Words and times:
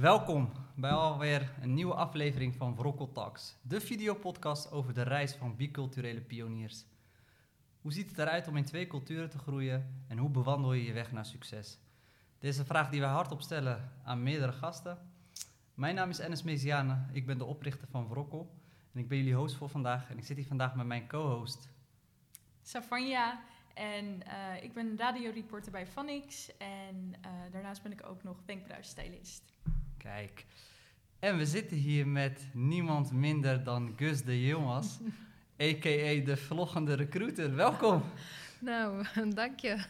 Welkom 0.00 0.52
bij 0.74 0.90
alweer 0.90 1.52
een 1.60 1.74
nieuwe 1.74 1.94
aflevering 1.94 2.54
van 2.54 2.76
Vrokkel 2.76 3.12
Talks, 3.12 3.56
de 3.62 3.80
videopodcast 3.80 4.70
over 4.72 4.94
de 4.94 5.02
reis 5.02 5.34
van 5.34 5.56
biculturele 5.56 6.20
pioniers. 6.20 6.84
Hoe 7.80 7.92
ziet 7.92 8.10
het 8.10 8.18
eruit 8.18 8.48
om 8.48 8.56
in 8.56 8.64
twee 8.64 8.86
culturen 8.86 9.30
te 9.30 9.38
groeien 9.38 10.04
en 10.08 10.18
hoe 10.18 10.30
bewandel 10.30 10.72
je 10.72 10.84
je 10.84 10.92
weg 10.92 11.12
naar 11.12 11.24
succes? 11.24 11.78
Dit 12.38 12.50
is 12.52 12.58
een 12.58 12.66
vraag 12.66 12.90
die 12.90 13.00
wij 13.00 13.08
hardop 13.08 13.40
stellen 13.40 13.92
aan 14.04 14.22
meerdere 14.22 14.52
gasten. 14.52 14.98
Mijn 15.74 15.94
naam 15.94 16.10
is 16.10 16.18
Enes 16.18 16.42
Mesiane, 16.42 17.06
ik 17.12 17.26
ben 17.26 17.38
de 17.38 17.44
oprichter 17.44 17.88
van 17.88 18.08
Vrokkel 18.08 18.54
en 18.92 19.00
ik 19.00 19.08
ben 19.08 19.18
jullie 19.18 19.34
host 19.34 19.56
voor 19.56 19.68
vandaag 19.68 20.10
en 20.10 20.18
ik 20.18 20.24
zit 20.24 20.36
hier 20.36 20.46
vandaag 20.46 20.74
met 20.74 20.86
mijn 20.86 21.08
co-host. 21.08 21.68
Savanja 22.62 23.40
en 23.74 24.22
eh, 24.22 24.62
ik 24.62 24.72
ben 24.74 24.96
radioreporter 24.96 25.72
bij 25.72 25.86
Vanix 25.86 26.56
en 26.56 27.14
eh, 27.20 27.30
daarnaast 27.52 27.82
ben 27.82 27.92
ik 27.92 28.06
ook 28.06 28.22
nog 28.22 28.36
wenkbrauwstylist. 28.46 29.42
Kijk. 29.98 30.44
En 31.18 31.36
we 31.36 31.46
zitten 31.46 31.76
hier 31.76 32.06
met 32.06 32.48
niemand 32.52 33.12
minder 33.12 33.64
dan 33.64 33.92
Gus 33.96 34.22
de 34.22 34.40
Yilmaz, 34.40 34.98
a.k.a. 35.62 36.24
de 36.24 36.36
vloggende 36.36 36.94
recruiter. 36.94 37.54
Welkom. 37.54 38.02
Nou, 38.58 39.04
dank 39.34 39.60
je. 39.60 39.84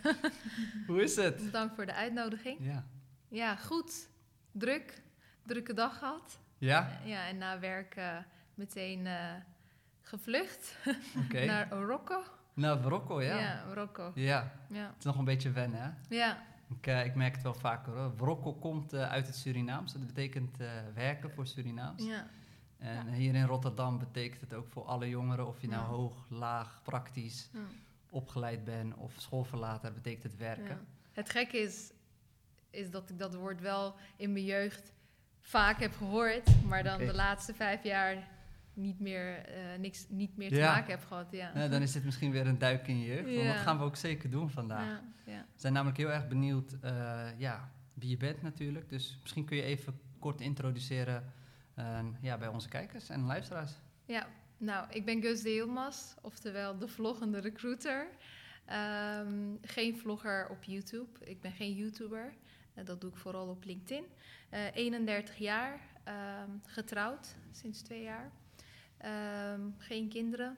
Hoe 0.87 1.03
is 1.03 1.17
het? 1.17 1.53
Dank 1.53 1.75
voor 1.75 1.87
de 1.87 1.95
uitnodiging. 1.95 2.59
Ja. 2.61 2.85
Ja, 3.29 3.57
goed. 3.57 4.09
Druk. 4.53 5.03
Drukke 5.43 5.75
dag 5.75 5.99
gehad. 5.99 6.39
Ja? 6.59 7.01
Ja, 7.05 7.27
en 7.27 7.39
na 7.39 7.59
werk 7.59 7.95
eh, 7.97 8.17
meteen 8.55 9.07
eh, 9.07 9.33
gevlucht 10.03 10.77
naar 11.47 11.69
Marokko. 11.71 12.23
Naar 12.55 12.81
Marokko, 12.81 13.23
ja. 13.23 13.39
Ja, 13.39 13.65
Marokko. 13.67 14.13
Ja. 14.15 14.53
Ja. 14.69 14.87
Het 14.87 14.99
is 14.99 15.05
nog 15.05 15.19
een 15.19 15.25
beetje 15.25 15.51
wennen, 15.51 15.83
hè? 15.83 16.17
Ja. 16.17 16.43
Ik, 16.77 16.87
eh, 16.87 17.05
ik 17.05 17.15
merk 17.15 17.35
het 17.35 17.43
wel 17.43 17.55
vaker 17.55 17.93
hoor. 17.93 18.57
Komt 18.59 18.93
eh, 18.93 19.11
uit 19.11 19.27
het 19.27 19.37
Surinaams. 19.37 19.93
Dat 19.93 20.07
betekent 20.07 20.61
eh, 20.61 20.69
werken 20.95 21.31
voor 21.31 21.47
Surinaams. 21.47 22.05
ja. 22.05 22.27
En 22.79 23.13
hier 23.13 23.35
in 23.35 23.45
Rotterdam 23.45 23.99
betekent 23.99 24.41
het 24.41 24.55
ook 24.55 24.69
voor 24.69 24.85
alle 24.85 25.09
jongeren, 25.09 25.47
of 25.47 25.61
je 25.61 25.69
nou 25.69 25.83
Ja. 25.83 25.89
hoog, 25.89 26.27
laag, 26.29 26.81
praktisch 26.83 27.51
ja. 27.53 27.61
opgeleid 28.11 28.65
bent 28.65 28.95
of 28.95 29.13
schoolverlater, 29.17 29.93
betekent 29.93 30.23
het 30.23 30.37
werken. 30.37 30.87
Het 31.13 31.31
gekke 31.31 31.59
is, 31.59 31.93
is 32.71 32.91
dat 32.91 33.11
ik 33.11 33.19
dat 33.19 33.35
woord 33.35 33.61
wel 33.61 33.95
in 34.17 34.33
mijn 34.33 34.45
jeugd 34.45 34.93
vaak 35.41 35.81
heb 35.81 35.97
gehoord, 35.97 36.65
maar 36.65 36.83
dan 36.83 36.99
de 36.99 37.15
laatste 37.15 37.55
vijf 37.55 37.83
jaar 37.83 38.29
niet 38.79 39.01
meer, 39.01 39.45
eh, 39.45 39.79
niks, 39.79 40.07
niet 40.09 40.37
meer 40.37 40.49
te 40.49 40.55
Ja. 40.57 40.73
maken 40.75 40.91
heb 40.91 41.05
gehad. 41.05 41.27
Ja. 41.31 41.53
Nou, 41.55 41.71
dan 41.71 41.83
is 41.83 41.93
dit 41.93 42.05
misschien 42.05 42.31
weer 42.31 42.47
een 42.47 42.59
duik 42.59 42.89
in 42.89 42.99
je 42.99 43.07
jeugd. 43.07 43.29
Ja. 43.31 43.53
dat 43.53 43.57
gaan 43.63 43.79
we 43.79 43.85
ook 43.85 43.97
zeker 43.97 44.31
doen 44.31 44.51
vandaag. 44.51 45.01
We 45.25 45.33
zijn 45.55 45.73
namelijk 45.73 45.99
heel 45.99 46.11
erg 46.11 46.29
benieuwd 46.29 46.77
eh, 46.81 47.27
ja, 47.39 47.71
wie 47.95 48.11
je 48.11 48.17
bent 48.17 48.43
natuurlijk. 48.43 48.89
Dus 48.89 49.19
misschien 49.21 49.45
kun 49.45 49.57
je 49.57 49.63
even 49.63 50.01
kort 50.19 50.41
introduceren 50.41 51.33
eh, 51.75 51.99
ja, 52.21 52.39
bij 52.39 52.49
onze 52.49 52.69
kijkers 52.69 53.09
en 53.09 53.25
luisteraars. 53.25 53.73
Ja, 54.05 54.27
nou, 54.57 54.87
ik 54.91 55.05
ben 55.05 55.23
Gus 55.23 55.43
de 55.43 55.55
Yilmaz, 55.55 56.15
oftewel 56.23 56.79
de 56.79 56.89
vloggende 56.89 57.39
recruiter. 57.39 58.09
Ehm, 58.65 59.57
geen 59.63 59.97
vlogger 59.99 60.49
op 60.49 60.63
YouTube. 60.63 61.25
Ik 61.25 61.41
ben 61.41 61.53
geen 61.53 61.75
YouTuber. 61.75 62.33
Dat 62.85 63.01
doe 63.01 63.11
ik 63.11 63.17
vooral 63.17 63.49
op 63.49 63.65
LinkedIn. 63.65 64.05
Eh 64.51 64.61
31 64.75 65.37
jaar, 65.39 65.81
ehm, 66.05 66.51
getrouwd 66.67 67.37
sinds 67.51 67.83
twee 67.83 68.03
jaar. 68.03 68.31
Ehm, 68.99 69.61
geen 69.79 70.09
kinderen. 70.09 70.57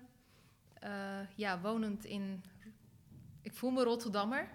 Eh, 0.80 1.20
ja, 1.34 1.60
wonend 1.60 2.05
in. 2.05 2.42
Ik 3.42 3.55
voel 3.55 3.70
me 3.70 3.83
Rotterdammer. 3.83 4.48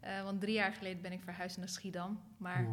Eh, 0.00 0.22
want 0.22 0.40
drie 0.40 0.54
jaar 0.54 0.72
geleden 0.72 1.02
ben 1.02 1.12
ik 1.12 1.22
verhuisd 1.22 1.56
naar 1.56 1.68
Schiedam. 1.68 2.20
Maar 2.36 2.66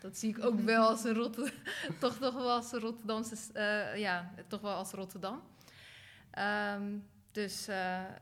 dat 0.00 0.16
zie 0.16 0.36
ik 0.36 0.44
ook 0.44 0.60
wel 0.60 0.88
als 0.88 1.04
een 1.04 1.14
Rotte, 1.14 1.52
toch, 2.00 2.14
toch 2.14 2.34
wel 2.34 2.50
als 2.50 2.72
een 2.72 2.80
Rotterdamse, 2.80 3.52
eh, 3.52 3.96
ja, 3.96 4.34
toch 4.46 4.60
wel 4.60 4.74
als 4.74 4.90
Rotterdam. 4.90 5.42
Ehm, 6.30 6.98
dus 7.32 7.66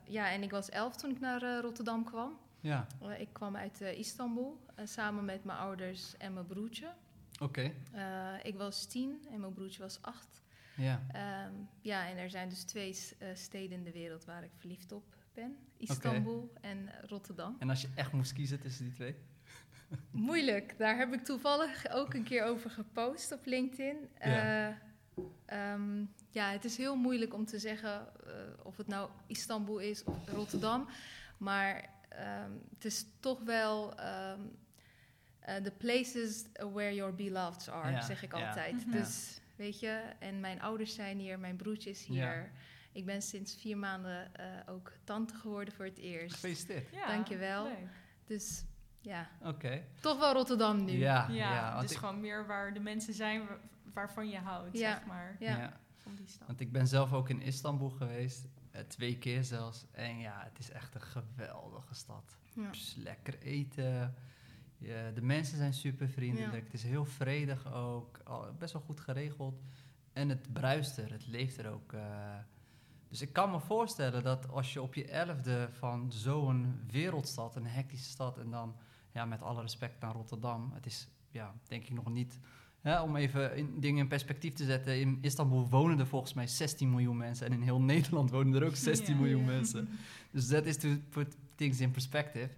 ja, 0.05 0.31
en 0.31 0.43
ik 0.43 0.51
was 0.51 0.69
elf 0.69 0.97
toen 0.97 1.11
ik 1.11 1.21
naar 1.21 1.61
Rotterdam 1.61 2.05
kwam. 2.05 2.39
Ja, 2.61 2.87
ik 3.19 3.29
kwam 3.33 3.57
uit 3.57 3.81
Istanbul, 3.81 4.61
samen 4.85 5.25
met 5.25 5.45
mijn 5.45 5.59
ouders 5.59 6.17
en 6.17 6.33
mijn 6.33 6.47
broertje. 6.47 6.93
oké. 7.41 7.73
Ik 8.43 8.57
was 8.57 8.87
tien 8.87 9.27
en 9.31 9.41
mijn 9.41 9.53
broertje 9.53 9.83
was 9.83 10.03
acht. 10.03 10.43
Ja. 10.79 11.03
Ehm, 11.13 11.53
ja, 11.81 12.09
en 12.09 12.17
er 12.17 12.31
zijn 12.31 12.49
dus 12.49 12.63
twee 12.63 12.97
eh, 13.19 13.29
steden 13.35 13.79
in 13.79 13.85
de 13.85 13.93
wereld 13.93 14.25
waar 14.25 14.45
ik 14.45 14.51
verliefd 14.57 14.93
op 14.93 15.05
ben. 15.35 15.57
Istanbul 15.77 16.53
en 16.61 16.91
Rotterdam. 17.07 17.57
En 17.59 17.71
als 17.71 17.81
je 17.81 17.89
echt 17.95 18.13
moest 18.13 18.33
kiezen 18.33 18.61
tussen 18.61 18.85
die 18.85 18.93
twee? 18.95 19.15
Moeilijk. 20.11 20.79
Daar 20.79 20.97
heb 20.97 21.13
ik 21.13 21.25
toevallig 21.25 21.91
ook 21.91 22.15
een 22.15 22.23
keer 22.25 22.45
over 22.45 22.71
gepost 22.71 23.33
op 23.33 23.47
LinkedIn. 23.47 23.97
Ja. 24.21 24.69
Eh, 24.69 24.75
ehm, 25.45 26.05
ja, 26.31 26.51
het 26.51 26.65
is 26.65 26.77
heel 26.77 26.97
moeilijk 26.97 27.35
om 27.35 27.45
te 27.47 27.59
zeggen 27.59 28.09
eh, 28.27 28.33
of 28.63 28.77
het 28.77 28.87
nou 28.87 29.11
Istanbul 29.27 29.79
is 29.79 30.05
of 30.05 30.29
Rotterdam. 30.29 30.89
Maar 31.39 31.89
ehm, 32.09 32.51
het 32.75 32.85
is 32.85 33.07
toch 33.21 33.41
wel 33.43 33.99
ehm, 33.99 34.41
eh, 35.41 35.57
the 35.57 35.71
places 35.71 36.45
where 36.73 36.95
your 36.95 37.15
beloveds 37.15 37.69
are, 37.69 37.91
Ja, 37.91 38.01
zeg 38.01 38.23
ik 38.23 38.37
ja, 38.37 38.49
altijd. 38.49 38.83
ja. 38.87 38.93
Dus 38.93 39.38
weet 39.59 39.81
je, 39.81 40.03
en 40.19 40.41
mijn 40.41 40.61
ouders 40.61 40.95
zijn 40.95 41.19
hier, 41.19 41.39
mijn 41.39 41.57
broertje 41.57 41.91
is 41.91 42.05
hier. 42.05 42.37
Ja. 42.37 42.47
Ik 42.93 43.05
ben 43.07 43.23
sinds 43.23 43.57
vier 43.61 43.79
maanden 43.79 44.35
eh, 44.35 44.47
ook 44.75 44.93
tante 45.05 45.35
geworden 45.35 45.75
voor 45.75 45.85
het 45.85 45.99
eerst. 45.99 46.35
Gefeliciteerd. 46.35 46.91
Ja, 46.93 47.07
Dankjewel. 47.07 47.65
leuk. 47.65 47.77
Dus 48.27 48.65
ja, 49.01 49.29
Oké. 49.43 49.85
toch 50.01 50.19
wel 50.19 50.33
Rotterdam 50.33 50.85
nu. 50.85 50.93
Ja, 50.93 51.29
Ja, 51.29 51.35
ja, 51.55 51.69
want 51.71 51.83
dus 51.83 51.91
ik- 51.93 51.99
gewoon 51.99 52.21
meer 52.21 52.47
waar 52.47 52.75
de 52.75 52.81
mensen 52.81 53.15
zijn 53.15 53.47
wa- 53.47 53.59
waarvan 53.93 54.29
je 54.29 54.39
houdt, 54.39 54.79
Ja. 54.79 54.95
zeg 54.97 55.07
maar. 55.07 55.37
Ja. 55.39 55.59
ja. 55.59 55.81
Van 55.97 56.15
die 56.15 56.27
stad. 56.27 56.47
Want 56.47 56.61
ik 56.61 56.73
ben 56.73 56.87
zelf 56.87 57.13
ook 57.13 57.29
in 57.29 57.41
Istanbul 57.41 57.91
geweest, 57.91 58.47
eh, 58.71 58.81
twee 58.81 59.19
keer 59.19 59.45
zelfs. 59.45 59.87
En 59.93 60.19
ja, 60.19 60.43
het 60.45 60.59
is 60.59 60.71
echt 60.71 60.95
een 60.95 61.01
geweldige 61.03 61.95
stad. 61.95 62.37
Ja. 62.53 62.71
Dus 62.71 62.95
lekker 62.99 63.39
eten. 63.39 64.15
Ja, 64.79 65.11
de 65.11 65.23
mensen 65.23 65.57
zijn 65.57 65.75
super 65.75 66.09
vriendelijk. 66.09 66.53
Ja. 66.53 66.65
Het 66.65 66.73
is 66.75 66.83
heel 66.83 67.05
vredig 67.05 67.73
ook. 67.75 68.21
al- 68.25 68.53
best 68.59 68.73
wel 68.73 68.83
goed 68.83 69.01
geregeld. 69.01 69.61
En 70.13 70.29
het 70.29 70.53
bruist 70.53 70.97
er, 70.99 71.13
het 71.13 71.27
leeft 71.27 71.59
er 71.59 71.71
ook. 71.73 71.93
eh. 71.93 72.01
dus 73.09 73.21
ik 73.23 73.33
kan 73.33 73.51
me 73.51 73.61
voorstellen 73.61 74.23
dat 74.23 74.49
als 74.49 74.73
je 74.73 74.83
op 74.83 74.95
je 74.95 75.05
elfde 75.09 75.69
van 75.73 76.13
zo'n 76.13 76.81
wereldstad, 76.91 77.57
een 77.57 77.67
hectische 77.67 78.11
stad, 78.11 78.39
en 78.39 78.51
dan, 78.51 78.77
ja, 79.13 79.25
met 79.25 79.43
alle 79.43 79.61
respect 79.63 80.01
naar 80.01 80.13
Rotterdam, 80.13 80.71
het 80.75 80.87
is, 80.87 81.09
ja, 81.31 81.55
denk 81.69 81.83
ik 81.83 81.91
nog 81.93 82.11
niet. 82.13 82.39
Hè, 82.81 83.01
om 83.01 83.17
even 83.17 83.57
in, 83.57 83.81
dingen 83.81 83.99
in 84.03 84.09
perspectief 84.09 84.53
te 84.55 84.65
zetten. 84.65 85.01
In 85.01 85.19
Istanbul 85.21 85.69
wonen 85.69 85.99
er 85.99 86.07
volgens 86.07 86.35
mij 86.35 86.47
16 86.47 86.91
miljoen 86.91 87.17
mensen. 87.17 87.47
En 87.47 87.53
in 87.53 87.63
heel 87.63 87.81
Nederland 87.93 88.31
wonen 88.31 88.55
er 88.61 88.67
ook 88.67 88.77
16 88.77 89.15
Ja. 89.15 89.21
miljoen 89.21 89.41
Ja. 89.41 89.47
mensen. 89.47 89.89
Dus 90.31 90.49
dat 90.49 90.67
is 90.67 90.77
to 90.77 90.89
put 91.09 91.37
things 91.55 91.81
in 91.81 91.91
perspective. 91.91 92.51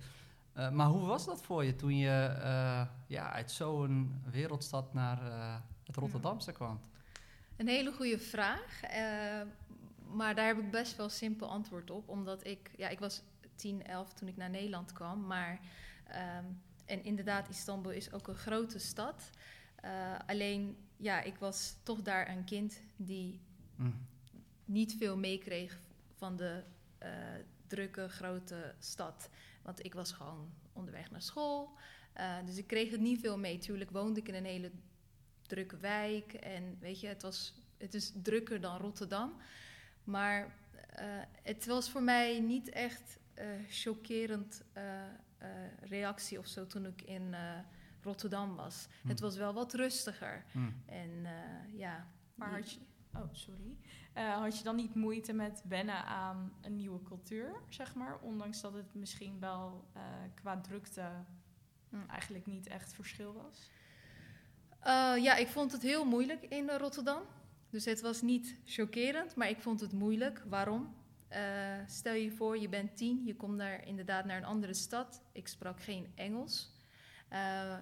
Eh, 0.52 0.70
maar 0.70 0.86
hoe 0.86 1.06
was 1.06 1.26
dat 1.26 1.42
voor 1.42 1.64
je 1.64 1.76
toen 1.76 1.96
je 1.96 2.36
eh, 2.42 2.86
ja, 3.06 3.32
uit 3.32 3.50
zo'n 3.50 4.22
wereldstad 4.30 4.94
naar 4.94 5.26
eh, 5.26 5.56
het 5.84 5.96
Rotterdamse 5.96 6.52
kwam? 6.52 6.80
Een 7.56 7.68
hele 7.68 7.92
goede 7.92 8.18
vraag. 8.18 8.80
maar 10.12 10.34
daar 10.34 10.46
heb 10.46 10.58
ik 10.58 10.70
best 10.70 10.96
wel 10.96 11.08
simpel 11.08 11.48
antwoord 11.48 11.90
op. 11.90 12.08
Omdat 12.08 12.46
ik, 12.46 12.70
ja, 12.76 12.88
ik 12.88 12.98
was 12.98 13.22
10, 13.54 13.86
11 13.86 14.12
toen 14.12 14.28
ik 14.28 14.36
naar 14.36 14.50
Nederland 14.50 14.92
kwam. 14.92 15.26
Maar, 15.26 15.60
ehm, 16.06 16.44
en 16.84 17.04
inderdaad, 17.04 17.48
Istanbul 17.48 17.92
is 17.92 18.12
ook 18.12 18.28
een 18.28 18.34
grote 18.34 18.78
stad. 18.78 19.30
Alleen, 20.26 20.76
ja, 20.96 21.22
ik 21.22 21.38
was 21.38 21.76
toch 21.82 22.02
daar 22.02 22.28
een 22.28 22.44
kind 22.44 22.80
die 22.96 23.40
Hm. 23.76 23.90
niet 24.64 24.94
veel 24.98 25.16
meekreeg 25.16 25.78
van 26.16 26.36
de 26.36 26.64
drukke, 27.66 28.08
grote 28.08 28.74
stad. 28.78 29.28
Want 29.62 29.84
ik 29.84 29.94
was 29.94 30.12
gewoon 30.12 30.52
onderweg 30.72 31.10
naar 31.10 31.22
school. 31.22 31.70
Eh, 32.12 32.36
dus 32.44 32.56
ik 32.56 32.66
kreeg 32.66 32.90
het 32.90 33.00
niet 33.00 33.20
veel 33.20 33.38
mee. 33.38 33.58
Tuurlijk 33.58 33.90
woonde 33.90 34.20
ik 34.20 34.28
in 34.28 34.34
een 34.34 34.44
hele 34.44 34.70
drukke 35.42 35.76
wijk. 35.76 36.32
En 36.32 36.76
weet 36.80 37.00
je, 37.00 37.06
het, 37.06 37.22
was, 37.22 37.54
het 37.78 37.94
is 37.94 38.12
drukker 38.22 38.60
dan 38.60 38.76
Rotterdam. 38.78 39.32
Maar 40.04 40.54
eh, 40.90 41.06
het 41.42 41.66
was 41.66 41.90
voor 41.90 42.02
mij 42.02 42.40
niet 42.40 42.68
echt 42.68 43.18
eh 43.34 43.46
chockerend 43.68 44.62
eh, 44.72 45.02
eh, 45.38 45.48
reactie 45.80 46.38
of 46.38 46.46
zo 46.46 46.66
toen 46.66 46.86
ik 46.86 47.02
in 47.02 47.34
eh, 47.34 47.58
Rotterdam 48.02 48.56
was. 48.56 48.88
Hm. 49.02 49.08
Het 49.08 49.20
was 49.20 49.36
wel 49.36 49.52
wat 49.54 49.74
rustiger. 49.74 50.44
Hm. 50.52 50.70
En 50.86 51.10
eh, 51.26 51.78
ja. 51.78 52.06
Maar 52.34 52.48
die- 52.48 52.56
had 52.60 52.72
je, 52.72 52.80
oh, 53.14 53.28
sorry. 53.32 53.76
Eh, 54.12 54.38
had 54.38 54.58
je 54.58 54.64
dan 54.64 54.76
niet 54.76 54.94
moeite 54.94 55.32
met 55.32 55.62
wennen 55.68 56.04
aan 56.04 56.52
een 56.60 56.76
nieuwe 56.76 57.02
cultuur, 57.02 57.52
zeg 57.68 57.94
maar? 57.94 58.18
Ondanks 58.20 58.60
dat 58.60 58.72
het 58.72 58.94
misschien 58.94 59.40
wel 59.40 59.84
eh, 59.92 60.02
qua 60.34 60.60
drukte 60.60 61.10
Hm. 61.90 61.96
eigenlijk 62.08 62.46
niet 62.46 62.66
echt 62.66 62.92
verschil 62.94 63.32
was? 63.32 63.70
Eh, 64.80 65.14
ja, 65.22 65.36
ik 65.36 65.48
vond 65.48 65.72
het 65.72 65.82
heel 65.82 66.04
moeilijk 66.04 66.42
in 66.42 66.70
Rotterdam. 66.70 67.22
Dus 67.70 67.84
het 67.84 68.00
was 68.00 68.22
niet 68.22 68.56
chockerend, 68.64 69.34
maar 69.34 69.48
ik 69.48 69.60
vond 69.60 69.80
het 69.80 69.92
moeilijk. 69.92 70.42
Waarom? 70.48 70.98
Stel 71.86 72.14
je 72.14 72.30
voor, 72.30 72.58
je 72.58 72.68
bent 72.68 72.96
tien, 72.96 73.24
je 73.24 73.36
komt 73.36 73.58
daar 73.58 73.86
inderdaad 73.86 74.24
naar 74.24 74.36
een 74.36 74.44
andere 74.44 74.74
stad. 74.74 75.22
Ik 75.32 75.48
sprak 75.48 75.80
geen 75.80 76.12
Engels, 76.14 76.72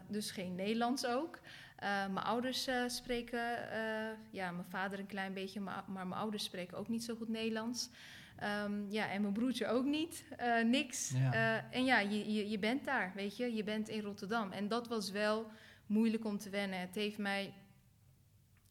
dus 0.09 0.31
geen 0.31 0.55
Nederlands 0.55 1.07
ook. 1.07 1.41
Eh, 1.79 1.89
mijn 1.89 2.27
ouders 2.27 2.67
eh, 2.67 2.83
spreken, 2.87 3.71
eh, 3.71 4.17
ja, 4.31 4.51
mijn 4.51 4.67
vader 4.69 4.99
een 4.99 5.07
klein 5.07 5.35
beetje, 5.35 5.61
maar, 5.61 5.85
maar 5.87 6.07
mijn 6.07 6.21
ouders 6.21 6.45
spreken 6.45 6.79
ook 6.79 6.89
niet 6.89 7.05
zo 7.05 7.15
goed 7.15 7.29
Nederlands. 7.29 7.91
Ehm, 8.37 8.91
ja, 8.91 9.11
en 9.11 9.21
mijn 9.21 9.33
broertje 9.33 9.67
ook 9.67 9.85
niet. 9.85 10.25
Niks. 10.65 11.11
Ja. 11.11 11.71
En 11.71 11.85
ja, 11.85 11.99
je, 11.99 12.33
je, 12.33 12.51
je 12.51 12.59
bent 12.59 12.85
daar, 12.85 13.13
weet 13.15 13.37
je. 13.37 13.55
Je 13.55 13.65
bent 13.65 13.89
in 13.89 14.01
Rotterdam. 14.01 14.53
En 14.53 14.69
dat 14.69 14.89
was 14.89 15.11
wel 15.11 15.51
moeilijk 15.87 16.25
om 16.25 16.39
te 16.39 16.51
wennen. 16.51 16.81
Het 16.81 16.95
heeft 16.95 17.19
mij 17.19 17.55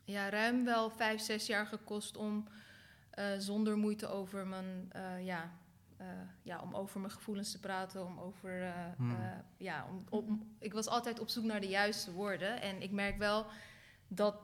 ja, 0.04 0.30
ruim 0.30 0.66
wel 0.66 0.90
vijf, 0.90 1.22
zes 1.22 1.46
jaar 1.46 1.66
gekost 1.66 2.18
om 2.18 2.48
zonder 3.38 3.78
moeite 3.78 4.08
over 4.08 4.48
mijn, 4.48 4.92
ja, 5.24 5.52
eh, 5.98 6.08
ja, 6.44 6.60
om 6.62 6.76
over 6.76 7.00
mijn 7.00 7.12
gevoelens 7.12 7.52
te 7.52 7.60
praten. 7.60 8.06
Om 8.06 8.20
over, 8.20 8.64
eh, 8.64 8.86
Hmm. 8.96 9.12
eh, 9.12 9.38
ja, 9.58 9.88
om, 9.90 10.04
om- 10.10 10.56
ik 10.60 10.74
was 10.74 10.88
altijd 10.88 11.20
op 11.20 11.30
zoek 11.30 11.44
naar 11.44 11.62
de 11.62 11.68
juiste 11.68 12.12
woorden. 12.14 12.62
En 12.62 12.82
ik 12.82 12.92
merk 12.92 13.18
wel 13.18 13.46
dat 14.08 14.36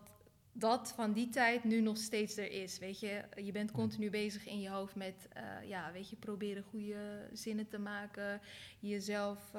dat 0.56 0.92
van 0.96 1.14
die 1.14 1.30
tijd 1.30 1.64
nu 1.64 1.82
nog 1.82 1.98
steeds 1.98 2.38
er 2.38 2.52
is. 2.52 2.80
Weet 2.80 3.00
je, 3.00 3.24
je 3.36 3.52
bent 3.52 3.72
continu 3.72 4.10
bezig 4.10 4.46
in 4.46 4.60
je 4.60 4.70
hoofd 4.70 4.96
met, 4.96 5.28
ja, 5.66 5.92
weet 5.92 6.10
je, 6.10 6.16
proberen 6.16 6.64
goede 6.64 7.30
zinnen 7.32 7.68
te 7.68 7.80
maken, 7.80 8.42
jezelf 8.80 9.52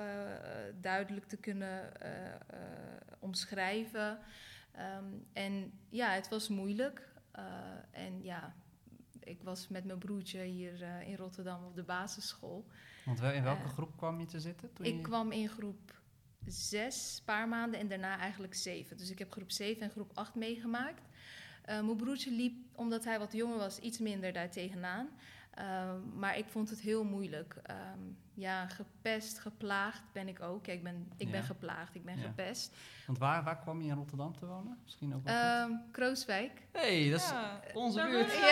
duidelijk 0.80 1.26
te 1.26 1.36
kunnen 1.36 1.92
omschrijven. 3.18 4.18
Ehm, 4.72 5.04
en 5.32 5.72
ja, 5.88 6.10
het 6.10 6.28
was 6.28 6.48
moeilijk. 6.48 7.08
En 7.90 8.22
ja, 8.22 8.54
ik 9.24 9.42
was 9.42 9.68
met 9.68 9.84
mijn 9.84 9.98
broertje 9.98 10.42
hier 10.42 10.82
eh, 10.82 11.08
in 11.08 11.16
Rotterdam 11.16 11.64
op 11.64 11.74
de 11.74 11.82
basisschool. 11.82 12.66
Want 13.04 13.20
wel- 13.20 13.32
in 13.32 13.42
welke 13.42 13.62
Eh, 13.62 13.68
groep 13.72 13.96
kwam 13.96 14.20
je 14.20 14.26
te 14.26 14.40
zitten? 14.40 14.72
Toen 14.72 14.86
Ik 14.86 14.94
je... 14.94 15.00
kwam 15.00 15.32
in 15.32 15.48
groep 15.48 16.00
zes, 16.46 17.22
paar 17.24 17.48
maanden 17.48 17.80
en 17.80 17.88
daarna 17.88 18.18
eigenlijk 18.18 18.54
zeven. 18.54 18.96
Dus 18.96 19.10
ik 19.10 19.18
heb 19.18 19.32
groep 19.32 19.50
zeven 19.50 19.82
en 19.82 19.90
groep 19.90 20.10
acht 20.14 20.34
meegemaakt. 20.34 21.02
Eh, 21.64 21.80
mijn 21.82 21.96
broertje 21.96 22.30
liep, 22.30 22.54
omdat 22.76 23.04
hij 23.04 23.18
wat 23.18 23.32
jonger 23.32 23.58
was, 23.58 23.78
iets 23.78 23.98
minder 23.98 24.32
daar 24.32 24.50
tegenaan. 24.50 25.08
Ehm, 25.54 26.18
maar 26.18 26.38
ik 26.38 26.44
vond 26.48 26.70
het 26.70 26.80
heel 26.80 27.04
moeilijk. 27.04 27.56
Ehm, 27.62 27.98
ja, 28.34 28.66
gepest, 28.68 29.38
geplaagd 29.38 30.02
ben 30.12 30.28
ik 30.28 30.40
ook. 30.42 30.62
Kijk, 30.62 30.76
ik 30.78 30.82
ben, 30.84 31.12
ik 31.16 31.30
ben 31.30 31.42
geplaagd, 31.42 31.94
ik 31.94 32.04
ben 32.04 32.16
Ja. 32.18 32.22
gepest. 32.22 32.74
Want 33.06 33.18
waar, 33.18 33.44
waar 33.44 33.58
kwam 33.58 33.82
je 33.82 33.88
in 33.90 33.96
Rotterdam 33.96 34.36
te 34.36 34.46
wonen? 34.46 34.78
Misschien 34.82 35.14
ook 35.14 35.24
wel. 35.24 35.34
Ehm 35.34 35.70
Krooswijk. 35.90 36.62
hey, 36.72 37.10
dat 37.10 37.20
is 37.20 37.28
Ja, 37.30 37.60
onze 37.74 38.02
buurt. 38.02 38.32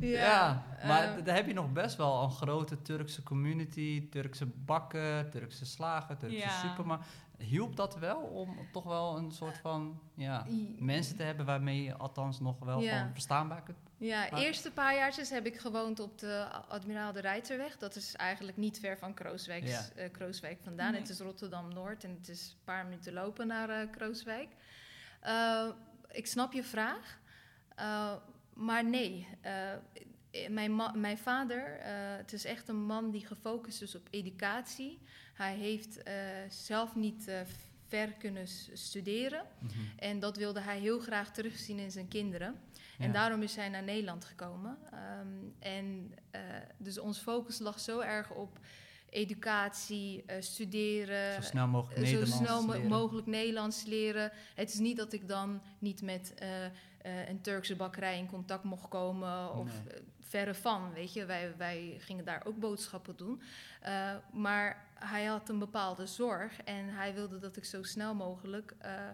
Ja. 0.00 0.12
Ja, 0.22 0.62
maar 0.86 1.24
daar 1.24 1.34
heb 1.34 1.46
je 1.46 1.52
nog 1.54 1.72
best 1.72 1.96
wel 1.96 2.22
een 2.22 2.30
grote 2.30 2.82
Turkse 2.82 3.22
community. 3.22 4.08
Turkse 4.10 4.46
bakken, 4.46 5.30
Turkse 5.30 5.66
slagen, 5.66 6.18
Turkse 6.18 6.38
Ja. 6.38 6.60
supermarkt. 6.68 7.04
Hielp 7.42 7.76
dat 7.76 7.98
wel 7.98 8.18
om 8.20 8.56
toch 8.72 8.84
wel 8.84 9.16
een 9.16 9.30
soort 9.32 9.58
van 9.58 10.00
ja, 10.14 10.46
mensen 10.78 11.16
te 11.16 11.22
hebben 11.22 11.46
waarmee 11.46 11.82
je 11.82 11.96
althans 11.96 12.40
nog 12.40 12.58
wel 12.58 12.80
Ja. 12.80 12.96
gewoon 12.96 13.12
verstaanbaar 13.12 13.62
kunt? 13.62 13.78
Ja, 13.96 14.26
Maar- 14.30 14.40
eerste 14.40 14.70
paar 14.72 14.94
jaartjes 14.94 15.30
heb 15.30 15.46
ik 15.46 15.58
gewoond 15.60 16.00
op 16.00 16.18
de 16.18 16.46
Admiraal 16.68 17.12
de 17.12 17.20
Rijterweg. 17.20 17.76
Dat 17.76 17.96
is 17.96 18.14
eigenlijk 18.16 18.56
niet 18.56 18.78
ver 18.80 18.98
van 18.98 19.14
Krooswijk, 19.14 19.66
Ja. 19.66 19.82
eh, 19.96 20.10
Krooswijk 20.12 20.58
vandaan. 20.62 20.90
Nee. 20.92 21.00
Het 21.00 21.10
is 21.10 21.20
Rotterdam-Noord 21.20 22.04
en 22.04 22.10
het 22.10 22.28
is 22.28 22.50
een 22.52 22.64
paar 22.64 22.84
minuten 22.84 23.12
lopen 23.12 23.46
naar 23.46 23.68
eh, 23.68 23.90
Krooswijk. 23.90 24.48
Eh, 25.20 25.68
ik 26.10 26.26
snap 26.26 26.52
je 26.52 26.62
vraag, 26.62 27.18
maar 28.54 28.84
nee. 28.84 29.26
mijn, 30.48 30.76
mijn 30.94 31.18
vader, 31.18 31.78
het 32.16 32.32
is 32.32 32.44
echt 32.44 32.68
een 32.68 32.84
man 32.86 33.10
die 33.10 33.26
gefocust 33.26 33.82
is 33.82 33.94
op 33.94 34.06
educatie. 34.10 35.00
Hij 35.32 35.54
heeft 35.56 36.02
eh, 36.02 36.14
zelf 36.48 36.94
niet 36.94 37.28
eh, 37.28 37.40
ver 37.86 38.12
kunnen 38.12 38.46
studeren. 38.72 39.44
Mhm. 39.58 39.72
En 39.96 40.18
dat 40.18 40.36
wilde 40.36 40.60
hij 40.60 40.78
heel 40.80 40.98
graag 41.00 41.32
terugzien 41.32 41.78
in 41.78 41.90
zijn 41.90 42.08
kinderen. 42.08 42.54
En 42.98 43.12
daarom 43.12 43.42
is 43.42 43.56
hij 43.56 43.68
naar 43.68 43.82
Nederland 43.82 44.24
gekomen. 44.24 44.78
Ehm, 44.92 45.28
en 45.58 46.14
eh, 46.30 46.40
dus 46.76 46.98
ons 46.98 47.18
focus 47.18 47.58
lag 47.58 47.80
zo 47.80 48.00
erg 48.00 48.30
op 48.30 48.58
educatie, 49.10 50.24
studeren. 50.38 51.34
Zo 51.34 51.40
snel 51.48 51.66
mogelijk 51.66 51.96
zo 51.98 52.02
Nederlands 52.04 52.36
snel 52.36 52.62
mo- 52.62 52.72
leren. 52.72 52.88
mogelijk 52.88 53.26
Nederlands 53.26 53.84
leren. 53.84 54.32
Het 54.54 54.72
is 54.72 54.78
niet 54.78 54.96
dat 54.96 55.12
ik 55.12 55.28
dan 55.28 55.62
niet 55.78 56.02
met 56.02 56.34
een 57.26 57.40
Turkse 57.40 57.76
bakkerij 57.76 58.18
in 58.18 58.26
contact 58.26 58.64
mocht 58.64 58.88
komen. 58.88 59.54
Of 59.54 59.68
Nee. 59.84 60.02
Verre 60.32 60.54
van, 60.54 60.92
weet 60.92 61.12
je. 61.12 61.24
Wij, 61.24 61.54
wij 61.56 61.96
gingen 61.98 62.24
daar 62.24 62.42
ook 62.46 62.58
boodschappen 62.58 63.16
doen. 63.16 63.42
Eh, 63.80 64.16
maar 64.32 64.86
hij 64.94 65.24
had 65.24 65.48
een 65.48 65.58
bepaalde 65.58 66.06
zorg. 66.06 66.60
En 66.62 66.88
hij 66.88 67.14
wilde 67.14 67.38
dat 67.38 67.56
ik 67.56 67.64
zo 67.64 67.82
snel 67.82 68.14
mogelijk... 68.14 68.74
eh, 68.78 69.08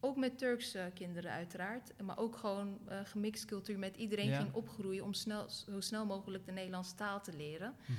ook 0.00 0.16
met 0.16 0.38
Turkse 0.38 0.90
kinderen 0.94 1.30
uiteraard. 1.30 1.92
Maar 2.02 2.18
ook 2.18 2.36
gewoon 2.36 2.78
eh 2.88 2.98
gemixt 3.04 3.44
cultuur 3.44 3.78
met 3.78 3.96
iedereen 3.96 4.28
Ja. 4.28 4.36
ging 4.38 4.52
opgroeien... 4.54 5.04
om 5.04 5.12
snel, 5.14 5.48
zo 5.50 5.80
snel 5.80 6.06
mogelijk 6.06 6.46
de 6.46 6.52
Nederlandse 6.52 6.94
taal 6.94 7.20
te 7.22 7.36
leren. 7.36 7.74
Mhm. 7.86 7.98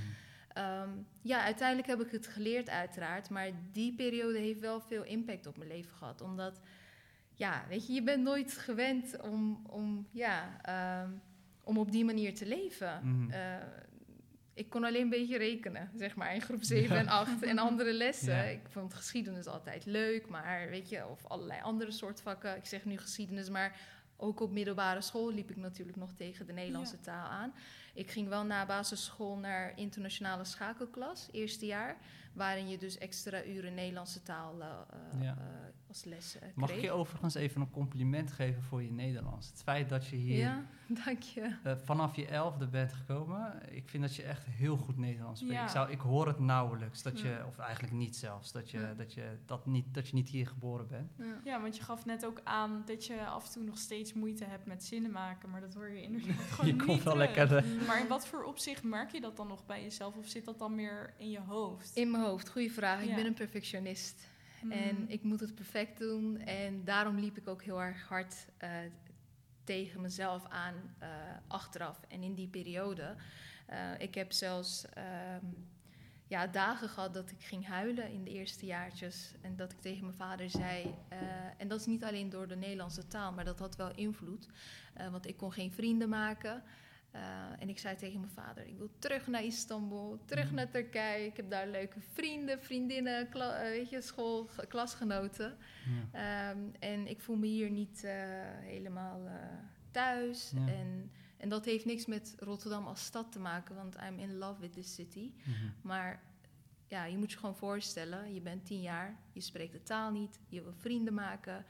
Ehm, 0.54 0.90
ja, 1.22 1.44
uiteindelijk 1.44 1.88
heb 1.88 2.02
ik 2.02 2.12
het 2.12 2.28
geleerd 2.28 2.70
uiteraard. 2.70 3.30
Maar 3.30 3.50
die 3.72 3.96
periode 3.96 4.38
heeft 4.38 4.60
wel 4.60 4.82
veel 4.82 5.04
impact 5.04 5.46
op 5.48 5.58
mijn 5.58 5.70
leven 5.70 5.92
gehad. 5.98 6.22
Omdat, 6.22 6.60
ja, 7.34 7.66
weet 7.70 7.88
je, 7.88 7.94
je 7.94 8.04
bent 8.04 8.24
nooit 8.24 8.58
gewend 8.58 9.22
om, 9.22 9.66
om, 9.70 10.08
ja, 10.12 10.58
ehm, 10.62 11.12
om 11.68 11.78
op 11.78 11.92
die 11.92 12.06
manier 12.06 12.36
te 12.36 12.46
leven. 12.46 13.00
Mhm. 13.04 13.32
Eh, 13.32 13.56
ik 14.54 14.70
kon 14.70 14.84
alleen 14.84 15.02
een 15.02 15.10
beetje 15.10 15.38
rekenen, 15.38 15.90
zeg 15.96 16.16
maar, 16.16 16.34
in 16.34 16.42
groep 16.42 16.64
7 16.64 16.96
Ja. 16.96 17.02
en 17.02 17.08
8 17.08 17.44
en 17.44 17.58
andere 17.58 17.94
lessen. 17.94 18.36
Ja. 18.36 18.42
Ik 18.44 18.62
vond 18.70 18.94
geschiedenis 18.94 19.48
altijd 19.48 19.86
leuk, 19.86 20.28
maar 20.30 20.70
weet 20.70 20.90
je, 20.90 21.08
of 21.08 21.26
allerlei 21.26 21.62
andere 21.62 21.92
soort 21.92 22.22
vakken. 22.22 22.56
Ik 22.56 22.66
zeg 22.66 22.86
nu 22.86 22.98
geschiedenis, 22.98 23.50
maar 23.50 23.80
ook 24.18 24.40
op 24.40 24.52
middelbare 24.52 25.02
school 25.02 25.32
liep 25.34 25.50
ik 25.50 25.56
natuurlijk 25.58 25.98
nog 25.98 26.14
tegen 26.14 26.46
de 26.46 26.54
Nederlandse 26.54 26.96
Ja. 26.96 27.02
taal 27.02 27.28
aan. 27.30 27.54
Ik 27.94 28.12
ging 28.12 28.28
wel 28.28 28.44
na 28.46 28.66
basisschool 28.66 29.38
naar 29.38 29.74
internationale 29.76 30.44
schakelklas, 30.46 31.28
eerste 31.32 31.66
jaar, 31.66 31.98
waarin 32.34 32.70
je 32.70 32.78
dus 32.78 32.98
extra 32.98 33.44
uren 33.44 33.74
Nederlandse 33.74 34.24
taal 34.24 34.56
Ja. 34.60 35.38
eh, 35.38 35.87
als 35.88 36.04
les 36.04 36.36
eh, 36.36 36.42
kreeg. 36.42 36.56
Mag 36.56 36.72
ik 36.72 36.82
je 36.82 36.92
overigens 36.92 37.36
even 37.36 37.62
een 37.62 37.70
compliment 37.70 38.32
geven 38.32 38.64
voor 38.64 38.84
je 38.84 38.92
Nederlands? 38.92 39.50
Het 39.50 39.62
feit 39.64 39.90
dat 39.90 40.08
je 40.08 40.16
hier 40.16 40.38
Ja, 40.38 40.66
dank 41.06 41.22
je. 41.22 41.56
eh, 41.64 41.74
vanaf 41.84 42.16
je 42.16 42.28
elfde 42.28 42.68
bent 42.68 42.94
gekomen, 42.94 43.60
ik 43.76 43.90
vind 43.90 44.04
dat 44.04 44.16
je 44.16 44.24
echt 44.24 44.46
heel 44.46 44.78
goed 44.78 44.98
Nederlands 44.98 45.40
spreekt. 45.40 45.58
Ja. 45.60 45.64
Ik, 45.66 45.70
zou, 45.72 45.92
ik 45.92 46.00
hoor 46.00 46.28
het 46.28 46.40
nauwelijks, 46.40 47.02
dat 47.04 47.20
je, 47.20 47.28
Ja. 47.28 47.46
of 47.46 47.58
eigenlijk 47.58 47.94
niet 47.94 48.16
zelfs, 48.16 48.52
dat 48.52 48.70
je, 48.72 48.80
Ja. 48.80 48.94
dat, 48.94 49.14
je, 49.14 49.38
dat, 49.46 49.66
niet, 49.66 49.94
dat 49.94 50.08
je 50.08 50.14
niet 50.16 50.30
hier 50.30 50.48
geboren 50.48 50.88
bent. 50.88 51.12
Ja. 51.18 51.40
Ja, 51.44 51.62
want 51.62 51.78
je 51.78 51.84
gaf 51.84 52.06
net 52.06 52.26
ook 52.26 52.42
aan 52.44 52.84
dat 52.86 53.06
je 53.06 53.26
af 53.26 53.46
en 53.46 53.52
toe 53.52 53.64
nog 53.64 53.78
steeds 53.78 54.14
moeite 54.14 54.46
hebt 54.46 54.66
met 54.66 54.84
zinnen 54.84 55.12
maken. 55.12 55.50
Maar 55.50 55.62
dat 55.62 55.74
hoor 55.74 55.90
je 55.90 56.02
inderdaad 56.02 56.36
gewoon 56.52 56.66
Je 56.66 56.74
niet 56.74 56.84
komt 56.86 57.04
wel 57.04 57.14
terug. 57.14 57.36
lekker... 57.36 57.66
Maar 57.88 58.00
in 58.02 58.08
wat 58.08 58.28
voor 58.28 58.44
opzicht 58.44 58.84
merk 58.84 59.12
je 59.12 59.22
dat 59.22 59.38
dan 59.38 59.48
nog 59.48 59.66
bij 59.66 59.82
jezelf? 59.84 60.16
Of 60.16 60.28
zit 60.28 60.46
dat 60.46 60.60
dan 60.60 60.76
meer 60.76 61.14
in 61.18 61.30
je 61.30 61.40
hoofd? 61.40 61.96
In 61.96 62.12
mijn 62.12 62.24
hoofd, 62.24 62.50
goede 62.50 62.70
vraag. 62.70 63.02
Ik 63.02 63.16
ben 63.16 63.26
een 63.26 63.34
perfectionist. 63.34 64.28
En 64.70 65.10
ik 65.10 65.24
moet 65.24 65.40
het 65.40 65.56
perfect 65.56 65.98
doen. 65.98 66.38
En 66.38 66.84
daarom 66.84 67.20
liep 67.20 67.38
ik 67.38 67.48
ook 67.48 67.64
heel 67.64 67.82
erg 67.82 68.08
hard 68.08 68.48
eh, 68.58 68.70
tegen 69.64 70.02
mezelf 70.02 70.46
aan 70.50 70.74
eh, 71.00 71.10
achteraf. 71.48 72.00
En 72.08 72.24
in 72.24 72.34
die 72.34 72.48
periode. 72.48 73.16
eh, 73.66 73.78
ik 73.98 74.16
heb 74.16 74.32
zelfs 74.32 74.86
ehm, 74.94 75.46
ja, 76.28 76.48
dagen 76.48 76.90
gehad 76.90 77.14
dat 77.14 77.32
ik 77.32 77.42
ging 77.42 77.66
huilen 77.66 78.12
in 78.12 78.24
de 78.24 78.32
eerste 78.32 78.66
jaartjes. 78.66 79.34
En 79.42 79.56
dat 79.56 79.72
ik 79.72 79.82
tegen 79.82 80.04
mijn 80.04 80.18
vader 80.18 80.50
zei. 80.50 80.96
en 81.58 81.68
dat 81.68 81.80
is 81.80 81.86
niet 81.86 82.04
alleen 82.04 82.30
door 82.30 82.48
de 82.48 82.56
Nederlandse 82.56 83.08
taal, 83.08 83.32
maar 83.32 83.46
dat 83.46 83.60
had 83.60 83.76
wel 83.76 83.96
invloed. 83.96 84.48
Want 85.12 85.28
ik 85.28 85.38
kon 85.38 85.52
geen 85.52 85.72
vrienden 85.72 86.10
maken. 86.10 86.64
Eh, 87.12 87.22
en 87.60 87.70
ik 87.70 87.80
zei 87.80 87.96
tegen 87.96 88.20
mijn 88.20 88.32
vader: 88.32 88.68
Ik 88.68 88.78
wil 88.78 88.90
terug 89.00 89.28
naar 89.28 89.44
Istanbul, 89.44 90.20
terug 90.26 90.46
Mhm. 90.46 90.56
naar 90.56 90.70
Turkije. 90.70 91.26
Ik 91.26 91.38
heb 91.38 91.50
daar 91.50 91.68
leuke 91.68 92.00
vrienden, 92.02 92.62
vriendinnen, 92.64 93.30
kla- 93.30 93.56
eh, 93.58 93.70
weet 93.70 93.90
je, 93.90 94.02
school, 94.02 94.50
klasgenoten. 94.68 95.58
ja. 96.12 96.50
Ehm, 96.52 96.60
en 96.80 97.08
ik 97.08 97.22
voel 97.22 97.36
me 97.36 97.46
hier 97.48 97.70
niet 97.70 98.04
eh, 98.04 98.14
helemaal 98.60 99.30
thuis. 99.92 100.52
Ja. 100.56 100.68
En, 100.74 101.12
en 101.38 101.50
dat 101.50 101.66
heeft 101.66 101.86
niks 101.86 102.06
met 102.06 102.36
Rotterdam 102.40 102.86
als 102.86 103.06
stad 103.06 103.32
te 103.32 103.40
maken, 103.40 103.76
want 103.76 103.96
I'm 104.10 104.20
in 104.20 104.38
love 104.38 104.60
with 104.62 104.74
this 104.74 104.94
city. 104.94 105.32
Mhm. 105.44 105.56
Maar 105.82 106.22
ja, 106.88 107.06
je 107.06 107.18
moet 107.18 107.32
je 107.32 107.38
gewoon 107.38 107.56
voorstellen: 107.56 108.34
je 108.34 108.42
bent 108.42 108.66
tien 108.66 108.82
jaar, 108.82 109.18
je 109.34 109.42
spreekt 109.42 109.72
de 109.74 109.84
taal 109.84 110.12
niet, 110.12 110.40
je 110.48 110.62
wil 110.62 110.74
vrienden 110.74 111.14
maken. 111.14 111.66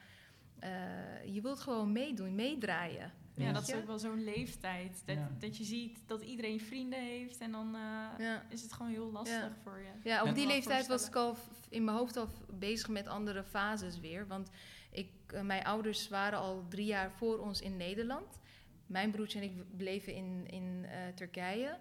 je 1.25 1.39
wilt 1.41 1.59
gewoon 1.59 1.91
meedoen, 1.91 2.35
meedraaien. 2.35 3.11
Ja, 3.37 3.51
dat 3.51 3.67
is 3.67 3.73
ook 3.75 3.85
wel 3.87 3.99
zo'n 3.99 4.23
leeftijd. 4.23 5.01
Dat, 5.05 5.15
Ja. 5.15 5.31
dat 5.39 5.57
je 5.57 5.63
ziet 5.63 5.99
dat 6.05 6.21
iedereen 6.21 6.59
vrienden 6.59 6.99
heeft. 6.99 7.37
En 7.37 7.51
dan 7.51 7.75
eh, 7.75 7.81
Ja. 8.25 8.43
is 8.49 8.61
het 8.61 8.73
gewoon 8.73 8.91
heel 8.91 9.11
lastig 9.11 9.39
Ja. 9.41 9.55
voor 9.63 9.77
je. 9.79 10.09
Ja, 10.09 10.23
op 10.23 10.35
die 10.35 10.47
leeftijd 10.47 10.87
was 10.87 11.07
ik 11.07 11.15
al 11.15 11.37
in 11.69 11.83
mijn 11.83 11.97
hoofd 11.97 12.17
al 12.17 12.29
bezig 12.49 12.87
met 12.89 13.07
andere 13.07 13.43
fases 13.43 13.99
weer. 13.99 14.27
Want 14.27 14.49
ik, 14.91 15.09
eh, 15.27 15.41
mijn 15.41 15.63
ouders 15.63 16.09
waren 16.09 16.39
al 16.39 16.65
drie 16.69 16.85
jaar 16.85 17.11
voor 17.11 17.37
ons 17.39 17.61
in 17.61 17.77
Nederland. 17.77 18.39
Mijn 18.85 19.11
broertje 19.11 19.39
en 19.39 19.45
ik 19.45 19.77
bleven 19.77 20.13
in, 20.15 20.45
in 20.47 20.85
eh, 20.85 21.07
Turkije. 21.15 21.79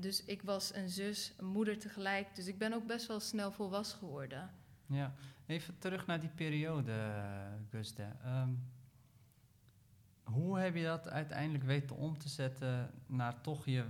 Dus 0.00 0.24
ik 0.24 0.42
was 0.42 0.74
een 0.74 0.88
zus, 0.88 1.34
een 1.36 1.46
moeder 1.46 1.78
tegelijk. 1.78 2.34
Dus 2.34 2.46
ik 2.46 2.58
ben 2.58 2.72
ook 2.72 2.86
best 2.86 3.06
wel 3.06 3.20
snel 3.20 3.52
volwassen 3.52 3.98
geworden. 3.98 4.50
Ja, 4.86 5.14
even 5.46 5.78
terug 5.78 6.06
naar 6.06 6.20
die 6.20 6.28
periode, 6.28 6.92
Guste. 7.70 8.02
Ehm, 8.24 8.50
hoe 10.26 10.58
heb 10.58 10.74
je 10.74 10.84
dat 10.84 11.08
uiteindelijk 11.08 11.64
weten 11.64 11.96
om 11.96 12.18
te 12.18 12.28
zetten 12.28 12.90
naar 13.06 13.40
toch 13.40 13.64
je 13.64 13.84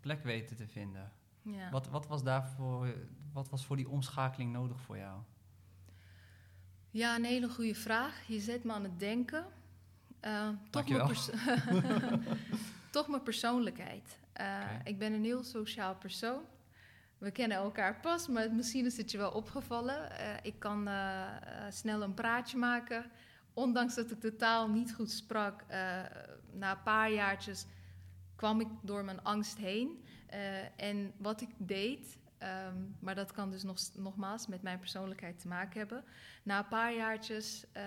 plek 0.00 0.22
weten 0.22 0.56
te 0.56 0.66
vinden? 0.66 1.12
Ja. 1.42 1.70
Wat, 1.70 1.88
wat, 1.88 2.06
was 2.06 2.22
daarvoor, 2.22 2.94
wat 3.32 3.48
was 3.48 3.64
voor 3.64 3.76
die 3.76 3.88
omschakeling 3.88 4.52
nodig 4.52 4.80
voor 4.80 4.96
jou? 4.96 5.20
ja, 6.90 7.16
een 7.16 7.24
hele 7.24 7.48
goede 7.48 7.74
vraag. 7.74 8.22
Je 8.26 8.40
zet 8.40 8.64
me 8.64 8.72
aan 8.72 8.82
het 8.82 8.98
denken. 8.98 9.46
Eh, 10.20 10.48
toch, 10.70 10.88
mijn 10.88 11.08
toch 12.90 13.08
mijn 13.08 13.22
persoonlijkheid. 13.22 14.18
Eh. 14.32 14.60
Ik 14.84 14.98
ben 14.98 15.12
een 15.12 15.24
heel 15.24 15.42
sociaal 15.42 15.94
persoon. 15.94 16.42
We 17.18 17.30
kennen 17.30 17.56
elkaar 17.56 18.00
pas, 18.00 18.28
maar 18.28 18.52
misschien 18.52 18.86
is 18.86 18.96
het 18.96 19.10
je 19.10 19.18
wel 19.18 19.30
opgevallen. 19.30 20.10
Eh, 20.10 20.26
ik 20.42 20.58
kan 20.58 20.88
snel 21.68 22.02
een 22.02 22.14
praatje 22.14 22.56
maken. 22.56 23.10
Ondanks 23.54 23.94
dat 23.94 24.10
ik 24.10 24.20
de 24.20 24.36
taal 24.36 24.68
niet 24.68 24.94
goed 24.94 25.10
sprak, 25.10 25.62
eh, 25.66 26.02
na 26.52 26.70
een 26.70 26.82
paar 26.82 27.12
jaartjes 27.12 27.66
kwam 28.36 28.60
ik 28.60 28.68
door 28.82 29.04
mijn 29.04 29.22
angst 29.22 29.56
heen. 29.56 30.04
Eh, 30.26 30.80
en 30.80 31.12
wat 31.16 31.40
ik 31.40 31.50
deed, 31.56 32.18
ehm, 32.38 32.76
maar 33.00 33.14
dat 33.14 33.32
kan 33.32 33.50
dus 33.50 33.62
nog, 33.62 33.78
nogmaals 33.96 34.46
met 34.46 34.62
mijn 34.62 34.78
persoonlijkheid 34.78 35.38
te 35.38 35.48
maken 35.48 35.78
hebben. 35.78 36.04
Na 36.42 36.58
een 36.58 36.68
paar 36.68 36.94
jaartjes 36.94 37.66
eh, 37.72 37.82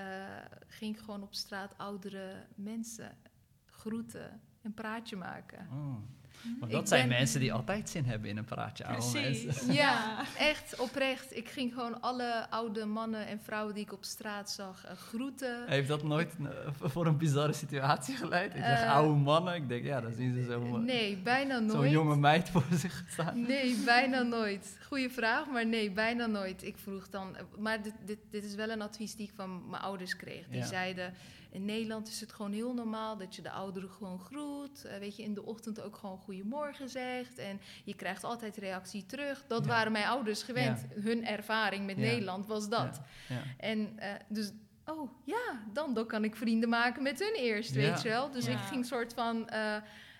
ging 0.68 0.96
ik 0.96 1.02
gewoon 1.02 1.24
op 1.24 1.34
straat 1.34 1.78
oudere 1.78 2.46
mensen 2.56 3.18
groeten, 3.66 4.42
een 4.62 4.74
praatje 4.74 5.16
maken. 5.16 5.68
Oh. 5.72 6.23
Maar 6.60 6.70
Ik 6.70 6.76
dat 6.76 6.88
zijn 6.88 7.08
ben- 7.08 7.18
mensen 7.18 7.40
die 7.40 7.54
altijd 7.54 7.90
zin 7.90 8.06
hebben 8.06 8.30
in 8.30 8.38
een 8.38 8.46
praatje. 8.46 8.86
oude 8.86 9.10
Precies. 9.12 9.44
mensen. 9.46 9.74
Ja, 9.74 10.24
echt 10.38 10.80
oprecht. 10.80 11.36
Ik 11.38 11.50
ging 11.50 11.74
gewoon 11.74 12.02
alle 12.02 12.50
oude 12.50 12.86
mannen 12.86 13.28
en 13.28 13.40
vrouwen 13.44 13.74
die 13.74 13.84
ik 13.84 13.94
op 13.94 14.04
straat 14.04 14.52
zag 14.52 14.86
eh, 14.86 14.96
groeten. 14.98 15.68
Heeft 15.68 15.88
dat 15.88 16.04
nooit 16.04 16.34
eh, 16.42 16.48
voor 16.82 17.06
een 17.06 17.18
bizarre 17.18 17.54
situatie 17.54 18.16
geleid? 18.16 18.56
Ik 18.56 18.64
zeg 18.64 18.82
Eh, 18.82 18.94
oude 18.94 19.20
mannen. 19.20 19.56
Ik 19.56 19.68
denk, 19.70 19.86
ja, 19.86 20.02
dan 20.02 20.14
zien 20.14 20.34
ze 20.34 20.44
zo, 20.44 20.78
Nee, 20.78 21.18
bijna 21.18 21.56
zo'n 21.58 21.66
nooit. 21.66 21.92
jonge 21.92 22.16
meid 22.16 22.50
voor 22.50 22.64
zich 22.74 23.04
staan. 23.10 23.42
Nee, 23.42 23.76
bijna 23.86 24.22
nooit. 24.22 24.78
Goeie 24.88 25.10
vraag, 25.10 25.48
maar 25.48 25.66
nee, 25.66 25.92
bijna 25.92 26.26
nooit. 26.26 26.64
Ik 26.64 26.78
vroeg 26.78 27.10
dan, 27.10 27.36
maar 27.58 27.82
dit, 27.82 27.94
dit, 28.06 28.18
dit 28.32 28.44
is 28.44 28.56
wel 28.56 28.70
een 28.70 28.82
advies 28.82 29.16
die 29.16 29.28
ik 29.28 29.34
van 29.36 29.70
mijn 29.70 29.82
ouders 29.82 30.16
kreeg. 30.16 30.48
Die 30.48 30.60
Ja. 30.60 30.66
zeiden, 30.66 31.14
in 31.54 31.66
Nederland 31.66 32.08
is 32.08 32.20
het 32.22 32.34
gewoon 32.34 32.52
heel 32.52 32.74
normaal 32.74 33.18
dat 33.18 33.36
je 33.36 33.42
de 33.42 33.52
ouderen 33.52 33.90
gewoon 33.90 34.20
groet. 34.20 34.86
Eh, 34.86 34.98
weet 34.98 35.16
je, 35.16 35.24
in 35.24 35.34
de 35.34 35.46
ochtend 35.46 35.82
ook 35.82 35.96
gewoon 35.98 36.18
goedemorgen 36.18 36.90
zegt. 36.90 37.38
En 37.38 37.60
je 37.84 37.96
krijgt 37.96 38.24
altijd 38.24 38.58
reactie 38.58 39.06
terug. 39.06 39.46
Dat 39.48 39.64
Ja. 39.66 39.70
waren 39.70 39.92
mijn 39.92 40.06
ouders 40.08 40.44
gewend. 40.44 40.86
Hun 40.94 41.26
ervaring 41.26 41.86
met 41.86 41.96
Ja. 41.96 42.02
Nederland 42.02 42.46
was 42.48 42.70
dat. 42.70 43.02
Ja. 43.30 43.42
En 43.58 44.00
eh, 44.00 44.10
dus, 44.30 44.52
oh 44.86 45.12
ja, 45.26 45.62
dan, 45.74 45.94
dan 45.94 46.06
kan 46.08 46.24
ik 46.24 46.36
vrienden 46.36 46.70
maken 46.70 47.04
met 47.04 47.20
hun 47.20 47.34
eerst, 47.36 47.76
Ja. 47.76 47.82
weet 47.82 48.02
je 48.02 48.10
wel. 48.10 48.32
Dus 48.32 48.46
Ja. 48.46 48.52
ik 48.52 48.58
ging 48.60 48.86
soort 48.86 49.14
van 49.14 49.50
eh, 49.50 49.76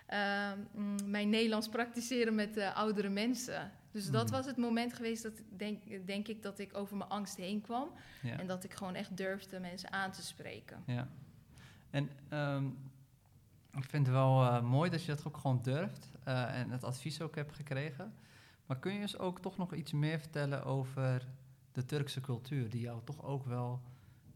eh, 0.06 0.52
mm, 0.74 1.10
mijn 1.10 1.28
Nederlands 1.28 1.68
praktiseren 1.68 2.34
met 2.34 2.56
eh, 2.56 2.76
oudere 2.76 3.08
mensen. 3.08 3.72
Dus 3.90 4.10
dat 4.10 4.24
Mhm. 4.24 4.32
was 4.32 4.46
het 4.46 4.56
moment 4.56 4.92
geweest 4.94 5.22
dat 5.22 5.38
ik 5.38 5.58
denk, 5.58 6.06
denk 6.06 6.28
ik 6.28 6.42
dat 6.42 6.58
ik 6.58 6.76
over 6.76 6.96
mijn 6.96 7.10
angst 7.10 7.36
heen 7.36 7.60
kwam. 7.60 7.90
Ja. 8.22 8.38
En 8.38 8.46
dat 8.46 8.64
ik 8.64 8.74
gewoon 8.74 8.94
echt 8.94 9.16
durfde 9.16 9.60
mensen 9.60 9.92
aan 9.92 10.12
te 10.12 10.22
spreken. 10.22 10.82
Ja. 10.86 11.08
En 11.94 12.10
ehm, 12.28 12.66
ik 13.72 13.84
vind 13.84 14.06
het 14.06 14.14
wel 14.14 14.42
eh, 14.42 14.62
mooi 14.62 14.90
dat 14.90 15.04
je 15.04 15.14
dat 15.14 15.26
ook 15.26 15.36
gewoon 15.36 15.62
durft 15.62 16.08
eh, 16.24 16.60
en 16.60 16.70
het 16.70 16.84
advies 16.84 17.20
ook 17.20 17.34
hebt 17.34 17.52
gekregen. 17.52 18.14
Maar 18.66 18.78
kun 18.78 18.92
je 18.92 19.00
eens 19.00 19.18
ook 19.18 19.40
toch 19.40 19.56
nog 19.56 19.74
iets 19.74 19.92
meer 19.92 20.18
vertellen 20.18 20.64
over 20.64 21.26
de 21.72 21.84
Turkse 21.84 22.20
cultuur, 22.20 22.70
die 22.70 22.80
jou 22.80 23.00
toch 23.04 23.22
ook 23.22 23.46
wel 23.46 23.82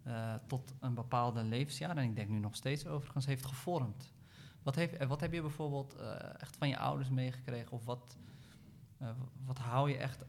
eh, 0.03 0.35
tot 0.47 0.75
een 0.81 0.95
bepaalde 0.95 1.45
levensjaar, 1.45 1.97
en 1.97 2.03
ik 2.05 2.17
denk 2.17 2.29
nu 2.29 2.38
nog 2.38 2.57
steeds 2.57 2.87
overigens, 2.87 3.27
heeft 3.27 3.47
gevormd? 3.47 4.12
Wat, 4.62 4.75
heeft, 4.75 5.07
wat 5.07 5.21
heb 5.21 5.33
je 5.33 5.41
bijvoorbeeld 5.41 5.97
echt 6.38 6.57
van 6.57 6.69
je 6.69 6.79
ouders 6.79 7.11
meegekregen? 7.11 7.73
Of 7.73 7.85
wat, 7.85 8.17
wat 9.45 9.59
hou 9.59 9.91
je 9.91 9.97
echt 9.97 10.25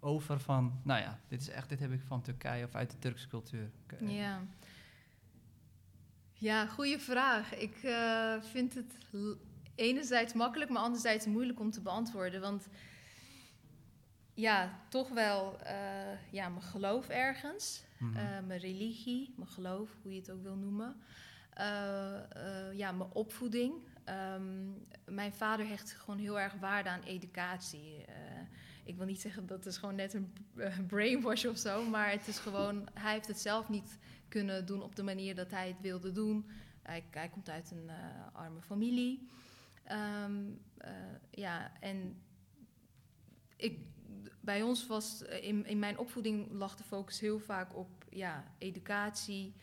over 0.00 0.40
van, 0.40 0.80
nou 0.82 1.00
ja, 1.00 1.18
dit 1.28 1.40
is 1.40 1.48
echt, 1.48 1.68
dit 1.68 1.80
heb 1.80 1.92
ik 1.92 2.02
van 2.02 2.22
Turkije 2.22 2.64
of 2.64 2.74
uit 2.74 2.90
de 2.90 2.98
Turkse 2.98 3.28
cultuur? 3.28 3.70
Ja. 4.00 4.40
Ja, 6.42 6.66
goede 6.66 6.98
vraag. 6.98 7.54
Ik 7.54 7.82
eh, 7.82 8.34
vind 8.40 8.74
het 8.74 8.94
enerzijds 9.74 10.32
makkelijk, 10.32 10.70
maar 10.70 10.82
anderzijds 10.82 11.26
moeilijk 11.26 11.60
om 11.60 11.70
te 11.70 11.80
beantwoorden. 11.80 12.40
Want 12.40 12.68
ja, 14.34 14.78
toch 14.88 15.08
wel 15.08 15.58
eh, 15.60 16.32
ja, 16.32 16.48
mijn 16.48 16.62
geloof 16.62 17.08
ergens. 17.08 17.84
Mhm. 17.98 18.16
Eh, 18.16 18.24
mijn 18.46 18.60
religie, 18.60 19.34
mijn 19.36 19.48
geloof, 19.48 19.90
hoe 20.02 20.12
je 20.12 20.18
het 20.18 20.30
ook 20.30 20.42
wil 20.42 20.56
noemen. 20.56 20.96
Ja, 22.74 22.92
mijn 22.92 23.12
opvoeding. 23.12 23.74
Ehm, 24.04 24.70
mijn 25.04 25.32
vader 25.32 25.68
hecht 25.68 25.92
gewoon 25.92 26.20
heel 26.20 26.40
erg 26.40 26.54
waarde 26.54 26.88
aan 26.88 27.02
educatie. 27.02 28.04
Ik 28.84 28.96
wil 28.96 29.06
niet 29.06 29.20
zeggen 29.20 29.46
dat 29.46 29.64
het 29.64 29.76
gewoon 29.76 29.94
net 29.94 30.14
een 30.14 30.32
brainwash 30.86 31.44
of 31.44 31.58
zo, 31.58 31.84
maar 31.84 32.10
het 32.10 32.28
is 32.28 32.38
gewoon, 32.38 32.88
hij 32.94 33.12
heeft 33.12 33.28
het 33.28 33.40
zelf 33.40 33.68
niet 33.68 33.98
kunnen 34.32 34.66
doen 34.66 34.82
op 34.82 34.96
de 34.96 35.02
manier 35.02 35.34
dat 35.34 35.50
hij 35.50 35.68
het 35.68 35.80
wilde 35.80 36.12
doen. 36.12 36.50
Hij, 36.82 37.04
hij 37.10 37.28
komt 37.28 37.48
uit 37.48 37.70
een 37.70 37.88
eh, 37.88 37.96
arme 38.32 38.62
familie. 38.62 39.28
Ehm, 39.84 40.40
eh, 40.78 40.92
ja, 41.30 41.72
en 41.80 42.22
ik, 43.56 43.78
bij 44.40 44.62
ons 44.62 44.86
was, 44.86 45.24
eh, 45.24 45.44
in, 45.44 45.66
in 45.66 45.78
mijn 45.78 45.98
opvoeding 45.98 46.52
lag 46.52 46.76
de 46.76 46.84
focus 46.84 47.20
heel 47.20 47.38
vaak 47.38 47.76
op 47.76 48.04
ja, 48.10 48.44
educatie. 48.58 49.54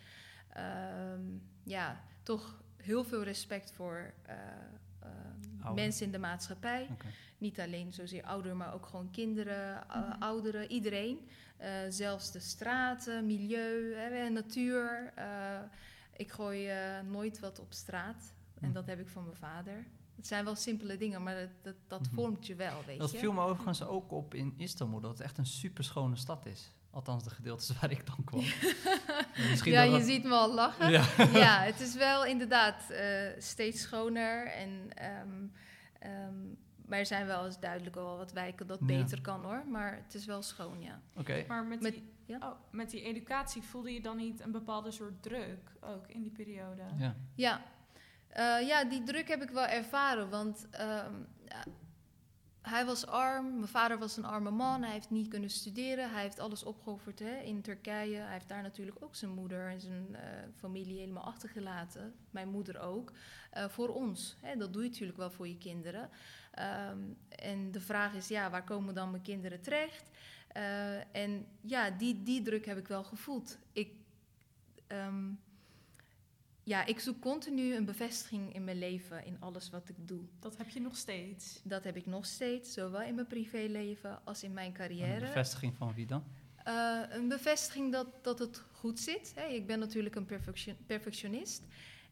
Ehm, 0.53 1.21
ja, 1.63 2.03
toch 2.23 2.63
heel 2.77 3.03
veel 3.03 3.23
respect 3.23 3.71
voor 3.71 4.13
eh, 4.25 4.35
eh, 4.99 5.73
mensen 5.73 6.05
in 6.05 6.11
de 6.11 6.17
maatschappij. 6.19 6.87
Niet 7.37 7.59
alleen 7.59 7.93
zozeer 7.93 8.23
ouderen, 8.23 8.57
maar 8.57 8.73
ook 8.73 8.85
gewoon 8.85 9.11
kinderen, 9.11 9.83
Mhm. 9.87 10.21
ouderen, 10.21 10.71
iedereen. 10.71 11.29
Eh, 11.59 11.69
zelfs 11.89 12.31
de 12.31 12.39
straten, 12.39 13.25
milieu, 13.25 13.95
hè, 13.95 14.29
natuur. 14.29 15.11
Eh, 15.15 15.25
ik 16.15 16.31
gooi 16.31 16.67
eh, 16.69 16.99
nooit 17.09 17.39
wat 17.39 17.59
op 17.59 17.73
straat. 17.73 18.33
En 18.59 18.65
Mhm. 18.65 18.73
dat 18.73 18.85
heb 18.85 18.99
ik 18.99 19.07
van 19.07 19.23
mijn 19.23 19.37
vader. 19.37 19.85
Het 20.15 20.27
zijn 20.27 20.43
wel 20.45 20.55
simpele 20.55 20.97
dingen, 20.97 21.23
maar 21.23 21.35
dat, 21.35 21.49
dat, 21.61 21.75
dat 21.87 22.01
Mhm. 22.01 22.13
vormt 22.15 22.47
je 22.47 22.55
wel, 22.55 22.83
weet 22.85 22.99
Dat 22.99 23.11
je. 23.11 23.17
viel 23.17 23.31
me 23.33 23.41
overigens 23.41 23.83
ook 23.83 24.11
op 24.11 24.33
in 24.33 24.53
Istanbul, 24.57 24.99
dat 24.99 25.11
het 25.11 25.21
echt 25.21 25.37
een 25.37 25.45
super 25.45 25.83
schone 25.83 26.15
stad 26.15 26.45
is. 26.45 26.71
Althans, 26.91 27.23
de 27.23 27.29
gedeeltes 27.29 27.71
waar 27.79 27.91
ik 27.91 28.05
dan 28.05 28.23
kwam. 28.25 28.41
Ja, 29.33 29.49
dat 29.55 29.63
je 29.65 29.71
dat- 29.97 30.03
ziet 30.05 30.23
me 30.23 30.33
al 30.33 30.53
lachen. 30.53 30.89
Ja. 30.91 31.05
ja, 31.45 31.61
het 31.61 31.79
is 31.79 31.95
wel 31.95 32.25
inderdaad 32.25 32.83
steeds 33.37 33.81
schoner. 33.81 34.47
En, 34.47 34.89
ehm, 34.93 35.45
maar 36.89 36.99
er 36.99 37.05
zijn 37.05 37.25
wel 37.25 37.45
eens 37.45 37.59
duidelijk 37.59 37.95
wel 37.95 38.17
wat 38.17 38.31
wijken 38.31 38.67
dat 38.67 38.79
Ja. 38.79 38.85
beter 38.85 39.21
kan 39.21 39.43
hoor. 39.43 39.63
Maar 39.67 39.95
het 40.03 40.13
is 40.13 40.25
wel 40.25 40.41
schoon, 40.41 40.81
ja. 40.81 41.01
Oké. 41.15 41.45
Maar 41.47 41.65
met, 41.65 41.81
Met- 41.81 41.93
die, 41.93 42.13
ja? 42.25 42.37
oh, 42.41 42.55
met 42.71 42.89
die 42.89 43.01
educatie 43.01 43.61
voelde 43.61 43.93
je 43.93 44.01
dan 44.01 44.17
niet 44.17 44.39
een 44.39 44.51
bepaalde 44.51 44.91
soort 44.91 45.23
druk 45.23 45.71
ook 45.81 46.07
in 46.07 46.21
die 46.21 46.31
periode? 46.31 46.81
Ja. 46.97 47.15
Ja. 47.35 47.61
Eh, 48.27 48.67
ja, 48.67 48.83
die 48.83 49.03
druk 49.03 49.27
heb 49.27 49.41
ik 49.41 49.49
wel 49.49 49.65
ervaren. 49.65 50.29
Want 50.29 50.67
ehm, 50.71 51.13
ja, 51.45 51.63
hij 52.61 52.85
was 52.85 53.05
arm. 53.07 53.53
Mijn 53.55 53.67
vader 53.67 53.97
was 53.97 54.17
een 54.17 54.25
arme 54.25 54.51
man. 54.51 54.83
Hij 54.83 54.91
heeft 54.91 55.09
niet 55.09 55.27
kunnen 55.27 55.49
studeren. 55.49 56.11
Hij 56.11 56.21
heeft 56.21 56.39
alles 56.39 56.63
opgeofferd 56.63 57.19
hè, 57.19 57.35
in 57.37 57.61
Turkije. 57.61 58.17
Hij 58.17 58.33
heeft 58.33 58.47
daar 58.47 58.61
natuurlijk 58.61 58.97
ook 59.03 59.15
zijn 59.15 59.31
moeder 59.31 59.67
en 59.69 59.81
zijn 59.81 60.15
eh, 60.15 60.21
familie 60.55 60.99
helemaal 60.99 61.23
achtergelaten. 61.25 62.13
Mijn 62.29 62.49
moeder 62.49 62.79
ook. 62.79 63.11
Eh, 63.51 63.69
voor 63.69 63.87
ons. 63.89 64.37
Hè, 64.41 64.55
dat 64.55 64.73
doe 64.73 64.83
je 64.83 64.89
natuurlijk 64.89 65.17
wel 65.17 65.31
voor 65.31 65.47
je 65.47 65.57
kinderen. 65.57 66.09
Ehm, 66.51 66.99
en 67.29 67.71
de 67.71 67.81
vraag 67.81 68.13
is, 68.13 68.27
ja, 68.27 68.49
waar 68.49 68.63
komen 68.63 68.93
dan 68.93 69.11
mijn 69.11 69.23
kinderen 69.23 69.61
terecht? 69.61 70.09
Eh, 70.47 71.15
en 71.15 71.45
ja, 71.61 71.89
die, 71.89 72.23
die 72.23 72.41
druk 72.41 72.65
heb 72.65 72.77
ik 72.77 72.87
wel 72.87 73.03
gevoeld. 73.03 73.57
Ik... 73.73 73.91
ehm, 74.87 75.29
ja, 76.63 76.85
ik 76.85 76.99
zoek 76.99 77.21
continu 77.21 77.75
een 77.75 77.85
bevestiging 77.85 78.53
in 78.53 78.63
mijn 78.63 78.79
leven, 78.79 79.25
in 79.25 79.37
alles 79.39 79.69
wat 79.69 79.89
ik 79.89 79.95
doe. 80.07 80.21
Dat 80.39 80.57
heb 80.57 80.69
je 80.69 80.81
nog 80.81 80.95
steeds. 80.97 81.59
Dat 81.63 81.83
heb 81.83 81.95
ik 81.95 82.05
nog 82.05 82.25
steeds, 82.25 82.73
zowel 82.73 83.01
in 83.01 83.15
mijn 83.15 83.27
privéleven 83.27 84.25
als 84.25 84.43
in 84.43 84.53
mijn 84.53 84.67
Een 84.67 84.73
carrière. 84.73 85.19
bevestiging 85.19 85.75
van 85.77 85.93
wie 85.93 86.05
dan? 86.05 86.23
Eh, 86.63 87.01
een 87.09 87.27
bevestiging 87.27 87.91
dat, 87.91 88.07
dat 88.23 88.39
het 88.39 88.63
goed 88.71 88.99
zit. 88.99 89.31
Hè. 89.35 89.45
Ik 89.45 89.67
ben 89.67 89.79
natuurlijk 89.79 90.15
een 90.15 90.25
perfection- 90.25 90.77
perfectionist. 90.85 91.63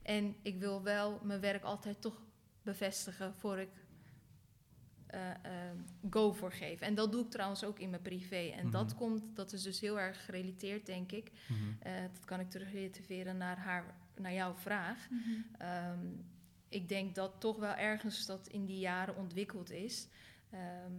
En 0.01 0.35
ik 0.41 0.59
wil 0.59 0.83
wel 0.83 1.19
mijn 1.23 1.39
werk 1.39 1.63
altijd 1.63 2.01
toch 2.01 2.21
bevestigen 2.61 3.33
voor 3.35 3.57
ik 3.57 3.69
eh, 5.07 5.29
eh, 5.31 5.71
go 6.09 6.31
voor 6.33 6.51
geef. 6.51 6.79
En 6.81 6.95
dat 6.95 7.11
doe 7.11 7.23
ik 7.23 7.29
trouwens 7.29 7.63
ook 7.63 7.79
in 7.79 7.89
mijn 7.89 8.01
privé. 8.01 8.35
En 8.57 8.69
dat 8.71 8.87
Mhm. 8.87 8.95
komt, 8.97 9.35
dat 9.35 9.53
is 9.53 9.63
dus 9.63 9.79
heel 9.79 9.99
erg 9.99 10.25
gerelateerd, 10.25 10.85
denk 10.85 11.11
ik. 11.11 11.31
Mhm. 11.47 11.59
Eh, 11.79 12.01
dat 12.13 12.25
kan 12.25 12.39
ik 12.39 12.49
terugrelateren 12.49 13.37
naar, 13.37 13.57
haar, 13.57 13.95
naar 14.15 14.33
jouw 14.33 14.53
vraag. 14.55 15.07
Ehm, 15.57 16.05
ik 16.69 16.89
denk 16.89 17.15
dat 17.15 17.31
toch 17.39 17.57
wel 17.57 17.73
ergens 17.73 18.25
dat 18.25 18.47
in 18.47 18.65
die 18.65 18.79
jaren 18.79 19.15
ontwikkeld 19.15 19.71
is. 19.71 20.07
Ehm, 20.49 20.91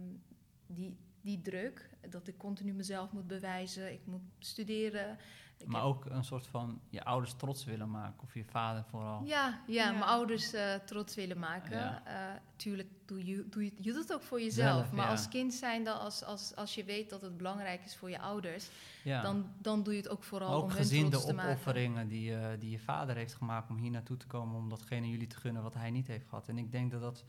die, 0.67 0.97
die 1.21 1.41
druk. 1.41 1.89
Dat 2.09 2.27
ik 2.27 2.37
continu 2.37 2.73
mezelf 2.73 3.11
moet 3.11 3.27
bewijzen. 3.27 3.91
Ik 3.93 4.05
moet 4.05 4.21
studeren. 4.39 5.17
Ik 5.59 5.67
maar 5.67 5.81
heb- 5.81 5.89
ook 5.89 6.05
een 6.05 6.23
soort 6.23 6.47
van 6.47 6.81
je 6.89 7.03
ouders 7.03 7.33
trots 7.33 7.65
willen 7.65 7.89
maken. 7.89 8.23
Of 8.23 8.33
je 8.33 8.43
vader 8.45 8.83
vooral. 8.89 9.23
Ja, 9.23 9.61
ja, 9.67 9.83
Ja. 9.83 9.91
mijn 9.91 10.03
ouders 10.03 10.53
eh, 10.53 10.73
trots 10.75 11.15
willen 11.15 11.39
maken. 11.39 11.77
Ja. 11.77 12.01
Eh, 12.05 12.39
tuurlijk, 12.55 12.87
doe 13.05 13.25
je, 13.25 13.49
doe 13.49 13.63
je, 13.63 13.71
je 13.77 13.91
doet 13.91 14.01
het 14.01 14.13
ook 14.13 14.21
voor 14.21 14.41
jezelf. 14.41 14.75
Zelf, 14.77 14.91
maar 14.91 15.05
ja. 15.05 15.11
als 15.11 15.27
kind 15.27 15.53
zijnde, 15.53 15.91
als, 15.91 16.23
als, 16.23 16.55
als 16.55 16.75
je 16.75 16.83
weet 16.83 17.09
dat 17.09 17.21
het 17.21 17.37
belangrijk 17.37 17.83
is 17.85 17.95
voor 17.95 18.09
je 18.09 18.19
ouders... 18.19 18.69
Ja. 19.03 19.21
Dan, 19.21 19.45
dan 19.57 19.83
doe 19.83 19.93
je 19.93 19.99
het 20.01 20.09
ook 20.09 20.23
vooral 20.23 20.47
Maar 20.49 20.57
om 20.57 20.63
ook 20.63 20.69
hun 20.69 20.77
gezien 20.77 21.09
trots 21.09 21.25
de 21.25 21.29
te 21.29 21.35
maken. 21.35 21.51
opofferingen 21.51 22.07
die, 22.07 22.35
eh, 22.35 22.59
die 22.59 22.69
je 22.69 22.79
vader 22.79 23.15
heeft 23.15 23.33
gemaakt 23.33 23.69
om 23.69 23.77
hier 23.77 23.91
naartoe 23.91 24.17
te 24.17 24.27
komen, 24.27 24.55
om 24.55 24.69
datgene 24.69 25.09
jullie 25.09 25.27
te 25.27 25.35
gunnen 25.35 25.63
wat 25.63 25.73
hij 25.73 25.91
niet 25.91 26.07
heeft 26.07 26.27
gehad. 26.27 26.47
En 26.47 26.57
ik 26.57 26.71
denk 26.71 26.91
dat 26.91 27.01
dat 27.01 27.23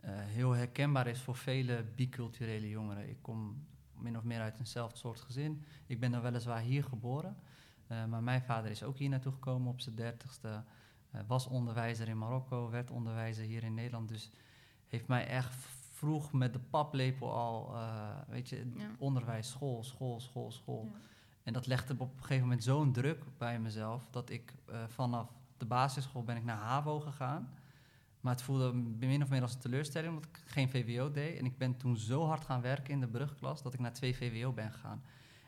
eh, 0.00 0.10
heel 0.14 0.52
herkenbaar 0.52 1.06
is 1.06 1.20
voor 1.20 1.36
vele 1.36 1.84
biculturele 1.94 2.68
jongeren. 2.68 3.08
Ik 3.08 3.18
kom 3.22 3.66
min 3.98 4.16
of 4.16 4.22
meer 4.22 4.40
uit 4.40 4.58
eenzelfde 4.58 4.98
soort 4.98 5.20
gezin. 5.20 5.64
Ik 5.86 6.00
ben 6.00 6.10
dan 6.10 6.20
weliswaar 6.22 6.60
hier 6.60 6.84
geboren, 6.84 7.36
eh, 7.86 8.04
maar 8.04 8.22
mijn 8.22 8.42
vader 8.42 8.70
is 8.70 8.82
ook 8.82 8.98
hier 8.98 9.08
naartoe 9.08 9.32
gekomen 9.32 9.68
op 9.72 9.80
zijn 9.80 9.94
dertigste. 9.94 10.62
eh, 11.10 11.20
was 11.26 11.46
onderwijzer 11.46 12.08
in 12.08 12.18
Marokko, 12.18 12.70
werd 12.70 12.90
onderwijzer 12.90 13.44
hier 13.44 13.62
in 13.64 13.74
Nederland. 13.74 14.08
Dus 14.08 14.30
heeft 14.86 15.06
mij 15.06 15.26
echt 15.26 15.54
vroeg 15.90 16.32
met 16.32 16.52
de 16.52 16.58
paplepel 16.58 17.32
al, 17.34 17.74
eh, 17.74 18.08
weet 18.28 18.48
je, 18.48 18.70
Ja. 18.76 18.86
onderwijs, 18.98 19.48
school, 19.50 19.84
school, 19.84 20.20
school, 20.20 20.50
school. 20.50 20.84
Ja. 20.84 20.98
En 21.42 21.52
dat 21.52 21.66
legde 21.66 21.94
op 21.98 22.12
een 22.12 22.20
gegeven 22.20 22.42
moment 22.42 22.64
zo'n 22.64 22.92
druk 22.92 23.24
bij 23.38 23.60
mezelf 23.60 24.08
dat 24.10 24.30
ik 24.30 24.54
vanaf 24.86 25.28
de 25.56 25.66
basisschool 25.66 26.22
ben 26.24 26.36
ik 26.36 26.44
naar 26.44 26.56
HAVO 26.56 27.00
gegaan. 27.00 27.48
Maar 28.26 28.34
het 28.34 28.44
voelde 28.44 28.72
min 28.98 29.22
of 29.22 29.28
meer 29.28 29.42
als 29.42 29.54
een 29.54 29.60
teleurstelling 29.60 30.14
omdat 30.14 30.28
ik 30.30 30.42
geen 30.46 30.68
VWO 30.68 31.10
deed. 31.10 31.38
En 31.38 31.44
ik 31.44 31.58
ben 31.58 31.76
toen 31.76 31.96
zo 31.96 32.24
hard 32.24 32.44
gaan 32.44 32.60
werken 32.60 32.92
in 32.92 33.00
de 33.00 33.06
brugklas 33.06 33.62
dat 33.62 33.74
ik 33.74 33.80
naar 33.80 33.92
twee 33.92 34.16
VWO 34.16 34.52
ben 34.52 34.72
gegaan. 34.72 35.02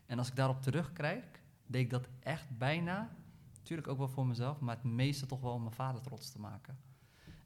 En 0.07 0.19
als 0.19 0.29
ik 0.29 0.37
daarop 0.37 0.63
terugkijk, 0.63 1.43
deed 1.67 1.83
ik 1.83 1.91
dat 1.91 2.09
echt 2.21 2.59
bijna, 2.59 3.17
natuurlijk 3.57 3.89
ook 3.89 3.99
wel 3.99 4.09
voor 4.09 4.27
mezelf, 4.27 4.61
maar 4.61 4.75
het 4.75 4.85
meeste 4.85 5.27
toch 5.27 5.41
wel 5.41 5.53
om 5.53 5.63
mijn 5.63 5.75
vader 5.75 6.01
trots 6.01 6.31
te 6.31 6.41
maken. 6.41 6.79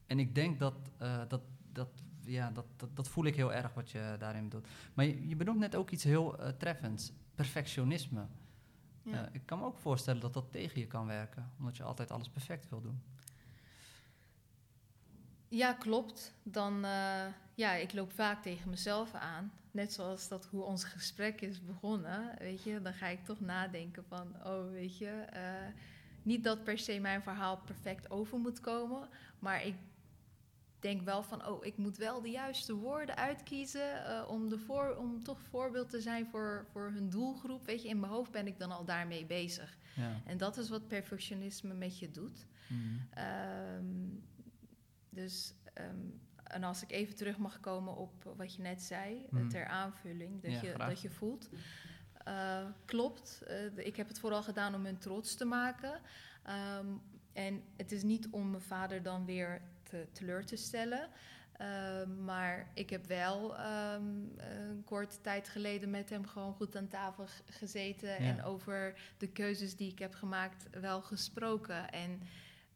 En 0.06 0.18
ik 0.18 0.34
denk 0.34 0.58
dat, 0.58 0.74
eh, 0.98 1.22
dat, 1.28 1.42
dat, 1.72 1.88
ja, 2.24 2.50
dat, 2.50 2.66
dat, 2.76 2.96
dat 2.96 3.08
voel 3.08 3.24
ik 3.24 3.36
heel 3.36 3.52
erg 3.52 3.74
wat 3.74 3.90
je 3.90 4.16
daarin 4.18 4.48
doet. 4.48 4.68
Maar 4.94 5.04
je, 5.04 5.28
je 5.28 5.36
benoemt 5.36 5.58
net 5.58 5.76
ook 5.76 5.90
iets 5.90 6.04
heel 6.04 6.38
eh, 6.38 6.48
treffends, 6.48 7.12
perfectionisme. 7.34 8.26
Ja. 9.02 9.26
Eh, 9.26 9.34
ik 9.34 9.46
kan 9.46 9.58
me 9.58 9.64
ook 9.64 9.78
voorstellen 9.78 10.20
dat 10.20 10.34
dat 10.34 10.52
tegen 10.52 10.80
je 10.80 10.86
kan 10.86 11.06
werken, 11.06 11.50
omdat 11.58 11.76
je 11.76 11.82
altijd 11.82 12.10
alles 12.10 12.28
perfect 12.28 12.68
wil 12.68 12.80
doen. 12.80 13.02
Ja, 15.52 15.72
klopt. 15.72 16.34
Dan, 16.42 16.84
eh, 16.84 17.26
ja, 17.54 17.72
ik 17.72 17.92
loop 17.92 18.12
vaak 18.12 18.42
tegen 18.42 18.70
mezelf 18.70 19.14
aan. 19.14 19.52
Net 19.70 19.92
zoals 19.92 20.28
dat 20.28 20.46
hoe 20.46 20.62
ons 20.62 20.84
gesprek 20.84 21.40
is 21.40 21.64
begonnen, 21.64 22.34
weet 22.38 22.62
je. 22.62 22.82
Dan 22.82 22.94
ga 22.94 23.06
ik 23.06 23.24
toch 23.24 23.40
nadenken 23.40 24.04
van, 24.08 24.34
oh, 24.44 24.70
weet 24.70 24.98
je... 24.98 25.10
eh, 25.10 25.42
niet 26.22 26.44
dat 26.44 26.64
per 26.64 26.78
se 26.78 26.98
mijn 26.98 27.22
verhaal 27.22 27.56
perfect 27.56 28.10
over 28.10 28.38
moet 28.38 28.60
komen, 28.60 29.08
maar 29.38 29.66
ik 29.66 29.74
denk 30.80 31.02
wel 31.02 31.22
van, 31.22 31.46
oh, 31.46 31.64
ik 31.64 31.76
moet 31.76 31.96
wel 31.96 32.20
de 32.22 32.30
juiste 32.30 32.74
woorden 32.74 33.16
uitkiezen 33.16 34.04
eh, 34.04 34.28
om, 34.28 34.48
de 34.48 34.58
voor, 34.58 34.96
om 34.96 35.22
toch 35.22 35.40
voorbeeld 35.40 35.90
te 35.90 36.00
zijn 36.00 36.26
voor, 36.26 36.66
voor 36.72 36.90
hun 36.90 37.10
doelgroep. 37.10 37.66
Weet 37.66 37.82
je, 37.82 37.88
in 37.88 38.00
mijn 38.00 38.12
hoofd 38.12 38.30
ben 38.30 38.46
ik 38.46 38.58
dan 38.58 38.70
al 38.70 38.84
daarmee 38.84 39.26
bezig. 39.26 39.76
Ja. 39.96 40.20
En 40.24 40.36
dat 40.38 40.56
is 40.56 40.68
wat 40.68 40.88
perfectionisme 40.88 41.74
met 41.74 41.98
je 41.98 42.10
doet. 42.10 42.46
Mm. 42.68 43.00
Dus, 45.14 45.54
ehm, 45.74 45.96
en 46.44 46.64
als 46.64 46.82
ik 46.82 46.90
even 46.90 47.16
terug 47.16 47.36
mag 47.38 47.60
komen 47.60 47.96
op 47.96 48.32
wat 48.36 48.54
je 48.54 48.62
net 48.62 48.82
zei, 48.82 49.24
eh, 49.24 49.32
Mhm. 49.32 49.48
ter 49.48 49.66
aanvulling, 49.66 50.42
dat, 50.42 50.50
Ja, 50.52 50.60
je, 50.60 50.72
graag. 50.74 50.88
dat 50.88 51.00
je 51.00 51.10
voelt. 51.10 51.48
Eh, 52.24 52.66
klopt, 52.84 53.42
eh, 53.46 53.76
ik 53.86 53.96
heb 53.96 54.08
het 54.08 54.18
vooral 54.18 54.42
gedaan 54.42 54.74
om 54.74 54.84
hun 54.84 54.98
trots 54.98 55.34
te 55.34 55.44
maken. 55.44 56.00
Ehm, 56.42 56.86
en 57.32 57.62
het 57.76 57.92
is 57.92 58.02
niet 58.02 58.28
om 58.30 58.50
mijn 58.50 58.62
vader 58.62 59.02
dan 59.02 59.24
weer 59.24 59.62
te, 59.82 60.06
teleur 60.12 60.44
te 60.44 60.56
stellen. 60.56 61.08
Ehm, 61.52 62.24
maar 62.24 62.70
ik 62.74 62.90
heb 62.90 63.06
wel 63.06 63.58
een 63.58 64.82
korte 64.84 65.20
tijd 65.20 65.48
geleden 65.48 65.90
met 65.90 66.10
hem 66.10 66.26
gewoon 66.26 66.54
goed 66.54 66.76
aan 66.76 66.88
tafel 66.88 67.26
gezeten. 67.46 68.08
Ja. 68.08 68.16
En 68.16 68.42
over 68.42 68.94
de 69.18 69.28
keuzes 69.28 69.76
die 69.76 69.90
ik 69.92 69.98
heb 69.98 70.14
gemaakt 70.14 70.66
wel 70.80 71.02
gesproken. 71.02 71.90
En 71.90 72.20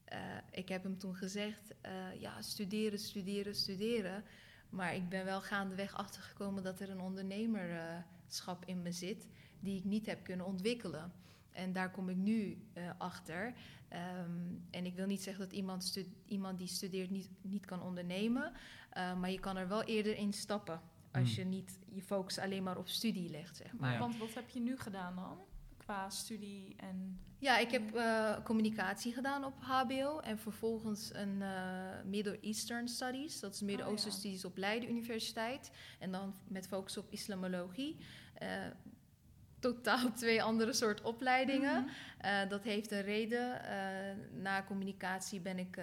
eh, 0.06 0.18
ik 0.50 0.68
heb 0.68 0.82
hem 0.82 0.98
toen 0.98 1.14
gezegd, 1.14 1.74
eh, 1.80 2.20
ja, 2.20 2.42
studeren, 2.42 2.98
studeren, 2.98 3.54
studeren. 3.54 4.24
Maar 4.70 4.94
ik 4.94 5.08
ben 5.08 5.24
wel 5.24 5.40
gaandeweg 5.40 5.94
achtergekomen 5.96 6.62
dat 6.62 6.80
er 6.80 6.90
een 6.90 7.00
ondernemerschap 7.00 8.64
in 8.64 8.82
me 8.82 8.92
zit... 8.92 9.28
die 9.60 9.78
ik 9.78 9.84
niet 9.84 10.06
heb 10.06 10.24
kunnen 10.24 10.46
ontwikkelen. 10.46 11.12
En 11.50 11.72
daar 11.72 11.90
kom 11.90 12.08
ik 12.08 12.16
nu 12.16 12.58
eh, 12.72 12.90
achter. 12.98 13.54
Ehm, 13.88 14.30
en 14.70 14.84
ik 14.86 14.94
wil 14.94 15.06
niet 15.06 15.22
zeggen 15.22 15.44
dat 15.44 15.52
iemand, 15.52 15.84
stu- 15.84 16.12
iemand 16.26 16.58
die 16.58 16.66
studeert 16.66 17.10
niet, 17.10 17.28
niet 17.40 17.64
kan 17.66 17.82
ondernemen... 17.82 18.52
eh, 18.90 19.16
maar 19.18 19.30
je 19.30 19.40
kan 19.40 19.56
er 19.56 19.68
wel 19.68 19.82
eerder 19.82 20.16
in 20.16 20.32
stappen... 20.32 20.80
als 21.12 21.34
Hmm. 21.34 21.38
je 21.42 21.44
niet 21.56 21.78
je 21.88 22.02
focus 22.02 22.38
alleen 22.38 22.62
maar 22.62 22.78
op 22.78 22.88
studie 22.88 23.30
legt, 23.30 23.56
zeg 23.56 23.72
maar. 23.72 23.92
Ja. 23.92 23.98
Want 23.98 24.18
wat 24.18 24.34
heb 24.34 24.48
je 24.48 24.60
nu 24.60 24.76
gedaan 24.78 25.14
dan? 25.16 25.38
Qua 25.86 26.10
studie 26.10 26.74
en... 26.76 27.20
Ja, 27.38 27.58
ik 27.58 27.70
heb 27.70 27.94
eh, 27.94 28.42
communicatie 28.44 29.12
gedaan 29.12 29.44
op 29.44 29.54
HBO 29.60 30.18
en 30.18 30.38
vervolgens 30.38 31.14
een 31.14 31.42
eh, 31.42 32.04
Middle 32.04 32.40
Eastern 32.40 32.88
Studies. 32.88 33.40
Dat 33.40 33.54
is 33.54 33.60
Midden-Oosten 33.60 34.08
Oh, 34.08 34.14
ja. 34.14 34.18
Studies 34.18 34.44
op 34.44 34.56
Leiden 34.56 34.90
Universiteit. 34.90 35.70
En 35.98 36.12
dan 36.12 36.34
met 36.48 36.68
focus 36.68 36.96
op 36.96 37.10
islamologie. 37.10 37.96
Eh, 38.34 38.48
totaal 39.58 40.12
twee 40.22 40.42
andere 40.42 40.72
soort 40.72 41.02
opleidingen. 41.02 41.84
Mhm. 41.84 42.48
Dat 42.48 42.62
heeft 42.62 42.90
een 42.90 43.02
reden. 43.02 43.60
Na 44.42 44.62
communicatie 44.62 45.40
ben 45.40 45.58
ik 45.58 45.80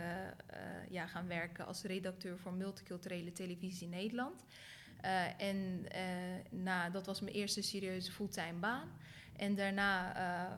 ja, 0.89 1.07
gaan 1.07 1.27
werken 1.27 1.65
als 1.65 1.83
redacteur 1.83 2.37
voor 2.37 2.53
multiculturele 2.53 3.31
televisie 3.31 3.87
Nederland. 3.87 4.45
En 5.37 5.87
na, 6.49 6.89
dat 6.89 7.05
was 7.05 7.21
mijn 7.21 7.35
eerste 7.35 7.61
serieuze 7.61 8.11
fulltime 8.11 8.59
baan. 8.59 8.89
En 9.35 9.55
daarna 9.55 10.15
eh, 10.15 10.57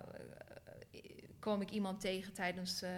kwam 1.40 1.62
ik 1.62 1.70
iemand 1.72 2.00
tegen 2.00 2.34
tijdens 2.34 2.82
eh, 2.82 2.92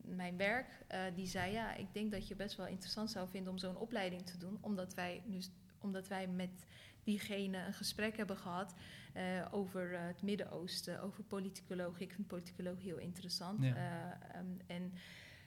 mijn 0.00 0.36
werk. 0.36 0.84
eh, 0.86 1.00
die 1.14 1.26
zei: 1.26 1.52
Ja, 1.52 1.74
ik 1.74 1.92
denk 1.92 2.12
dat 2.12 2.28
je 2.28 2.36
best 2.36 2.56
wel 2.56 2.66
interessant 2.66 3.10
zou 3.10 3.28
vinden 3.28 3.52
om 3.52 3.58
zo'n 3.58 3.76
opleiding 3.76 4.26
te 4.26 4.38
doen. 4.38 4.58
Omdat 4.60 4.94
wij, 4.94 5.22
nu, 5.26 5.40
omdat 5.78 6.08
wij 6.08 6.26
met 6.26 6.66
diegene 7.04 7.58
een 7.66 7.74
gesprek 7.74 8.16
hebben 8.16 8.36
gehad 8.36 8.74
eh, 9.12 9.46
over 9.50 10.00
het 10.00 10.22
Midden-Oosten, 10.22 11.00
over 11.02 11.22
politicologie. 11.24 12.06
Ik 12.06 12.12
vind 12.12 12.26
politicologie 12.26 12.88
heel 12.88 12.98
interessant. 12.98 13.62
Ja. 13.62 13.74
Eh, 13.74 14.36
ehm, 14.36 14.46
en, 14.66 14.92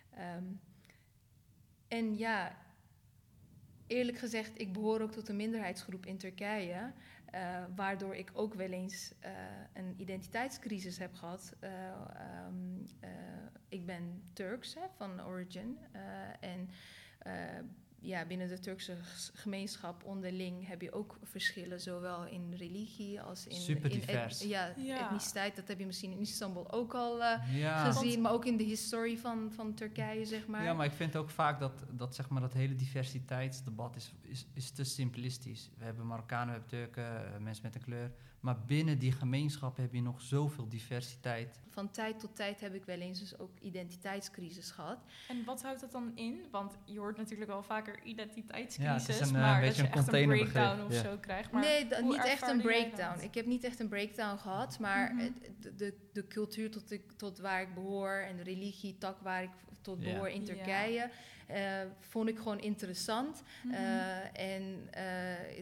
ehm, 0.10 0.44
en 1.88 2.17
ja, 2.17 2.58
eerlijk 3.88 4.17
gezegd, 4.17 4.60
ik 4.60 4.74
behoor 4.74 5.02
ook 5.02 5.12
tot 5.12 5.30
een 5.30 5.36
minderheidsgroep 5.36 6.06
in 6.06 6.17
Turkije. 6.17 6.94
Eh, 7.32 7.63
waardoor 7.76 8.15
ik 8.15 8.32
ook 8.34 8.54
wel 8.54 8.70
eens 8.70 9.13
eh, 9.20 9.32
een 9.74 9.94
identiteitscrisis 9.98 10.98
heb 10.98 11.13
gehad. 11.13 11.56
Eh, 11.60 11.70
ehm, 11.89 12.86
eh, 13.00 13.10
ik 13.70 13.86
ben 13.86 14.24
Turks 14.34 14.74
hè, 14.74 14.82
van 14.98 15.26
origin. 15.26 15.78
en 16.39 16.70
ja, 18.04 18.26
binnen 18.26 18.48
de 18.48 18.60
Turkse 18.60 18.96
gemeenschap 19.34 20.04
onderling 20.04 20.68
heb 20.68 20.82
je 20.82 20.92
ook 20.92 21.18
verschillen, 21.24 21.80
zowel 21.82 22.26
in 22.26 22.54
religie 22.58 23.22
als 23.22 23.48
in, 23.48 23.56
Super 23.56 23.92
in 23.92 24.00
divers. 24.00 24.42
ja, 24.44 24.74
Ja. 24.78 25.06
etniciteit. 25.06 25.56
Dat 25.56 25.68
heb 25.68 25.80
je 25.80 25.86
misschien 25.86 26.12
in 26.12 26.20
Istanbul 26.20 26.72
ook 26.72 26.94
al 26.94 27.24
eh, 27.24 27.60
Ja. 27.60 27.92
gezien, 27.92 28.22
maar 28.22 28.32
ook 28.32 28.46
in 28.46 28.58
de 28.58 28.64
historie 28.64 29.20
van, 29.20 29.52
van 29.52 29.74
Turkije, 29.74 30.26
zeg 30.26 30.48
maar. 30.48 30.64
Ja, 30.64 30.74
maar 30.74 30.86
ik 30.86 30.92
vind 30.92 31.16
ook 31.16 31.30
vaak 31.30 31.60
dat, 31.60 31.84
dat, 31.92 32.16
zeg 32.16 32.30
maar, 32.30 32.42
dat 32.42 32.54
hele 32.54 32.76
diversiteitsdebat 32.76 33.96
is, 33.96 34.12
is, 34.22 34.46
is 34.54 34.72
te 34.72 34.84
simplistisch. 34.84 35.70
We 35.78 35.84
hebben 35.84 36.08
Marokkanen, 36.08 36.54
we 36.54 36.60
hebben 36.60 36.70
Turken, 36.80 37.34
eh, 37.34 37.40
mensen 37.40 37.64
met 37.66 37.76
een 37.76 37.82
kleur. 37.82 38.12
Maar 38.41 38.65
binnen 38.65 38.99
die 38.99 39.12
gemeenschap 39.12 39.77
heb 39.77 39.93
je 39.93 40.01
nog 40.01 40.21
zoveel 40.21 40.67
diversiteit. 40.69 41.60
Van 41.69 41.91
tijd 41.91 42.19
tot 42.19 42.36
tijd 42.36 42.62
heb 42.62 42.73
ik 42.73 42.86
wel 42.86 42.99
eens 42.99 43.19
dus 43.19 43.39
ook 43.39 43.60
identiteitscrisis 43.60 44.71
gehad. 44.71 44.97
En 45.27 45.43
wat 45.45 45.62
houdt 45.63 45.80
dat 45.82 45.91
dan 45.91 46.12
in? 46.15 46.45
Want 46.51 46.77
je 46.86 46.99
hoort 46.99 47.17
natuurlijk 47.17 47.49
wel 47.49 47.63
vaker 47.63 47.95
Ja, 47.95 48.04
identiteitscrisis, 48.04 49.08
het 49.08 49.21
is 49.21 49.30
een, 49.30 49.36
eh, 49.36 49.41
maar 49.41 49.62
dat 49.62 49.69
beetje 49.69 49.82
je 49.84 49.88
een 49.88 49.93
echt 49.97 50.13
een 50.13 50.27
breakdown 50.27 50.82
of 50.86 50.93
ja. 50.93 51.01
zo 51.01 51.17
krijgt. 51.17 51.51
Maar 51.51 51.62
nee, 51.62 51.88
niet 52.04 52.25
echt 52.25 52.47
een 52.47 52.62
breakdown. 52.62 53.13
dat? 53.15 53.23
Ik 53.23 53.34
heb 53.34 53.45
niet 53.45 53.63
echt 53.63 53.80
een 53.80 53.88
breakdown 53.89 54.38
gehad, 54.38 54.80
maar 54.80 55.13
Mhm. 55.13 55.30
de, 55.60 55.75
de, 55.75 55.93
de 56.13 56.27
cultuur 56.27 56.71
tot, 56.71 56.91
ik, 56.91 57.12
tot 57.12 57.39
waar 57.39 57.62
ik 57.62 57.73
behoor 57.73 58.12
en 58.12 58.36
de 58.38 58.43
religie, 58.43 58.97
tak 58.97 59.19
waar 59.19 59.43
ik 59.43 59.49
tot 59.82 60.04
door 60.04 60.30
in 60.30 60.39
Ja. 60.41 60.46
Turkije. 60.46 61.10
eh, 61.48 61.82
vond 62.00 62.30
ik 62.30 62.38
gewoon 62.38 62.60
interessant. 62.60 63.44
Mhm. 63.63 63.74
Eh, 63.74 64.39
en 64.54 64.88
eh, 64.91 65.04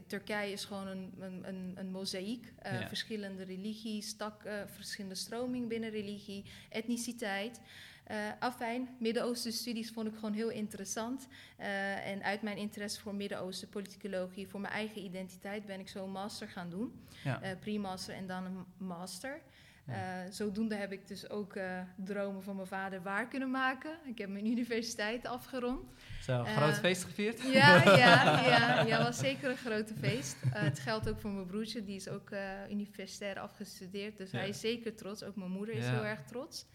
Turkije 0.08 0.52
is 0.52 0.66
gewoon 0.66 0.88
een, 0.88 1.14
een, 1.20 1.48
een, 1.48 1.74
een 1.76 1.92
mozaïek. 1.92 2.54
eh, 2.60 2.80
Ja. 2.80 2.88
Verschillende 2.88 3.44
religies, 3.44 4.16
tak, 4.16 4.44
eh, 4.44 4.54
verschillende 4.66 5.16
stromingen 5.16 5.68
binnen 5.68 5.90
religie, 5.90 6.44
etniciteit. 6.70 7.62
Eh 8.04 8.18
afijn, 8.40 8.90
Midden-Oosten 9.00 9.52
studies 9.54 9.90
vond 9.92 10.08
ik 10.08 10.14
gewoon 10.16 10.34
heel 10.34 10.50
interessant. 10.50 11.28
Eh, 11.58 12.08
en 12.08 12.24
uit 12.24 12.42
mijn 12.42 12.58
interesse 12.58 13.02
voor 13.02 13.16
Midden-Oosten 13.16 13.70
politicologie, 13.70 14.48
voor 14.48 14.60
mijn 14.60 14.74
eigen 14.74 15.02
identiteit, 15.04 15.66
ben 15.66 15.80
ik 15.80 15.88
zo 15.88 16.04
een 16.04 16.12
master 16.12 16.48
gaan 16.48 16.70
doen. 16.70 16.94
Ja. 17.24 17.42
Eh, 17.42 17.52
pre-master 17.60 18.16
en 18.16 18.28
dan 18.28 18.46
een 18.46 18.66
master. 18.88 19.42
Ja. 19.90 20.24
Eh, 20.26 20.32
zodoende 20.32 20.76
heb 20.76 20.92
ik 20.92 21.08
dus 21.08 21.30
ook 21.30 21.56
eh, 21.56 21.80
dromen 21.96 22.44
van 22.44 22.56
mijn 22.56 22.68
vader 22.68 23.02
waar 23.02 23.28
kunnen 23.28 23.52
maken. 23.52 23.92
Ik 24.06 24.18
heb 24.18 24.30
mijn 24.30 24.46
universiteit 24.48 25.26
afgerond. 25.26 25.90
Zo, 26.22 26.44
Eh, 26.44 26.58
groot 26.58 26.80
feest 26.80 27.04
gevierd? 27.04 27.42
Ja, 27.52 27.84
ja, 27.84 28.46
ja, 28.48 28.82
ja, 28.86 29.04
was 29.04 29.18
zeker 29.18 29.50
een 29.50 29.58
grote 29.58 29.94
feest. 29.94 30.36
Het 30.50 30.80
geldt 30.80 31.10
ook 31.10 31.20
voor 31.20 31.32
mijn 31.32 31.46
broertje, 31.46 31.84
die 31.84 31.96
is 31.96 32.08
ook 32.10 32.30
universitair 32.70 33.40
afgestudeerd. 33.40 34.18
Dus 34.18 34.32
Ja. 34.32 34.38
hij 34.40 34.50
is 34.50 34.60
zeker 34.60 34.96
trots. 34.96 35.24
Ook 35.24 35.36
mijn 35.36 35.52
moeder 35.52 35.76
is 35.76 35.88
heel 35.88 36.06
erg 36.06 36.24
trots. 36.24 36.66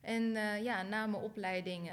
En 0.00 0.22
ja, 0.62 0.82
na 0.82 1.06
mijn 1.06 1.22
opleiding 1.22 1.90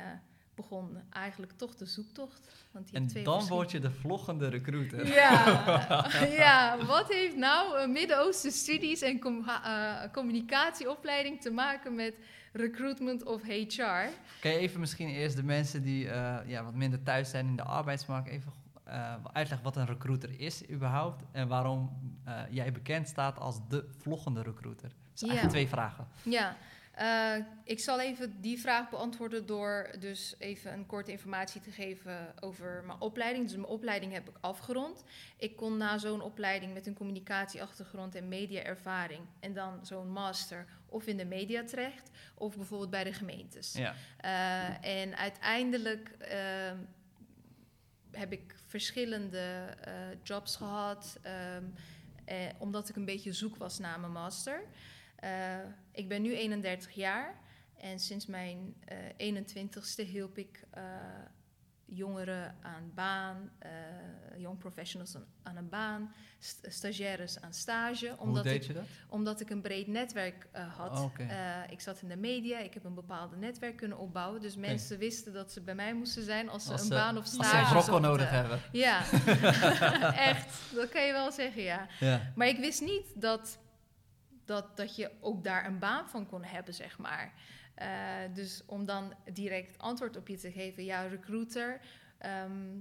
begon 0.62 0.98
eigenlijk 1.10 1.52
toch 1.52 1.76
de 1.76 1.86
zoektocht. 1.86 2.66
Want 2.72 2.92
hebt 2.92 3.04
En 3.04 3.08
twee 3.08 3.24
dan 3.24 3.48
word 3.48 3.72
je 3.72 3.80
de 3.80 3.92
vloggende 3.92 4.48
recruiter. 4.48 5.08
Ja, 5.08 6.08
ja, 6.44 6.86
wat 6.86 7.08
heeft 7.08 7.36
nou 7.36 7.80
een 7.80 7.92
Midden-Oosten 7.92 8.52
studies 8.52 9.02
en 9.02 9.20
com- 9.20 9.48
eh, 9.48 10.02
communicatieopleiding 10.12 11.42
te 11.42 11.52
maken 11.52 11.96
met 11.96 12.16
recruitment 12.54 13.26
of 13.26 13.42
HR? 13.42 14.10
Kan 14.40 14.52
je 14.52 14.58
even 14.58 14.80
misschien 14.80 15.10
eerst 15.10 15.36
de 15.36 15.44
mensen 15.44 15.82
die 15.84 16.10
eh, 16.10 16.50
ja, 16.50 16.64
wat 16.64 16.76
minder 16.76 17.04
thuis 17.04 17.30
zijn 17.30 17.48
in 17.48 17.56
de 17.56 17.64
arbeidsmarkt 17.64 18.30
even 18.30 18.52
eh, 18.84 19.14
uitleggen 19.34 19.64
wat 19.64 19.76
een 19.76 19.86
recruiter 19.86 20.40
is 20.40 20.70
überhaupt 20.70 21.24
en 21.32 21.48
waarom 21.48 21.90
eh, 22.26 22.34
jij 22.50 22.72
bekend 22.72 23.08
staat 23.08 23.40
als 23.40 23.60
de 23.70 23.86
vloggende 23.98 24.42
recruiter? 24.42 24.92
Dat 25.14 25.30
eigenlijk 25.30 25.50
twee 25.50 25.68
vragen. 25.68 26.08
Ja, 26.24 26.58
eh, 27.02 27.46
ik 27.64 27.80
zal 27.80 28.00
even 28.00 28.42
die 28.42 28.60
vraag 28.60 28.90
beantwoorden 28.90 29.46
door 29.46 29.96
dus 30.00 30.36
even 30.38 30.74
een 30.74 30.86
korte 30.86 31.12
informatie 31.12 31.62
te 31.62 31.72
geven 31.72 32.34
over 32.40 32.84
mijn 32.86 33.00
opleiding. 33.02 33.46
Dus 33.46 33.56
mijn 33.56 33.68
opleiding 33.68 34.14
heb 34.14 34.30
ik 34.30 34.36
afgerond. 34.42 35.04
Ik 35.38 35.56
kon 35.56 35.78
na 35.78 35.98
zo'n 35.98 36.22
opleiding 36.22 36.74
met 36.74 36.88
een 36.88 36.94
communicatieachtergrond 36.94 38.16
en 38.16 38.28
mediaervaring 38.28 39.22
en 39.40 39.54
dan 39.54 39.86
zo'n 39.86 40.12
master 40.12 40.66
of 40.86 41.08
in 41.08 41.18
de 41.18 41.26
media 41.26 41.64
terecht 41.64 42.10
of 42.36 42.56
bijvoorbeeld 42.56 42.90
bij 42.90 43.04
de 43.04 43.14
gemeentes. 43.14 43.74
Ja. 43.74 43.96
Eh, 44.18 45.02
en 45.02 45.18
uiteindelijk 45.18 46.10
ehm, 46.20 46.78
heb 48.12 48.32
ik 48.32 48.56
verschillende 48.68 49.76
eh, 49.82 49.94
jobs 50.24 50.56
gehad, 50.56 51.20
ehm, 51.22 51.64
eh, 52.26 52.38
omdat 52.58 52.90
ik 52.90 52.96
een 52.96 53.06
beetje 53.06 53.34
zoek 53.34 53.56
was 53.56 53.80
naar 53.80 54.00
mijn 54.00 54.12
master. 54.12 54.64
Eh, 55.22 55.58
ik 55.92 56.08
ben 56.08 56.22
nu 56.22 56.36
31 56.36 56.92
jaar 56.92 57.40
en 57.78 58.00
sinds 58.00 58.26
mijn 58.26 58.74
eh 59.18 59.34
21ste 59.34 60.06
hielp 60.06 60.38
ik 60.38 60.64
eh, 60.72 60.84
jongeren 61.86 62.56
aan 62.62 62.92
baan, 62.96 63.52
eh 63.60 63.70
young 64.38 64.58
professionals 64.58 65.16
aan, 65.16 65.26
aan 65.44 65.56
een 65.56 65.70
baan, 65.70 66.14
st- 66.40 66.66
stagiaires 66.70 67.42
aan 67.42 67.54
stage. 67.54 68.08
Hoe 68.10 68.18
Omdat 68.18 68.44
deed 68.44 68.56
ik, 68.62 68.64
je 68.68 68.74
dat? 68.74 68.84
omdat 69.10 69.40
ik 69.42 69.50
een 69.50 69.62
breed 69.62 69.88
netwerk 69.88 70.48
eh, 70.52 70.76
had. 70.78 71.00
Oh. 71.00 71.12
Eh, 71.20 71.72
ik 71.72 71.82
zat 71.82 72.02
in 72.02 72.08
de 72.08 72.16
media, 72.18 72.58
ik 72.60 72.74
heb 72.74 72.84
een 72.84 72.94
bepaalde 72.94 73.36
netwerk 73.36 73.76
kunnen 73.78 73.98
opbouwen. 73.98 74.42
Dus 74.42 74.56
mensen 74.56 74.98
wisten 74.98 75.34
dat 75.34 75.52
ze 75.52 75.62
bij 75.62 75.76
mij 75.76 75.94
moesten 75.94 76.24
zijn 76.24 76.50
als 76.50 76.64
ze 76.66 76.72
Als 76.72 76.82
een 76.82 76.88
ze- 76.88 76.94
baan 76.94 77.18
of 77.18 77.24
Als 77.24 77.34
stage 77.34 77.50
ze 77.70 77.76
een 77.76 77.82
zochten. 77.82 78.02
nodig 78.02 78.30
hebben. 78.30 78.60
Ja, 78.72 79.02
echt. 80.30 80.62
Dat 80.76 80.90
kan 80.90 81.06
je 81.06 81.12
wel 81.12 81.32
zeggen, 81.32 81.62
ja. 81.62 81.88
Ja. 82.00 82.32
Maar 82.36 82.48
ik 82.48 82.58
wist 82.58 82.82
niet 82.82 83.22
dat, 83.22 83.60
dat, 84.52 84.78
dat 84.78 84.96
je 84.96 85.12
ook 85.20 85.44
daar 85.44 85.66
een 85.66 85.80
baan 85.80 86.10
van 86.10 86.28
kon 86.28 86.44
hebben, 86.44 86.74
zeg 86.74 86.98
maar. 86.98 87.34
Eh, 87.76 88.34
dus 88.34 88.64
om 88.66 88.86
dan 88.86 89.14
direct 89.34 89.78
antwoord 89.78 90.18
op 90.18 90.28
je 90.28 90.38
te 90.38 90.52
geven, 90.52 90.86
ja, 90.86 91.02
recruiter. 91.02 91.82
ehm, 92.18 92.80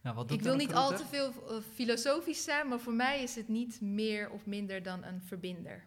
Nou, 0.00 0.16
wat 0.16 0.28
doet 0.28 0.38
ik 0.38 0.44
wil 0.44 0.56
niet 0.56 0.74
al 0.74 0.96
te 0.96 1.06
veel 1.06 1.32
eh, 1.48 1.56
filosofisch 1.74 2.44
zijn, 2.44 2.68
maar 2.68 2.80
voor 2.80 2.92
mij 2.92 3.22
is 3.22 3.34
het 3.34 3.48
niet 3.48 3.80
meer 3.80 4.30
of 4.30 4.46
minder 4.46 4.82
dan 4.82 5.04
een 5.04 5.22
verbinder. 5.22 5.84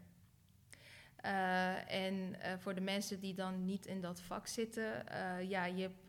Eh, 1.15 1.91
en 1.91 2.35
voor 2.59 2.75
de 2.75 2.81
mensen 2.81 3.19
die 3.19 3.33
dan 3.33 3.65
niet 3.65 3.85
in 3.85 4.01
dat 4.01 4.21
vak 4.21 4.47
zitten, 4.47 5.03
ja, 5.47 5.65
je 5.65 5.81
hebt 5.81 6.05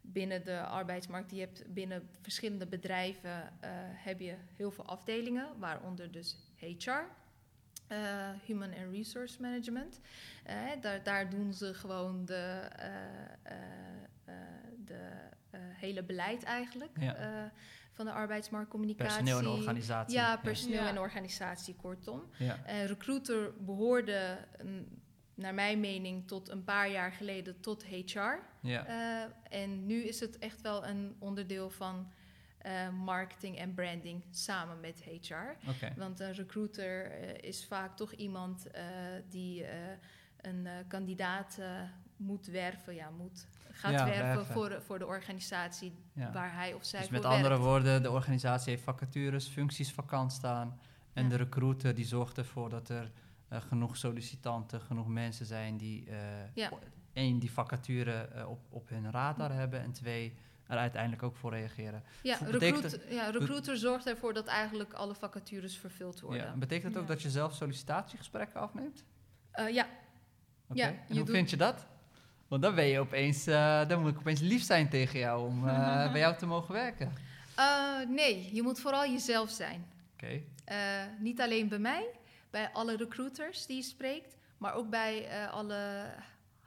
binnen 0.00 0.44
de 0.44 0.60
arbeidsmarkt, 0.60 1.30
je 1.30 1.40
hebt 1.40 1.74
binnen 1.74 2.08
verschillende 2.20 2.66
bedrijven 2.66 3.52
heb 3.94 4.20
je 4.20 4.36
heel 4.56 4.70
veel 4.70 4.86
afdelingen, 4.86 5.58
waaronder 5.58 6.10
dus 6.10 6.36
HR. 6.56 7.22
Eh, 7.94 8.28
Human 8.46 8.72
and 8.74 8.92
Resource 8.92 9.40
Management. 9.40 10.00
Eh, 10.44 10.56
daar, 10.80 11.02
daar 11.02 11.30
doen 11.30 11.52
ze 11.52 11.74
gewoon 11.74 12.24
de, 12.24 12.68
eh, 13.42 13.54
de 14.84 15.08
eh, 15.50 15.60
hele 15.60 16.02
beleid 16.02 16.42
eigenlijk 16.42 16.90
Ja. 17.00 17.14
eh, 17.16 17.50
van 17.92 18.04
de 18.04 18.12
arbeidsmarktcommunicatie. 18.12 19.22
Personeel 19.24 19.38
en 19.52 19.58
organisatie. 19.58 20.14
Ja, 20.16 20.36
personeel 20.36 20.82
Ja. 20.82 20.88
en 20.88 20.98
organisatie, 20.98 21.74
kortom. 21.74 22.22
Ja. 22.38 22.64
Eh, 22.64 22.86
recruiter 22.86 23.52
behoorde, 23.64 24.38
mm, 24.64 24.84
naar 25.34 25.54
mijn 25.54 25.80
mening, 25.80 26.26
tot 26.28 26.48
een 26.48 26.64
paar 26.64 26.90
jaar 26.90 27.12
geleden 27.12 27.60
tot 27.60 27.84
HR. 27.84 28.38
Ja. 28.60 28.86
Eh, 28.86 29.60
en 29.60 29.86
nu 29.86 30.02
is 30.02 30.20
het 30.20 30.38
echt 30.38 30.60
wel 30.60 30.86
een 30.86 31.16
onderdeel 31.18 31.70
van 31.70 32.12
eh, 32.64 32.88
marketing 33.04 33.58
en 33.58 33.74
branding 33.74 34.24
samen 34.30 34.80
met 34.80 35.02
HR. 35.04 35.34
Want 35.96 36.20
een 36.20 36.32
recruiter 36.32 37.10
eh, 37.10 37.48
is 37.48 37.66
vaak 37.66 37.96
toch 37.96 38.12
iemand 38.12 38.70
eh, 38.70 38.84
die 39.28 39.64
een 40.40 40.68
kandidaat 40.88 41.58
moet 42.16 42.46
werven, 42.46 42.94
ja, 42.94 43.10
moet, 43.10 43.46
gaat 43.70 43.92
Ja, 43.92 44.04
werven, 44.04 44.24
werven. 44.24 44.46
Voor, 44.46 44.82
voor 44.82 44.98
de 44.98 45.06
organisatie 45.06 45.92
Ja. 46.12 46.32
waar 46.32 46.54
hij 46.54 46.72
of 46.74 46.84
zij 46.84 47.00
Dus 47.00 47.08
voor 47.08 47.18
met 47.18 47.26
andere 47.26 47.48
werkt. 47.48 47.64
woorden, 47.64 48.02
de 48.02 48.10
organisatie 48.10 48.70
heeft 48.70 48.82
vacatures, 48.84 49.48
functies 49.48 49.92
vakant 49.92 50.32
staan. 50.32 50.80
En 51.12 51.22
Ja. 51.22 51.28
de 51.28 51.36
recruiter 51.36 51.94
die 51.94 52.04
zorgt 52.06 52.38
ervoor 52.38 52.68
dat 52.70 52.88
er 52.88 53.10
genoeg 53.50 53.96
sollicitanten, 53.96 54.80
genoeg 54.80 55.08
mensen 55.08 55.46
zijn 55.46 55.76
die 55.76 56.08
één, 57.12 57.38
die 57.38 57.50
vacature 57.50 58.46
op, 58.48 58.66
op 58.70 58.88
hun 58.88 59.10
radar 59.10 59.52
hebben 59.52 59.80
en 59.80 59.92
twee, 59.92 60.34
er 60.68 60.76
uiteindelijk 60.78 61.22
ook 61.22 61.36
voor 61.36 61.50
reageren. 61.50 62.02
Ja, 62.22 62.36
recruit, 62.46 63.00
ja, 63.08 63.30
recruiter 63.30 63.76
zorgt 63.76 64.06
ervoor 64.06 64.32
dat 64.34 64.46
eigenlijk 64.46 64.92
alle 64.92 65.14
vacatures 65.14 65.76
vervuld 65.78 66.20
worden. 66.20 66.42
Ja. 66.42 66.52
Betekent 66.56 66.92
dat 66.94 67.02
ook 67.02 67.08
Ja. 67.08 67.14
dat 67.14 67.22
je 67.22 67.30
zelf 67.30 67.54
sollicitatiegesprekken 67.54 68.60
afneemt? 68.60 69.04
Eh, 69.50 69.68
ja, 69.68 69.86
Oké. 70.68 70.80
Ja, 70.82 70.86
en 70.88 70.98
hoe 71.06 71.16
doet- 71.16 71.30
vind 71.30 71.50
je 71.50 71.56
dat? 71.56 71.86
Want 72.48 72.62
dan 72.62 72.74
ben 72.74 72.84
je 72.86 72.98
opeens, 72.98 73.46
eh, 73.46 73.88
dan 73.88 74.00
moet 74.00 74.10
ik 74.10 74.18
opeens 74.18 74.40
lief 74.40 74.62
zijn 74.62 74.88
tegen 74.88 75.18
jou 75.18 75.46
om 75.46 75.68
eh, 75.68 76.10
bij 76.12 76.20
jou 76.20 76.36
te 76.36 76.46
mogen 76.46 76.72
werken. 76.74 77.12
Nee, 78.08 78.54
je 78.54 78.62
moet 78.62 78.80
vooral 78.80 79.06
jezelf 79.06 79.50
zijn. 79.50 79.86
Oké. 80.14 80.40
Niet 81.18 81.40
alleen 81.40 81.68
bij 81.68 81.78
mij, 81.78 82.06
bij 82.50 82.70
alle 82.72 82.96
recruiters 82.96 83.66
die 83.66 83.76
je 83.76 83.82
spreekt, 83.82 84.36
maar 84.58 84.74
ook 84.74 84.90
bij 84.90 85.28
alle 85.50 86.04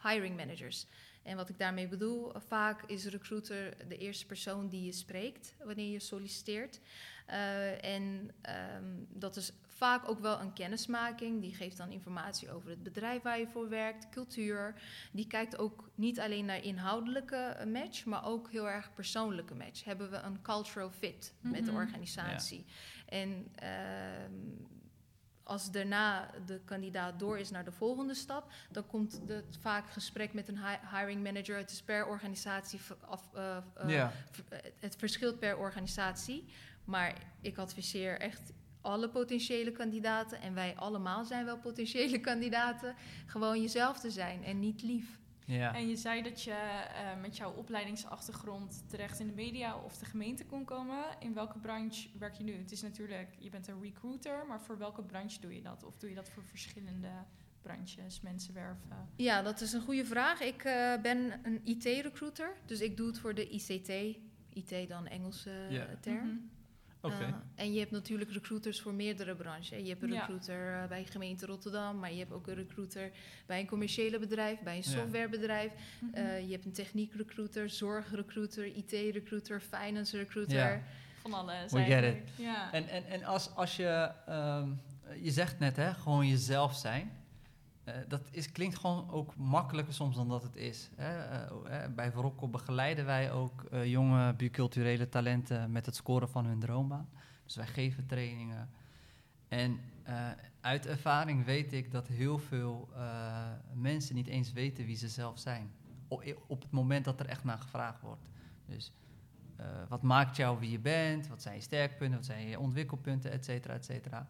hiring 0.03 0.35
managers. 0.35 0.87
En 1.27 1.35
wat 1.35 1.49
ik 1.49 1.57
daarmee 1.59 1.87
bedoel, 1.87 2.31
vaak 2.47 2.83
is 2.85 3.05
recruiter 3.05 3.87
de 3.87 3.97
eerste 3.97 4.25
persoon 4.25 4.67
die 4.67 4.83
je 4.85 4.91
spreekt 4.91 5.53
wanneer 5.63 5.91
je 5.91 5.99
solliciteert. 5.99 6.79
Eh, 7.25 7.83
en 7.85 8.31
ehm, 8.41 8.83
dat 9.09 9.35
is 9.35 9.51
vaak 9.65 10.09
ook 10.09 10.19
wel 10.19 10.39
een 10.39 10.53
kennismaking. 10.53 11.41
Die 11.41 11.55
geeft 11.55 11.77
dan 11.77 11.91
informatie 11.91 12.51
over 12.51 12.69
het 12.69 12.83
bedrijf 12.83 13.21
waar 13.21 13.39
je 13.39 13.47
voor 13.47 13.69
werkt, 13.69 14.09
cultuur. 14.09 14.81
Die 15.11 15.27
kijkt 15.27 15.57
ook 15.57 15.89
niet 15.95 16.19
alleen 16.19 16.45
naar 16.45 16.63
inhoudelijke 16.63 17.35
eh, 17.35 17.65
match, 17.67 18.05
maar 18.05 18.25
ook 18.25 18.51
heel 18.51 18.69
erg 18.69 18.93
persoonlijke 18.93 19.55
match. 19.55 19.83
Hebben 19.83 20.09
we 20.09 20.17
een 20.17 20.41
cultural 20.41 20.91
fit 20.91 21.33
met 21.41 21.65
de 21.65 21.71
Mhm. 21.71 21.79
organisatie? 21.81 22.65
En 23.05 23.47
ehm, 23.55 24.31
als 25.47 25.71
daarna 25.71 26.29
de 26.45 26.61
kandidaat 26.65 27.19
door 27.19 27.39
is 27.39 27.51
naar 27.51 27.63
de 27.65 27.71
volgende 27.71 28.13
stap, 28.13 28.51
dan 28.71 28.85
komt 28.87 29.21
het 29.27 29.57
vaak 29.59 29.89
gesprek 29.89 30.33
met 30.33 30.47
een 30.47 30.57
hi- 30.57 30.97
hiring 30.99 31.23
manager. 31.23 31.57
Het 31.57 31.71
is 31.71 31.81
per 31.81 32.05
organisatie 32.07 32.79
af, 33.07 33.29
eh, 33.33 33.57
eh, 33.57 33.87
het 34.79 34.95
verschilt 34.95 35.39
per 35.39 35.57
organisatie. 35.57 36.45
Maar 36.85 37.13
ik 37.41 37.57
adviseer 37.57 38.19
echt 38.19 38.51
alle 38.81 39.09
potentiële 39.09 39.71
kandidaten, 39.71 40.41
en 40.41 40.53
wij 40.53 40.75
allemaal 40.75 41.25
zijn 41.25 41.45
wel 41.45 41.57
potentiële 41.57 42.19
kandidaten, 42.29 42.95
gewoon 43.25 43.61
jezelf 43.61 43.99
te 43.99 44.11
zijn 44.11 44.43
en 44.43 44.59
niet 44.59 44.81
lief. 44.81 45.19
Ja. 45.47 45.73
En 45.73 45.87
je 45.87 45.95
zei 45.95 46.21
dat 46.21 46.41
je 46.43 46.51
eh, 46.51 47.21
met 47.21 47.37
jouw 47.37 47.51
opleidingsachtergrond 47.53 48.83
terecht 48.89 49.19
in 49.19 49.27
de 49.27 49.33
media 49.33 49.77
of 49.77 49.97
de 49.97 50.05
gemeente 50.05 50.45
kon 50.45 50.65
komen. 50.65 51.03
In 51.19 51.33
welke 51.33 51.59
branche 51.59 52.09
werk 52.19 52.33
je 52.33 52.43
nu? 52.43 52.53
Het 52.57 52.71
is 52.71 52.81
natuurlijk, 52.81 53.35
je 53.39 53.49
bent 53.49 53.67
een 53.67 53.81
recruiter, 53.81 54.45
maar 54.47 54.61
voor 54.61 54.77
welke 54.77 55.01
branche 55.03 55.39
doe 55.39 55.55
je 55.55 55.61
dat? 55.61 55.83
Of 55.83 55.97
doe 55.97 56.09
je 56.09 56.15
dat 56.15 56.29
voor 56.29 56.43
verschillende 56.43 57.09
branches 57.61 58.21
mensen 58.21 58.53
werven? 58.53 59.09
Ja, 59.15 59.41
dat 59.41 59.61
is 59.61 59.73
een 59.73 59.81
goede 59.81 60.05
vraag. 60.05 60.41
Ik 60.41 60.63
eh, 60.63 61.01
ben 61.01 61.39
een 61.43 61.61
IT-recruiter, 61.63 62.55
dus 62.65 62.81
ik 62.81 62.97
doe 62.97 63.07
het 63.07 63.19
voor 63.19 63.33
de 63.33 63.49
ICT. 63.49 64.17
IT 64.53 64.89
dan 64.89 65.07
Engelse 65.07 65.51
eh, 65.51 65.71
Ja. 65.71 65.87
term. 66.01 66.27
Mhm. 66.27 66.35
Oké. 67.01 67.21
Uh, 67.21 67.33
en 67.55 67.73
je 67.73 67.79
hebt 67.79 67.91
natuurlijk 67.91 68.31
recruiters 68.31 68.81
voor 68.81 68.93
meerdere 68.93 69.35
branches. 69.35 69.69
Je 69.69 69.89
hebt 69.89 70.03
een 70.03 70.11
recruiter 70.11 70.81
uh, 70.81 70.87
bij 70.87 71.05
gemeente 71.05 71.45
Rotterdam, 71.45 71.99
maar 71.99 72.11
je 72.11 72.19
hebt 72.19 72.31
ook 72.31 72.47
een 72.47 72.55
recruiter 72.55 73.11
bij 73.45 73.59
een 73.59 73.67
commerciële 73.67 74.19
bedrijf, 74.19 74.59
bij 74.59 74.77
een 74.77 74.83
softwarebedrijf. 74.83 75.71
Mhm. 75.99 76.17
Uh, 76.17 76.45
je 76.45 76.51
hebt 76.51 76.65
een 76.65 76.71
techniekrecruiter, 76.71 77.69
zorgrecruiter, 77.69 78.65
IT-recruiter, 78.65 79.61
finance 79.61 80.17
recruiter. 80.17 80.57
Ja. 80.57 80.81
Van 81.21 81.33
alles. 81.33 81.71
We 81.71 81.83
get. 81.83 82.15
Ja. 82.35 82.73
En, 82.73 82.87
en, 82.87 83.05
en 83.05 83.23
als, 83.23 83.55
als 83.55 83.75
je, 83.75 84.11
ehm, 84.25 84.69
je 85.21 85.31
zegt 85.31 85.59
net, 85.59 85.75
hè, 85.75 85.93
gewoon 85.93 86.27
jezelf 86.27 86.75
zijn. 86.75 87.11
Eh, 87.87 87.93
dat 88.07 88.21
is, 88.31 88.51
klinkt 88.51 88.77
gewoon 88.77 89.09
ook 89.11 89.35
makkelijker 89.35 89.93
soms 89.93 90.15
dan 90.15 90.27
dat 90.29 90.43
het 90.43 90.55
is. 90.55 90.89
Hè. 90.95 91.23
Eh, 91.23 91.83
eh, 91.83 91.93
bij 91.93 92.11
Verokko 92.11 92.47
begeleiden 92.47 93.05
wij 93.05 93.31
ook 93.31 93.63
eh, 93.63 93.85
jonge 93.85 94.33
biculturele 94.33 95.09
talenten 95.09 95.71
met 95.71 95.85
het 95.85 95.95
scoren 95.95 96.29
van 96.29 96.45
hun 96.45 96.59
droombaan. 96.59 97.09
Dus 97.45 97.55
wij 97.55 97.67
geven 97.67 98.05
trainingen. 98.05 98.69
En 99.47 99.79
uit 100.61 100.85
ervaring 100.85 101.45
weet 101.45 101.73
ik 101.73 101.91
dat 101.91 102.07
heel 102.07 102.37
veel 102.37 102.89
mensen 103.73 104.15
niet 104.15 104.27
eens 104.27 104.51
weten 104.51 104.85
wie 104.85 104.95
ze 104.95 105.07
zelf 105.09 105.39
zijn. 105.39 105.71
Op, 106.47 106.61
het 106.61 106.71
moment 106.71 107.05
dat 107.05 107.19
er 107.19 107.25
echt 107.25 107.43
naar 107.43 107.57
gevraagd 107.57 108.01
wordt. 108.01 108.29
Dus 108.65 108.93
wat 109.87 110.01
maakt 110.01 110.35
jou 110.35 110.59
wie 110.59 110.71
je 110.71 110.79
bent? 110.79 111.27
Wat 111.27 111.41
zijn 111.41 111.55
je 111.55 111.61
sterkpunten? 111.61 112.17
Wat 112.17 112.25
zijn 112.25 112.47
je 112.47 112.59
ontwikkelpunten? 112.59 113.31
Et 113.31 113.45
cetera, 113.45 113.73
et 113.73 113.85
cetera. 113.85 114.27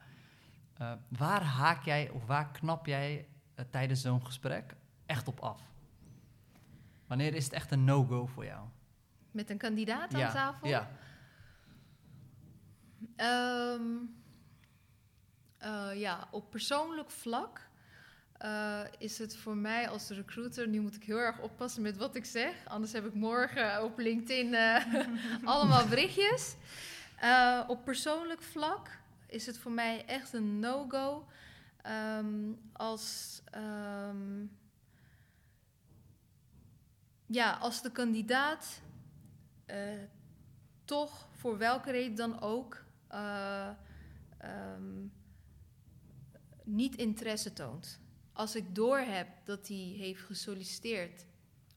Uh, 0.81 0.91
waar 1.07 1.43
haak 1.43 1.83
jij 1.83 2.09
of 2.09 2.25
waar 2.25 2.51
knap 2.51 2.85
jij 2.85 3.27
uh, 3.59 3.65
tijdens 3.69 4.01
zo'n 4.01 4.25
gesprek 4.25 4.75
echt 5.05 5.27
op 5.27 5.39
af? 5.39 5.61
Wanneer 7.07 7.33
is 7.33 7.43
het 7.43 7.53
echt 7.53 7.71
een 7.71 7.83
no-go 7.83 8.25
voor 8.25 8.45
jou? 8.45 8.67
Met 9.31 9.49
een 9.49 9.57
kandidaat 9.57 10.13
aan 10.13 10.19
ja, 10.19 10.31
tafel? 10.31 10.67
Ja. 10.67 10.89
Um, 13.73 14.15
ja, 15.93 16.27
op 16.31 16.49
persoonlijk 16.49 17.11
vlak 17.11 17.67
uh, 18.41 18.79
is 18.97 19.17
het 19.17 19.35
voor 19.35 19.57
mij 19.57 19.89
als 19.89 20.09
recruiter, 20.09 20.67
nu 20.67 20.79
moet 20.79 20.95
ik 20.95 21.03
heel 21.03 21.17
erg 21.17 21.39
oppassen 21.39 21.81
met 21.81 21.97
wat 21.97 22.15
ik 22.15 22.25
zeg, 22.25 22.53
anders 22.67 22.91
heb 22.91 23.05
ik 23.05 23.13
morgen 23.13 23.83
op 23.83 23.97
LinkedIn 23.97 24.53
uh, 24.53 24.85
allemaal 25.53 25.87
berichtjes. 25.87 26.55
Op 27.67 27.85
persoonlijk 27.85 28.41
vlak 28.41 28.89
is 29.27 29.45
het 29.45 29.57
voor 29.57 29.71
mij 29.71 30.05
echt 30.05 30.33
een 30.33 30.59
no-go 30.59 31.27
um, 31.89 32.59
als, 32.73 33.41
um, 33.55 34.57
ja, 37.25 37.51
als 37.51 37.81
de 37.81 37.91
kandidaat 37.91 38.81
toch 40.85 41.27
voor 41.31 41.57
welke 41.57 41.91
reden 41.91 42.15
dan 42.15 42.41
ook 42.41 42.85
niet 46.63 46.95
interesse 46.95 47.53
toont. 47.53 47.99
Als 48.33 48.55
ik 48.55 48.75
doorheb 48.75 49.27
dat 49.45 49.67
hij 49.67 49.77
heeft 49.77 50.21
gesolliciteerd 50.21 51.25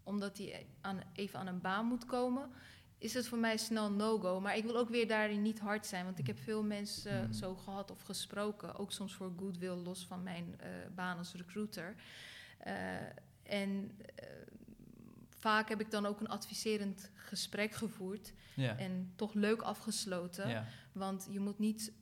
omdat 0.02 0.38
hij 0.38 0.66
aan, 0.80 1.02
even 1.12 1.38
aan 1.38 1.46
een 1.46 1.60
baan 1.60 1.86
moet 1.86 2.04
komen, 2.04 2.50
is 3.00 3.14
het 3.14 3.28
voor 3.28 3.38
mij 3.38 3.56
snel 3.56 3.90
no-go. 3.90 4.40
Maar 4.40 4.56
ik 4.56 4.64
wil 4.64 4.76
ook 4.76 4.88
weer 4.88 5.08
daarin 5.08 5.42
niet 5.42 5.58
hard 5.58 5.86
zijn, 5.86 6.04
want 6.04 6.18
ik 6.18 6.26
heb 6.26 6.38
veel 6.38 6.62
mensen 6.62 7.26
mm. 7.26 7.32
zo 7.32 7.54
gehad 7.54 7.90
of 7.90 8.02
gesproken, 8.02 8.76
ook 8.76 8.92
soms 8.92 9.14
voor 9.14 9.32
goodwill, 9.38 9.74
los 9.74 10.06
van 10.06 10.22
mijn 10.22 10.44
uh, 10.60 10.66
baan 10.94 11.18
als 11.18 11.32
recruiter. 11.32 11.94
Uh, 12.66 12.72
en 13.42 13.70
uh, 13.70 14.26
vaak 15.28 15.68
heb 15.68 15.80
ik 15.80 15.90
dan 15.90 16.06
ook 16.06 16.20
een 16.20 16.28
adviserend 16.28 17.10
gesprek 17.14 17.72
gevoerd 17.72 18.32
ja. 18.54 18.76
en 18.76 19.12
toch 19.16 19.34
leuk 19.34 19.62
afgesloten, 19.62 20.48
ja. 20.48 20.64
want 20.92 21.28
je 21.30 21.40
moet 21.40 21.58
niet 21.58 21.92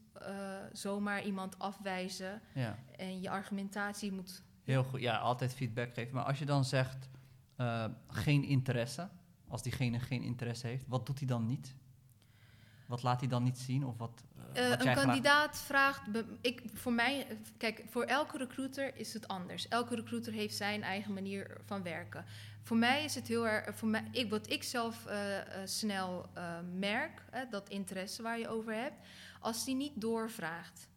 zomaar 0.73 1.23
iemand 1.23 1.59
afwijzen. 1.59 2.41
Ja. 2.55 2.79
En 2.97 3.21
je 3.21 3.31
argumentatie 3.31 4.13
moet. 4.13 4.43
Heel 4.65 4.85
goed, 4.85 5.01
ja, 5.01 5.19
altijd 5.19 5.55
feedback 5.55 5.95
geven. 5.95 6.15
Maar 6.15 6.25
als 6.25 6.39
je 6.39 6.45
dan 6.45 6.65
zegt 6.65 7.09
geen 8.09 8.45
interesse, 8.45 9.09
als 9.49 9.63
diegene 9.63 10.01
geen 10.01 10.23
interesse 10.23 10.67
heeft, 10.67 10.85
wat 10.87 11.07
doet 11.07 11.19
hij 11.19 11.27
dan 11.27 11.47
niet? 11.47 11.75
Wat 12.87 13.03
laat 13.03 13.21
hij 13.21 13.29
dan 13.29 13.43
niet 13.43 13.59
zien? 13.59 13.87
Of 13.87 13.97
wat, 13.97 14.25
uh, 14.57 14.69
wat 14.69 14.85
een 14.85 14.95
kandidaat 14.95 15.59
vraagt. 15.59 16.01
Ik, 16.41 16.63
voor 16.73 16.93
mij, 16.93 17.27
kijk, 17.57 17.85
voor 17.89 18.03
elke 18.03 18.39
recruiter 18.39 18.97
is 18.97 19.13
het 19.13 19.29
anders. 19.29 19.69
Elke 19.69 19.95
recruiter 19.95 20.33
heeft 20.33 20.57
zijn 20.57 20.83
eigen 20.83 21.13
manier 21.13 21.61
van 21.65 21.83
werken. 21.83 22.25
Voor 22.63 22.77
mij 22.77 23.05
is 23.05 23.15
het 23.15 23.29
heel 23.29 23.47
erg. 23.47 23.77
Voor 23.77 23.89
mij, 23.89 24.05
ik, 24.11 24.31
wat 24.31 24.51
ik 24.51 24.63
zelf 24.63 25.07
snel 25.65 26.27
merk, 26.79 27.25
dat 27.51 27.69
interesse 27.69 28.23
waar 28.23 28.39
je 28.39 28.49
over 28.49 28.75
hebt. 28.75 29.07
Als 29.41 29.65
die 29.65 29.75
niet 29.75 30.01
doorvraagt 30.01 30.89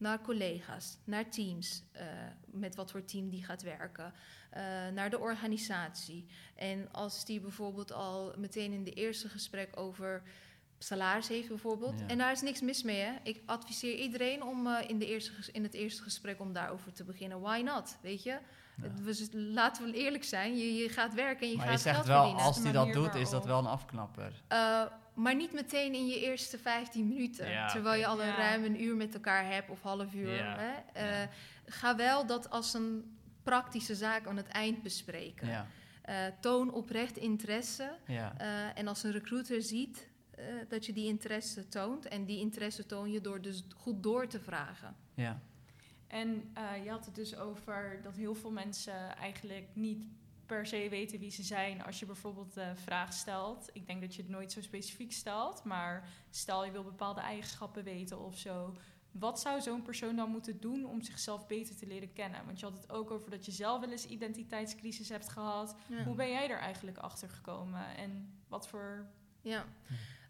naar 0.00 0.20
collega's, 0.20 0.98
naar 1.04 1.30
teams, 1.30 1.82
uh, 1.94 2.02
met 2.44 2.74
wat 2.74 2.90
voor 2.90 3.04
team 3.04 3.28
die 3.28 3.44
gaat 3.44 3.62
werken, 3.62 4.12
uh, 4.56 4.60
naar 4.94 5.10
de 5.10 5.18
organisatie. 5.18 6.26
En 6.54 6.92
als 6.92 7.24
die 7.24 7.40
bijvoorbeeld 7.40 7.92
al 7.92 8.34
meteen 8.36 8.72
in 8.72 8.84
de 8.84 8.92
eerste 8.92 9.28
gesprek 9.28 9.76
over 9.76 10.22
salaris 10.78 11.28
heeft 11.28 11.48
bijvoorbeeld. 11.48 11.98
Ja. 12.00 12.06
En 12.06 12.18
daar 12.18 12.32
is 12.32 12.40
niks 12.40 12.60
mis 12.60 12.82
mee, 12.82 13.00
hè. 13.00 13.12
Ik 13.22 13.42
adviseer 13.46 13.94
iedereen 13.94 14.42
om 14.42 14.66
uh, 14.66 14.78
in, 14.86 14.98
de 14.98 15.06
eerste, 15.06 15.32
in 15.52 15.62
het 15.62 15.74
eerste 15.74 16.02
gesprek 16.02 16.40
om 16.40 16.52
daarover 16.52 16.92
te 16.92 17.04
beginnen. 17.04 17.40
Why 17.40 17.60
not, 17.64 17.96
weet 18.00 18.22
je? 18.22 18.38
Ja. 18.82 18.88
Dus 19.02 19.28
laten 19.32 19.84
we 19.84 19.92
eerlijk 19.92 20.24
zijn, 20.24 20.56
je, 20.56 20.74
je 20.74 20.88
gaat 20.88 21.14
werken 21.14 21.42
en 21.42 21.50
je 21.50 21.56
maar 21.56 21.66
gaat 21.66 21.74
je 21.74 21.80
zegt 21.80 21.94
geld 21.94 22.08
wel, 22.08 22.16
verdienen. 22.16 22.44
als 22.44 22.62
hij 22.62 22.72
dat 22.72 22.92
doet, 22.92 23.14
is 23.14 23.30
dat 23.30 23.44
wel 23.44 23.58
een 23.58 23.66
afknapper. 23.66 24.42
Uh, 24.52 24.82
maar 25.14 25.34
niet 25.36 25.52
meteen 25.52 25.94
in 25.94 26.06
je 26.06 26.20
eerste 26.20 26.58
15 26.58 27.08
minuten. 27.08 27.50
Ja, 27.50 27.68
terwijl 27.68 27.98
je 28.00 28.06
al 28.06 28.20
een 28.20 28.26
Ja. 28.26 28.36
ruim 28.36 28.64
een 28.64 28.82
uur 28.82 28.96
met 28.96 29.14
elkaar 29.14 29.46
hebt 29.46 29.70
of 29.70 29.82
half 29.82 30.14
uur. 30.14 30.34
Ja, 30.34 30.56
Hè? 30.58 31.02
Uh, 31.02 31.20
ja. 31.22 31.28
Ga 31.66 31.96
wel 31.96 32.26
dat 32.26 32.50
als 32.50 32.74
een 32.74 33.16
praktische 33.42 33.94
zaak 33.94 34.26
aan 34.26 34.36
het 34.36 34.48
eind 34.48 34.82
bespreken. 34.82 35.48
Ja, 35.48 35.66
Uh, 36.08 36.16
toon 36.40 36.72
oprecht 36.72 37.16
interesse. 37.16 37.96
ja. 38.06 38.34
Uh, 38.40 38.78
en 38.78 38.86
als 38.88 39.02
een 39.02 39.12
recruiter 39.12 39.62
ziet 39.62 40.08
uh, 40.38 40.44
dat 40.68 40.86
je 40.86 40.92
die 40.92 41.06
interesse 41.06 41.68
toont... 41.68 42.08
en 42.08 42.24
die 42.24 42.38
interesse 42.40 42.86
toon 42.86 43.10
je 43.10 43.20
door 43.20 43.40
dus 43.42 43.64
goed 43.76 44.02
door 44.02 44.26
te 44.26 44.40
vragen. 44.40 44.96
ja. 45.14 45.40
En 46.06 46.52
uh, 46.58 46.84
je 46.84 46.90
had 46.90 47.06
het 47.06 47.14
dus 47.14 47.36
over 47.36 48.00
dat 48.02 48.16
heel 48.16 48.34
veel 48.34 48.50
mensen 48.50 49.16
eigenlijk 49.16 49.66
niet 49.72 50.04
per 50.50 50.66
se 50.66 50.88
weten 50.88 51.18
wie 51.18 51.30
ze 51.30 51.42
zijn 51.42 51.82
als 51.82 51.98
je 51.98 52.06
bijvoorbeeld 52.06 52.54
de 52.54 52.72
vraag 52.74 53.12
stelt. 53.12 53.70
Ik 53.72 53.86
denk 53.86 54.00
dat 54.00 54.14
je 54.14 54.22
het 54.22 54.30
nooit 54.30 54.52
zo 54.52 54.60
specifiek 54.60 55.12
stelt, 55.12 55.64
maar 55.64 56.08
stel 56.30 56.64
je 56.64 56.70
wil 56.70 56.82
bepaalde 56.82 57.20
eigenschappen 57.20 57.84
weten 57.84 58.20
of 58.20 58.38
zo. 58.38 58.76
Wat 59.10 59.40
zou 59.40 59.60
zo'n 59.60 59.82
persoon 59.82 60.16
dan 60.16 60.30
moeten 60.30 60.60
doen 60.60 60.84
om 60.84 61.02
zichzelf 61.02 61.46
beter 61.46 61.76
te 61.76 61.86
leren 61.86 62.12
kennen? 62.12 62.44
Want 62.44 62.60
je 62.60 62.66
had 62.66 62.76
het 62.76 62.90
ook 62.92 63.10
over 63.10 63.30
dat 63.30 63.44
je 63.44 63.52
zelf 63.52 63.80
wel 63.80 63.90
eens 63.90 64.06
identiteitscrisis 64.06 65.08
hebt 65.08 65.28
gehad. 65.28 65.76
Ja. 65.88 66.04
Hoe 66.04 66.14
ben 66.14 66.30
jij 66.30 66.50
er 66.50 66.58
eigenlijk 66.58 66.98
achter 66.98 67.28
gekomen 67.28 67.96
en 67.96 68.40
wat 68.48 68.68
voor 68.68 69.06
Ja. 69.42 69.64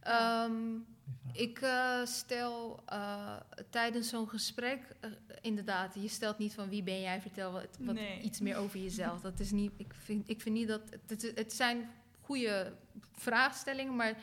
Um, 0.08 0.86
ik 1.32 1.60
uh, 1.62 2.04
stel 2.04 2.82
uh, 2.92 3.36
tijdens 3.70 4.08
zo'n 4.08 4.28
gesprek, 4.28 4.96
uh, 5.04 5.10
inderdaad, 5.40 5.94
je 5.94 6.08
stelt 6.08 6.38
niet 6.38 6.54
van 6.54 6.68
wie 6.68 6.82
ben 6.82 7.00
jij, 7.00 7.20
vertel 7.20 7.52
wat, 7.52 7.76
wat 7.80 7.94
Nee. 7.94 8.20
iets 8.20 8.40
meer 8.40 8.56
over 8.56 8.78
jezelf. 8.78 9.20
Dat 9.20 9.40
is 9.40 9.50
niet, 9.50 9.72
ik 9.76 9.94
vind, 9.94 10.28
ik 10.28 10.40
vind 10.40 10.54
niet 10.54 10.68
dat, 10.68 10.82
het, 11.06 11.32
het 11.34 11.52
zijn 11.52 11.90
goede 12.20 12.72
vraagstellingen, 13.12 13.96
maar 13.96 14.14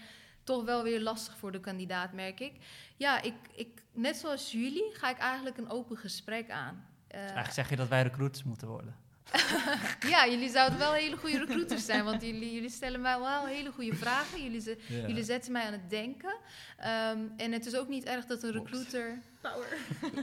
toch 0.44 0.64
wel 0.64 0.84
weer 0.84 1.02
lastig 1.02 1.38
voor 1.38 1.52
de 1.52 1.60
kandidaat, 1.60 2.14
merk 2.14 2.40
ik. 2.40 2.54
Ja, 2.98 3.22
ik, 3.22 3.34
ik, 3.56 3.84
net 3.92 4.16
zoals 4.18 4.52
jullie 4.52 4.90
ga 4.94 5.10
ik 5.10 5.18
eigenlijk 5.18 5.58
een 5.58 5.70
open 5.70 5.98
gesprek 5.98 6.50
aan. 6.50 6.86
Uh, 7.12 7.20
Eigenlijk 7.20 7.52
zeg 7.52 7.70
je 7.70 7.76
dat 7.76 7.88
wij 7.88 8.02
recruiters 8.02 8.44
moeten 8.44 8.68
worden. 8.68 8.96
ja, 10.14 10.28
jullie 10.28 10.50
zouden 10.50 10.78
wel 10.80 10.94
hele 10.94 11.18
goede 11.18 11.38
recruiters 11.38 11.86
zijn, 11.86 12.04
want 12.04 12.22
jullie, 12.22 12.54
jullie 12.54 12.70
stellen 12.70 13.02
mij 13.02 13.20
wel 13.20 13.46
hele 13.46 13.72
goede 13.72 13.96
vragen. 13.96 14.44
Jullie, 14.44 14.62
ze, 14.62 14.78
Ja. 14.88 15.08
jullie 15.08 15.24
zetten 15.24 15.52
mij 15.52 15.64
aan 15.66 15.72
het 15.72 15.90
denken. 15.90 16.36
Ehm, 16.78 17.20
en 17.38 17.52
het 17.52 17.66
is 17.66 17.76
ook 17.76 17.88
niet 17.88 18.04
erg 18.06 18.26
dat 18.26 18.44
een 18.44 18.52
recruiter. 18.52 19.20
power? 19.42 19.78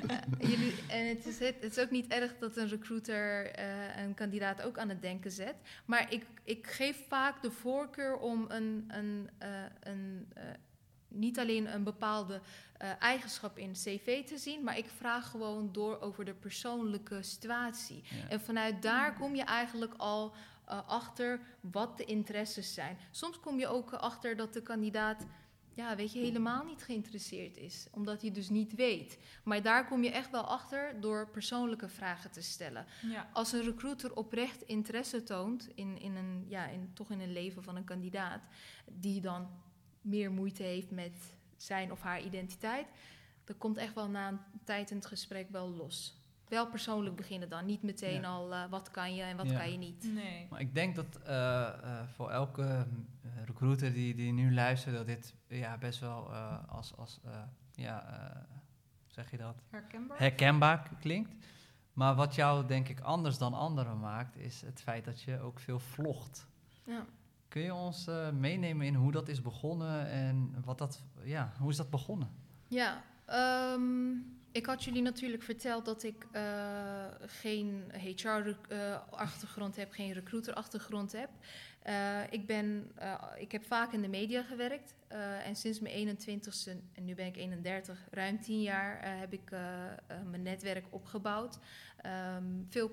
eh, 0.09 0.49
jullie, 0.51 0.75
en 0.89 1.07
het 1.09 1.27
is, 1.27 1.39
het, 1.39 1.55
het 1.61 1.77
is 1.77 1.83
ook 1.85 1.91
niet 1.91 2.07
erg 2.13 2.35
dat 2.39 2.57
een 2.57 2.69
recruiter 2.69 3.51
eh, 3.51 4.03
een 4.05 4.15
kandidaat 4.15 4.63
ook 4.63 4.79
aan 4.79 4.89
het 4.89 5.03
denken 5.03 5.31
zet. 5.31 5.55
Maar 5.85 6.13
ik, 6.13 6.25
ik 6.45 6.67
geef 6.67 6.97
vaak 7.09 7.43
de 7.43 7.51
voorkeur 7.51 8.17
om 8.17 8.45
een, 8.49 8.85
een, 8.89 9.31
eh, 9.39 9.49
een, 9.81 10.27
eh, 10.35 10.43
niet 11.15 11.39
alleen 11.39 11.75
een 11.75 11.85
bepaalde 11.85 12.41
eh, 12.79 12.91
eigenschap 12.99 13.59
in 13.59 13.69
het 13.69 13.79
cv 13.79 14.25
te 14.25 14.39
zien, 14.39 14.63
maar 14.63 14.79
ik 14.79 14.89
vraag 14.97 15.31
gewoon 15.31 15.73
door 15.73 16.01
over 16.01 16.25
de 16.25 16.35
persoonlijke 16.35 17.23
situatie. 17.23 18.03
Ja. 18.05 18.29
En 18.29 18.41
vanuit 18.41 18.83
daar 18.83 19.15
kom 19.15 19.35
je 19.35 19.45
eigenlijk 19.45 19.95
al 19.97 20.33
uh, 20.69 20.89
achter 20.89 21.41
wat 21.61 21.97
de 21.97 22.05
interesses 22.05 22.75
zijn. 22.75 22.99
Soms 23.11 23.41
kom 23.41 23.59
je 23.59 23.67
ook 23.67 23.93
achter 23.93 24.37
dat 24.37 24.53
de 24.53 24.63
kandidaat 24.63 25.27
ja, 25.75 25.97
weet 25.97 26.13
je, 26.13 26.19
helemaal 26.19 26.65
niet 26.65 26.83
geïnteresseerd 26.83 27.57
is. 27.57 27.87
Omdat 27.91 28.21
hij 28.21 28.31
dus 28.31 28.49
niet 28.49 28.75
weet. 28.75 29.19
Maar 29.45 29.63
daar 29.63 29.87
kom 29.87 30.03
je 30.03 30.11
echt 30.11 30.31
wel 30.31 30.43
achter 30.43 31.01
door 31.01 31.29
persoonlijke 31.29 31.89
vragen 31.89 32.31
te 32.31 32.43
stellen. 32.43 32.87
Ja. 33.03 33.29
Als 33.33 33.53
een 33.53 33.63
recruiter 33.63 34.17
oprecht 34.17 34.63
interesse 34.63 35.23
toont 35.23 35.69
in, 35.75 35.99
in 35.99 36.17
een, 36.17 36.45
ja, 36.49 36.67
in, 36.67 36.91
toch 36.95 37.11
in 37.11 37.21
een 37.21 37.33
leven 37.33 37.63
van 37.63 37.77
een 37.77 37.85
kandidaat, 37.85 38.47
die 38.93 39.21
dan 39.21 39.49
meer 40.05 40.31
moeite 40.31 40.63
heeft 40.63 40.91
met 40.91 41.35
zijn 41.57 41.93
of 41.93 42.01
haar 42.03 42.23
identiteit, 42.23 42.87
dan 43.45 43.59
komt 43.59 43.77
echt 43.77 43.95
wel 43.95 44.09
na 44.09 44.29
een 44.29 44.39
tijd 44.65 44.91
in 44.91 44.97
het 44.97 45.07
gesprek 45.07 45.51
wel 45.51 45.69
los. 45.71 46.23
Wel 46.49 46.67
persoonlijk 46.69 47.17
beginnen 47.17 47.49
dan, 47.49 47.67
niet 47.67 47.83
meteen 47.83 48.21
Ja. 48.21 48.29
al 48.29 48.53
eh, 48.55 48.65
wat 48.71 48.91
kan 48.91 49.15
je 49.15 49.23
en 49.23 49.37
wat 49.37 49.51
Ja. 49.51 49.59
kan 49.59 49.71
je 49.73 49.79
niet. 49.79 50.05
Nee. 50.15 50.47
Maar 50.51 50.61
ik 50.61 50.75
denk 50.75 50.95
dat 50.95 51.19
eh, 51.25 51.67
eh, 51.69 52.09
voor 52.15 52.31
elke 52.31 52.87
recruiter 53.45 53.93
die, 53.93 54.15
die 54.15 54.33
nu 54.33 54.55
luistert, 54.55 54.95
dat 54.97 55.07
dit 55.07 55.35
ja, 55.49 55.79
best 55.79 56.01
wel 56.01 56.31
eh, 56.33 56.59
als, 56.69 56.97
als 56.97 57.21
eh, 57.25 57.43
ja, 57.73 58.07
eh, 58.07 58.37
hoe 59.05 59.13
zeg 59.13 59.31
je 59.31 59.37
dat? 59.37 59.63
Herkenbaar? 59.71 60.19
herkenbaar 60.19 60.91
klinkt. 61.01 61.31
Maar 61.93 62.15
wat 62.15 62.35
jou 62.35 62.67
denk 62.67 62.89
ik 62.89 63.01
anders 63.01 63.39
dan 63.39 63.55
anderen 63.55 64.01
maakt, 64.01 64.37
is 64.37 64.61
het 64.61 64.81
feit 64.83 65.05
dat 65.05 65.23
je 65.23 65.41
ook 65.41 65.61
veel 65.61 65.79
vlogt. 65.79 66.47
Ja. 66.85 67.05
Kun 67.55 67.63
je 67.63 67.75
ons 67.75 68.07
eh, 68.07 68.31
meenemen 68.31 68.87
in 68.87 68.95
hoe 68.95 69.13
dat 69.13 69.29
is 69.29 69.43
begonnen 69.43 70.09
en 70.09 70.55
wat 70.65 70.79
dat, 70.79 71.03
ja, 71.23 71.53
hoe 71.59 71.71
is 71.71 71.77
dat 71.77 71.91
begonnen? 71.91 72.29
Ja, 72.69 73.03
ehm, 73.27 74.11
ik 74.53 74.67
had 74.67 74.85
jullie 74.85 75.03
natuurlijk 75.03 75.43
verteld 75.43 75.85
dat 75.85 76.03
ik 76.03 76.27
eh, 76.33 77.05
geen 77.21 77.83
HR-achtergrond 77.93 79.77
heb, 79.77 79.93
geen 79.93 80.13
recruiter-achtergrond 80.13 81.13
heb. 81.13 81.29
Eh, 81.83 82.33
ik, 82.33 82.47
ben, 82.47 82.91
eh, 82.95 83.23
ik 83.39 83.53
heb 83.53 83.65
vaak 83.65 83.93
in 83.93 84.03
de 84.03 84.09
media 84.09 84.43
gewerkt 84.43 84.95
eh, 85.09 85.47
en 85.47 85.57
sinds 85.57 85.81
mijn 85.81 86.19
21ste, 86.19 86.71
en 86.93 87.05
nu 87.05 87.15
ben 87.15 87.27
ik 87.27 87.37
31, 87.37 88.07
ruim 88.11 88.41
10 88.41 88.63
jaar 88.63 89.01
eh, 89.01 89.19
heb 89.19 89.33
ik 89.33 89.51
eh, 89.51 89.85
eh, 89.85 89.97
mijn 90.31 90.43
netwerk 90.43 90.87
opgebouwd. 90.91 91.59
Ehm, 91.97 92.45
veel, 92.69 92.91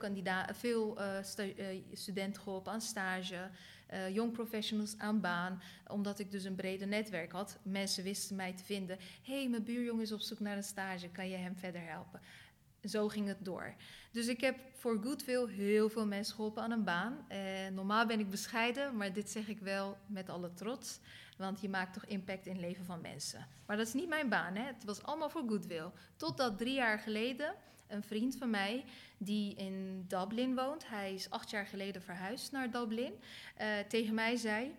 veel 0.53 0.99
eh, 0.99 1.17
eh, 1.17 1.81
studenten 1.93 2.41
geholpen 2.41 2.71
aan 2.71 2.81
stage, 2.81 3.49
eh 3.91 4.13
young 4.13 4.31
professionals 4.31 4.97
aan 4.97 5.21
baan, 5.21 5.61
omdat 5.87 6.19
ik 6.19 6.31
dus 6.31 6.43
een 6.43 6.55
breder 6.55 6.87
netwerk 6.87 7.31
had. 7.31 7.57
Mensen 7.63 8.03
wisten 8.03 8.35
mij 8.35 8.53
te 8.53 8.63
vinden. 8.63 8.97
Hé, 9.23 9.33
hey, 9.33 9.49
mijn 9.49 9.63
buurjongen 9.63 10.03
is 10.03 10.11
op 10.11 10.21
zoek 10.21 10.39
naar 10.39 10.57
een 10.57 10.63
stage, 10.63 11.09
kan 11.09 11.29
je 11.29 11.35
hem 11.35 11.55
verder 11.55 11.81
helpen? 11.81 12.21
Zo 12.83 13.07
ging 13.07 13.27
het 13.27 13.45
door. 13.45 13.75
Dus 14.11 14.27
ik 14.27 14.41
heb 14.41 14.59
voor 14.73 14.99
Goodwill 15.03 15.47
heel 15.47 15.89
veel 15.89 16.05
mensen 16.05 16.35
geholpen 16.35 16.63
aan 16.63 16.71
een 16.71 16.83
baan. 16.83 17.25
Eh, 17.27 17.39
normaal 17.73 18.05
ben 18.05 18.19
ik 18.19 18.29
bescheiden, 18.29 18.97
maar 18.97 19.13
dit 19.13 19.29
zeg 19.29 19.47
ik 19.47 19.59
wel 19.59 19.97
met 20.07 20.29
alle 20.29 20.53
trots. 20.53 20.99
Want 21.41 21.61
je 21.61 21.69
maakt 21.69 21.93
toch 21.93 22.05
impact 22.05 22.45
in 22.45 22.51
het 22.51 22.61
leven 22.61 22.85
van 22.85 23.01
mensen. 23.01 23.47
Maar 23.65 23.77
dat 23.77 23.87
is 23.87 23.93
niet 23.93 24.07
mijn 24.09 24.29
baan, 24.29 24.55
hè? 24.55 24.63
het 24.63 24.83
was 24.83 25.03
allemaal 25.03 25.29
voor 25.29 25.43
Goodwill. 25.47 25.91
Totdat 26.15 26.57
drie 26.57 26.73
jaar 26.73 26.99
geleden 26.99 27.53
een 27.87 28.03
vriend 28.03 28.35
van 28.37 28.49
mij 28.49 28.85
die 29.17 29.55
in 29.55 30.05
Dublin 30.07 30.55
woont, 30.55 30.87
hij 30.87 31.13
is 31.13 31.29
acht 31.29 31.49
jaar 31.49 31.65
geleden 31.65 32.01
verhuisd 32.01 32.51
naar 32.51 32.71
Dublin, 32.71 33.13
eh, 33.55 33.79
tegen 33.87 34.13
mij 34.13 34.35
zei: 34.35 34.71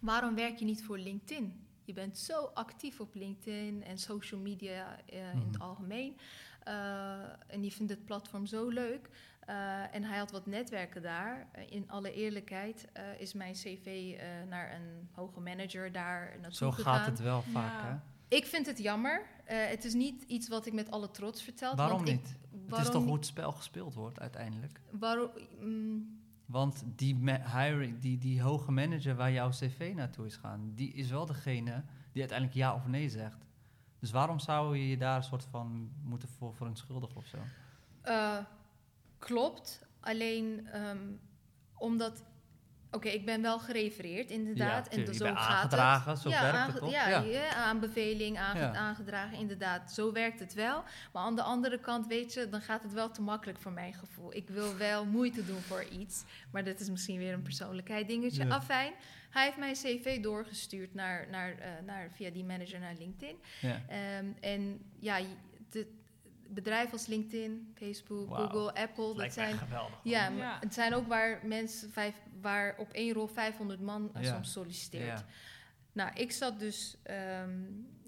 Waarom 0.00 0.34
werk 0.34 0.58
je 0.58 0.64
niet 0.64 0.82
voor 0.84 0.98
LinkedIn? 0.98 1.66
Je 1.84 1.92
bent 1.92 2.18
zo 2.18 2.50
actief 2.54 3.00
op 3.00 3.14
LinkedIn 3.14 3.84
en 3.84 3.98
social 3.98 4.40
media 4.40 4.98
eh, 5.06 5.18
in 5.18 5.38
het 5.38 5.52
Mhm. 5.52 5.62
algemeen. 5.62 6.16
Eh, 6.62 7.20
en 7.46 7.60
die 7.60 7.72
vindt 7.72 7.92
het 7.92 8.04
platform 8.04 8.46
zo 8.46 8.68
leuk. 8.68 9.08
Eh, 9.46 9.94
en 9.94 10.02
hij 10.04 10.18
had 10.18 10.30
wat 10.30 10.46
netwerken 10.46 11.02
daar. 11.02 11.46
Eh, 11.52 11.62
in 11.70 11.90
alle 11.90 12.12
eerlijkheid 12.12 12.88
eh, 12.92 13.02
is 13.20 13.32
mijn 13.32 13.52
cv 13.52 14.14
eh, 14.18 14.26
naar 14.48 14.74
een 14.74 15.08
hoge 15.12 15.40
manager 15.40 15.92
daar 15.92 16.28
naartoe 16.40 16.52
Zo 16.52 16.70
gegaan. 16.70 16.94
gaat 16.96 17.06
het 17.06 17.20
wel 17.20 17.42
vaak, 17.42 17.72
Ja. 17.82 17.88
hè? 17.88 18.12
Ik 18.36 18.46
vind 18.46 18.66
het 18.66 18.78
jammer. 18.78 19.26
Eh, 19.44 19.56
het 19.66 19.84
is 19.84 19.94
niet 19.94 20.22
iets 20.22 20.48
wat 20.48 20.66
ik 20.66 20.72
met 20.72 20.90
alle 20.90 21.10
trots 21.10 21.42
vertel. 21.42 21.74
Waarom 21.76 21.96
want 21.96 22.08
ik- 22.08 22.14
niet? 22.16 22.28
het 22.28 22.68
waarom 22.70 22.86
is 22.88 22.92
toch 22.94 23.04
hoe 23.04 23.14
het 23.14 23.26
spel 23.26 23.52
gespeeld 23.52 23.94
wordt 23.94 24.20
uiteindelijk? 24.20 24.80
Waarom, 24.90 25.30
mm, 25.60 26.22
Want 26.46 26.82
die, 26.86 27.18
hiring, 27.56 27.98
die, 27.98 28.18
die 28.18 28.42
hoge 28.42 28.72
manager 28.72 29.14
waar 29.16 29.32
jouw 29.32 29.48
cv 29.48 29.92
naartoe 29.94 30.26
is 30.26 30.36
gaan, 30.36 30.72
die 30.74 30.92
is 30.92 31.10
wel 31.10 31.26
degene 31.26 31.82
die 32.12 32.20
uiteindelijk 32.20 32.58
ja 32.58 32.74
of 32.74 32.86
nee 32.86 33.08
zegt. 33.08 33.38
Dus 33.98 34.10
waarom 34.10 34.38
zou 34.38 34.76
je 34.76 34.88
je 34.88 34.96
daar 34.96 35.16
een 35.16 35.22
soort 35.22 35.44
van 35.44 35.90
moeten 36.02 36.28
voor 36.28 36.54
verontschuldigen 36.54 37.16
of 37.16 37.26
zo? 37.26 37.36
Eh, 38.02 38.38
klopt. 39.24 39.80
Alleen 40.00 40.68
ehm, 40.72 40.98
omdat. 41.78 42.24
Oké, 42.90 43.08
ik 43.08 43.24
ben 43.24 43.42
wel 43.42 43.58
gerefereerd, 43.58 44.30
inderdaad. 44.30 44.88
en 44.88 45.04
dus 45.04 45.16
zo 45.16 45.24
gaat 45.24 45.36
aangedragen, 45.36 46.10
het. 46.12 46.20
zo 46.20 46.28
ja, 46.28 46.42
werkt 46.52 46.66
het 46.66 46.76
toch? 46.76 46.90
Ja, 46.90 47.08
Ja. 47.08 47.20
ja, 47.20 47.54
aanbeveling, 47.54 48.38
aange- 48.38 48.76
aangedragen, 48.76 49.38
inderdaad. 49.38 49.92
Zo 49.92 50.12
werkt 50.12 50.40
het 50.40 50.54
wel. 50.54 50.82
Maar 51.12 51.22
aan 51.22 51.36
de 51.36 51.42
andere 51.42 51.78
kant, 51.80 52.06
weet 52.06 52.32
je, 52.34 52.48
dan 52.48 52.60
gaat 52.60 52.82
het 52.82 52.92
wel 52.92 53.10
te 53.10 53.22
makkelijk 53.22 53.58
voor 53.58 53.72
mijn 53.72 53.94
gevoel. 53.94 54.34
Ik 54.34 54.48
wil 54.48 54.76
wel 54.76 55.04
moeite 55.04 55.44
doen 55.46 55.60
voor 55.60 55.84
iets. 55.84 56.24
Maar 56.52 56.64
dat 56.64 56.80
is 56.80 56.88
misschien 56.90 57.18
weer 57.18 57.32
een 57.32 57.42
persoonlijkheid 57.42 58.08
dingetje. 58.08 58.48
Afijn, 58.48 58.92
hij 59.30 59.44
heeft 59.44 59.56
mijn 59.58 59.74
cv 59.74 60.20
doorgestuurd 60.22 60.94
naar, 60.94 61.26
naar, 61.30 61.58
eh, 61.58 61.68
naar, 61.86 62.10
via 62.12 62.30
die 62.30 62.44
manager 62.44 62.80
naar 62.80 62.94
LinkedIn. 62.98 63.36
Ehm, 63.88 64.26
en 64.40 64.80
ja, 64.98 65.18
de 65.70 65.86
bedrijven 66.48 66.92
als 66.92 67.06
LinkedIn, 67.06 67.72
Facebook. 67.74 68.34
Google, 68.36 68.74
Apple, 68.74 69.06
dat 69.06 69.16
Lijkt 69.16 69.34
zijn, 69.34 69.50
echt 69.50 69.58
geweldig. 69.58 69.98
ja, 70.02 70.28
man. 70.28 70.38
Ja. 70.38 70.44
maar 70.44 70.60
het 70.60 70.74
zijn 70.74 70.94
ook 70.94 71.06
waar 71.06 71.40
mensen 71.46 71.90
vijf, 71.92 72.14
waar 72.40 72.74
op 72.78 72.90
één 72.92 73.12
rol 73.12 73.26
500 73.26 73.80
man 73.80 74.10
eh, 74.14 74.22
Ja. 74.22 74.34
soms 74.34 74.52
solliciteert. 74.52 75.18
Ja. 75.18 75.24
Nou, 75.92 76.10
ik 76.14 76.32
zat 76.32 76.58
dus 76.58 76.96
ehm, 77.02 77.50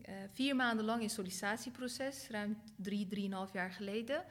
eh, 0.02 0.14
vier 0.32 0.56
maanden 0.56 0.84
lang 0.84 1.02
in 1.02 1.10
sollicitatieproces, 1.10 2.28
ruim 2.30 2.58
drie, 2.76 3.06
drieënhalf 3.06 3.52
jaar 3.52 3.70
geleden. 3.70 4.24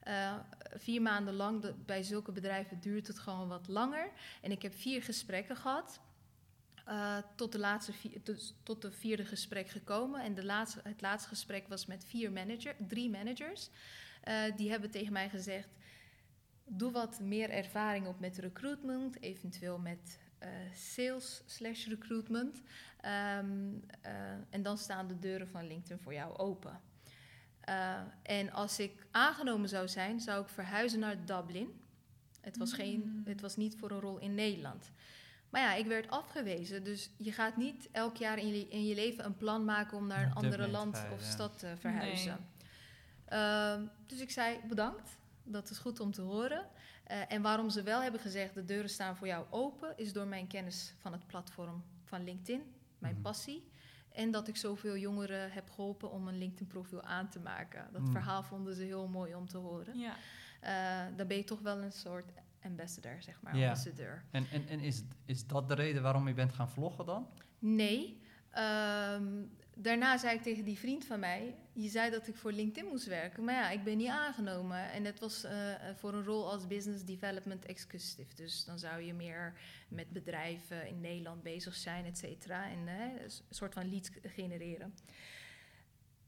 Eh, 0.00 0.34
vier 0.74 1.02
maanden 1.02 1.34
lang, 1.34 1.60
de- 1.62 1.74
bij 1.86 2.02
zulke 2.02 2.32
bedrijven 2.32 2.80
duurt 2.80 3.06
het 3.06 3.18
gewoon 3.18 3.48
wat 3.48 3.68
langer. 3.68 4.10
En 4.42 4.50
ik 4.50 4.62
heb 4.62 4.74
vier 4.74 5.02
gesprekken 5.02 5.56
gehad. 5.56 6.00
Eh, 6.90 7.16
tot, 7.34 7.52
de 7.52 7.58
laatste 7.58 7.92
vier, 7.92 8.20
tot 8.62 8.82
de 8.82 8.92
vierde 8.92 9.24
gesprek 9.24 9.68
gekomen. 9.68 10.22
En 10.22 10.34
de 10.34 10.44
laatste, 10.44 10.80
het 10.84 11.00
laatste 11.00 11.28
gesprek 11.28 11.68
was 11.68 11.86
met 11.86 12.04
vier 12.04 12.32
manager, 12.32 12.74
drie 12.78 13.10
managers. 13.10 13.70
Eh, 14.20 14.42
die 14.56 14.70
hebben 14.70 14.90
tegen 14.90 15.12
mij 15.12 15.28
gezegd: 15.28 15.68
Doe 16.64 16.92
wat 16.92 17.20
meer 17.20 17.50
ervaring 17.50 18.06
op 18.06 18.20
met 18.20 18.38
recruitment, 18.38 19.22
eventueel 19.22 19.78
met 19.78 20.18
eh, 20.38 20.48
sales 20.74 21.42
slash 21.46 21.86
recruitment. 21.86 22.62
Ehm, 23.00 23.72
eh, 24.00 24.12
en 24.50 24.62
dan 24.62 24.78
staan 24.78 25.08
de 25.08 25.18
deuren 25.18 25.48
van 25.48 25.66
LinkedIn 25.66 25.98
voor 25.98 26.14
jou 26.14 26.36
open. 26.36 26.80
En 28.22 28.52
als 28.52 28.78
ik 28.78 29.06
aangenomen 29.10 29.68
zou 29.68 29.88
zijn, 29.88 30.20
zou 30.20 30.42
ik 30.42 30.48
verhuizen 30.48 30.98
naar 30.98 31.24
Dublin. 31.24 31.80
Het 32.40 32.56
was, 32.56 32.72
geen, 32.72 33.00
Mm. 33.00 33.22
het 33.24 33.40
was 33.40 33.56
niet 33.56 33.76
voor 33.76 33.90
een 33.90 34.00
rol 34.00 34.18
in 34.18 34.34
Nederland. 34.34 34.90
Maar 35.50 35.60
ja, 35.60 35.74
ik 35.74 35.86
werd 35.86 36.10
afgewezen. 36.10 36.84
Dus 36.84 37.10
je 37.16 37.32
gaat 37.32 37.56
niet 37.56 37.88
elk 37.92 38.16
jaar 38.16 38.38
in 38.38 38.48
je, 38.48 38.68
in 38.68 38.86
je 38.86 38.94
leven 38.94 39.24
een 39.24 39.36
plan 39.36 39.64
maken 39.64 39.96
om 39.96 40.06
naar 40.06 40.32
een 40.36 40.50
te 40.50 40.68
land 40.68 41.02
of 41.12 41.20
ja. 41.20 41.30
stad 41.30 41.58
te 41.58 41.74
verhuizen. 41.78 42.38
Ehm, 43.24 43.82
dus 44.06 44.20
ik 44.20 44.30
zei 44.30 44.60
bedankt. 44.68 45.16
Dat 45.44 45.70
is 45.70 45.78
goed 45.78 46.00
om 46.00 46.12
te 46.12 46.20
horen. 46.22 46.66
Eh, 47.04 47.32
en 47.32 47.42
waarom 47.42 47.70
ze 47.70 47.82
wel 47.82 48.02
hebben 48.02 48.20
gezegd 48.20 48.54
de 48.54 48.64
deuren 48.64 48.90
staan 48.90 49.16
voor 49.16 49.26
jou 49.26 49.46
open, 49.50 49.92
is 49.98 50.12
door 50.12 50.26
mijn 50.26 50.46
kennis 50.46 50.94
van 50.98 51.12
het 51.12 51.26
platform 51.26 51.84
van 52.04 52.24
LinkedIn, 52.24 52.62
mijn 52.98 53.14
Mhm. 53.14 53.22
passie. 53.22 53.68
En 54.12 54.30
dat 54.30 54.48
ik 54.48 54.56
zoveel 54.56 54.96
jongeren 54.96 55.52
heb 55.52 55.70
geholpen 55.70 56.10
om 56.10 56.28
een 56.28 56.38
LinkedIn-profiel 56.38 57.02
aan 57.02 57.28
te 57.28 57.38
maken. 57.38 57.88
Dat 57.92 58.00
Mm. 58.00 58.10
verhaal 58.12 58.42
vonden 58.42 58.74
ze 58.74 58.82
heel 58.82 59.08
mooi 59.08 59.34
om 59.34 59.48
te 59.48 59.56
horen. 59.56 59.98
Ja. 59.98 60.14
Eh, 60.60 61.16
dan 61.16 61.26
ben 61.26 61.36
je 61.36 61.44
toch 61.44 61.60
wel 61.60 61.78
een 61.78 61.92
soort 61.92 62.30
ambassador, 62.62 63.22
zeg 63.22 63.42
maar. 63.42 63.56
Ja. 63.56 63.68
Ambassadeur. 63.68 64.24
En, 64.30 64.46
en, 64.52 64.68
en 64.68 64.80
is, 64.80 65.02
is 65.24 65.46
dat 65.46 65.68
de 65.68 65.74
reden 65.74 66.02
waarom 66.02 66.28
je 66.28 66.34
bent 66.34 66.52
gaan 66.52 66.70
vloggen 66.70 67.06
dan? 67.06 67.26
Nee. 67.58 68.20
Ehm, 68.50 69.42
daarna 69.74 70.18
zei 70.18 70.36
ik 70.36 70.42
tegen 70.42 70.64
die 70.64 70.78
vriend 70.78 71.04
van 71.04 71.20
mij, 71.20 71.54
je 71.72 71.88
zei 71.88 72.10
dat 72.10 72.28
ik 72.28 72.36
voor 72.36 72.52
LinkedIn 72.52 72.90
moest 72.90 73.06
werken, 73.06 73.44
maar 73.44 73.54
ja, 73.54 73.70
ik 73.70 73.84
ben 73.84 73.96
niet 73.96 74.08
aangenomen. 74.08 74.90
En 74.90 75.04
het 75.04 75.20
was 75.20 75.44
eh, 75.44 75.74
voor 75.96 76.14
een 76.14 76.24
rol 76.24 76.50
als 76.50 76.66
Business 76.66 77.04
Development 77.04 77.64
Executive. 77.64 78.34
Dus 78.34 78.64
dan 78.64 78.78
zou 78.78 79.02
je 79.02 79.14
meer 79.14 79.52
met 79.88 80.10
bedrijven 80.10 80.88
in 80.88 81.00
Nederland 81.00 81.42
bezig 81.42 81.74
zijn, 81.74 82.04
et 82.04 82.18
cetera. 82.18 82.70
En 82.70 82.88
eh, 82.88 83.22
een 83.22 83.30
soort 83.50 83.74
van 83.74 83.90
leads 83.90 84.10
genereren. 84.22 84.94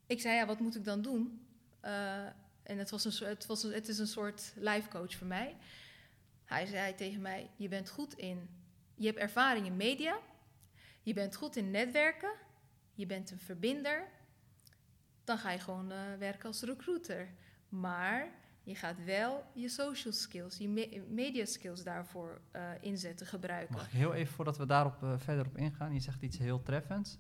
Ik 0.07 0.21
zei, 0.21 0.35
ja, 0.35 0.47
wat 0.47 0.61
moet 0.61 0.77
ik 0.77 0.85
dan 0.85 1.03
doen? 1.03 1.47
Eh, 1.81 2.27
en 2.63 2.79
het, 2.79 2.91
was 2.91 3.05
een, 3.05 3.27
het, 3.29 3.47
was 3.47 3.63
een, 3.63 3.73
het 3.73 3.89
is 3.89 3.99
een 3.99 4.07
soort 4.07 4.53
life 4.57 4.89
coach 4.89 5.15
voor 5.15 5.27
mij. 5.27 5.57
Hij 6.53 6.67
zei 6.67 6.95
tegen 6.95 7.21
mij, 7.21 7.51
je 7.57 7.69
bent 7.69 7.89
goed 7.91 8.15
in, 8.15 8.49
je 8.95 9.07
hebt 9.07 9.19
ervaring 9.19 9.67
in 9.67 9.77
media, 9.77 10.19
je 11.03 11.13
bent 11.15 11.37
goed 11.37 11.57
in 11.57 11.71
netwerken, 11.71 12.33
je 12.95 13.07
bent 13.07 13.31
een 13.31 13.39
verbinder, 13.39 14.09
dan 15.25 15.39
ga 15.39 15.51
je 15.51 15.59
gewoon 15.59 15.91
eh, 15.93 15.99
werken 16.19 16.47
als 16.47 16.63
recruiter. 16.63 17.29
Maar 17.69 18.29
je 18.63 18.75
gaat 18.75 19.05
wel 19.05 19.45
je 19.55 19.69
social 19.69 20.13
skills, 20.13 20.57
je 20.57 20.69
me- 20.69 21.05
media 21.09 21.45
skills 21.45 21.83
daarvoor 21.85 22.41
eh, 22.51 22.71
inzetten, 22.81 23.27
gebruiken. 23.27 23.75
Mag 23.75 23.87
ik 23.87 23.93
heel 23.93 24.15
even 24.15 24.35
voordat 24.35 24.59
we 24.59 24.67
daarop 24.67 25.03
eh, 25.03 25.19
verder 25.19 25.47
op 25.47 25.57
ingaan? 25.57 25.95
Je 25.95 26.01
zegt 26.01 26.23
iets 26.23 26.39
heel 26.39 26.63
treffends. 26.63 27.19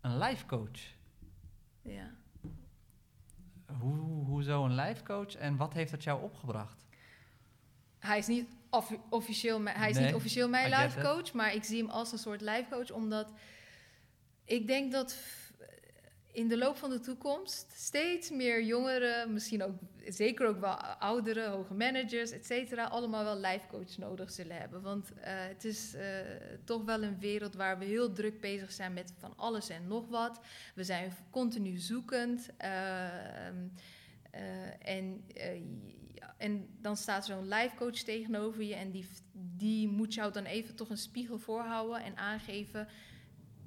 een 0.00 0.18
life 0.18 0.46
coach. 0.46 0.80
Ja. 1.82 2.10
Hoe, 3.80 4.24
hoezo 4.24 4.64
een 4.64 4.74
life 4.74 5.02
coach 5.02 5.34
en 5.34 5.56
wat 5.56 5.72
heeft 5.72 5.90
dat 5.90 6.04
jou 6.04 6.22
opgebracht? 6.22 6.83
Hij 8.04 8.18
is 8.18 8.26
niet 8.26 8.48
offi- 8.70 9.00
officieel, 9.10 9.62
hij 9.64 9.90
is 9.90 9.96
Nee, 9.96 10.04
niet 10.06 10.14
officieel 10.14 10.48
mijn 10.48 10.70
life 10.70 11.00
coach, 11.00 11.32
maar 11.32 11.54
ik 11.54 11.64
zie 11.64 11.78
hem 11.82 11.90
als 11.90 12.12
een 12.12 12.18
soort 12.18 12.40
life 12.40 12.66
coach, 12.70 12.90
omdat 12.90 13.32
ik 14.44 14.66
denk 14.66 14.92
dat 14.92 15.16
in 16.32 16.48
de 16.48 16.58
loop 16.58 16.76
van 16.76 16.90
de 16.90 17.00
toekomst 17.00 17.72
steeds 17.76 18.30
meer 18.30 18.62
jongeren, 18.64 19.32
misschien 19.32 19.62
ook 19.62 19.74
zeker 20.08 20.46
ook 20.46 20.60
wel 20.60 20.74
oudere, 20.82 21.46
hoge 21.48 21.74
managers, 21.74 22.30
et 22.30 22.46
cetera, 22.46 22.84
allemaal 22.84 23.24
wel 23.24 23.36
life 23.40 23.66
coach 23.68 23.96
nodig 23.98 24.30
zullen 24.30 24.56
hebben. 24.56 24.82
Want 24.82 25.12
eh, 25.12 25.32
het 25.36 25.64
is 25.64 25.94
eh, 25.94 26.04
toch 26.64 26.84
wel 26.84 27.02
een 27.02 27.18
wereld 27.18 27.54
waar 27.54 27.78
we 27.78 27.84
heel 27.84 28.12
druk 28.12 28.40
bezig 28.40 28.72
zijn 28.72 28.92
met 28.92 29.12
van 29.18 29.32
alles 29.36 29.68
en 29.68 29.86
nog 29.86 30.08
wat. 30.08 30.40
We 30.74 30.84
zijn 30.84 31.12
continu 31.30 31.76
zoekend. 31.78 32.48
ehm, 32.56 33.56
eh, 34.34 34.96
en, 34.96 35.24
eh, 35.34 35.60
ja, 36.14 36.34
en 36.38 36.68
dan 36.80 36.96
staat 36.96 37.24
zo'n 37.24 37.48
life 37.48 37.76
coach 37.76 37.98
tegenover 37.98 38.62
je 38.62 38.74
en 38.74 38.90
die, 38.90 39.06
die 39.32 39.88
moet 39.88 40.14
jou 40.14 40.32
dan 40.32 40.44
even 40.44 40.74
toch 40.74 40.90
een 40.90 40.96
spiegel 40.96 41.38
voorhouden 41.38 42.02
en 42.02 42.16
aangeven: 42.16 42.88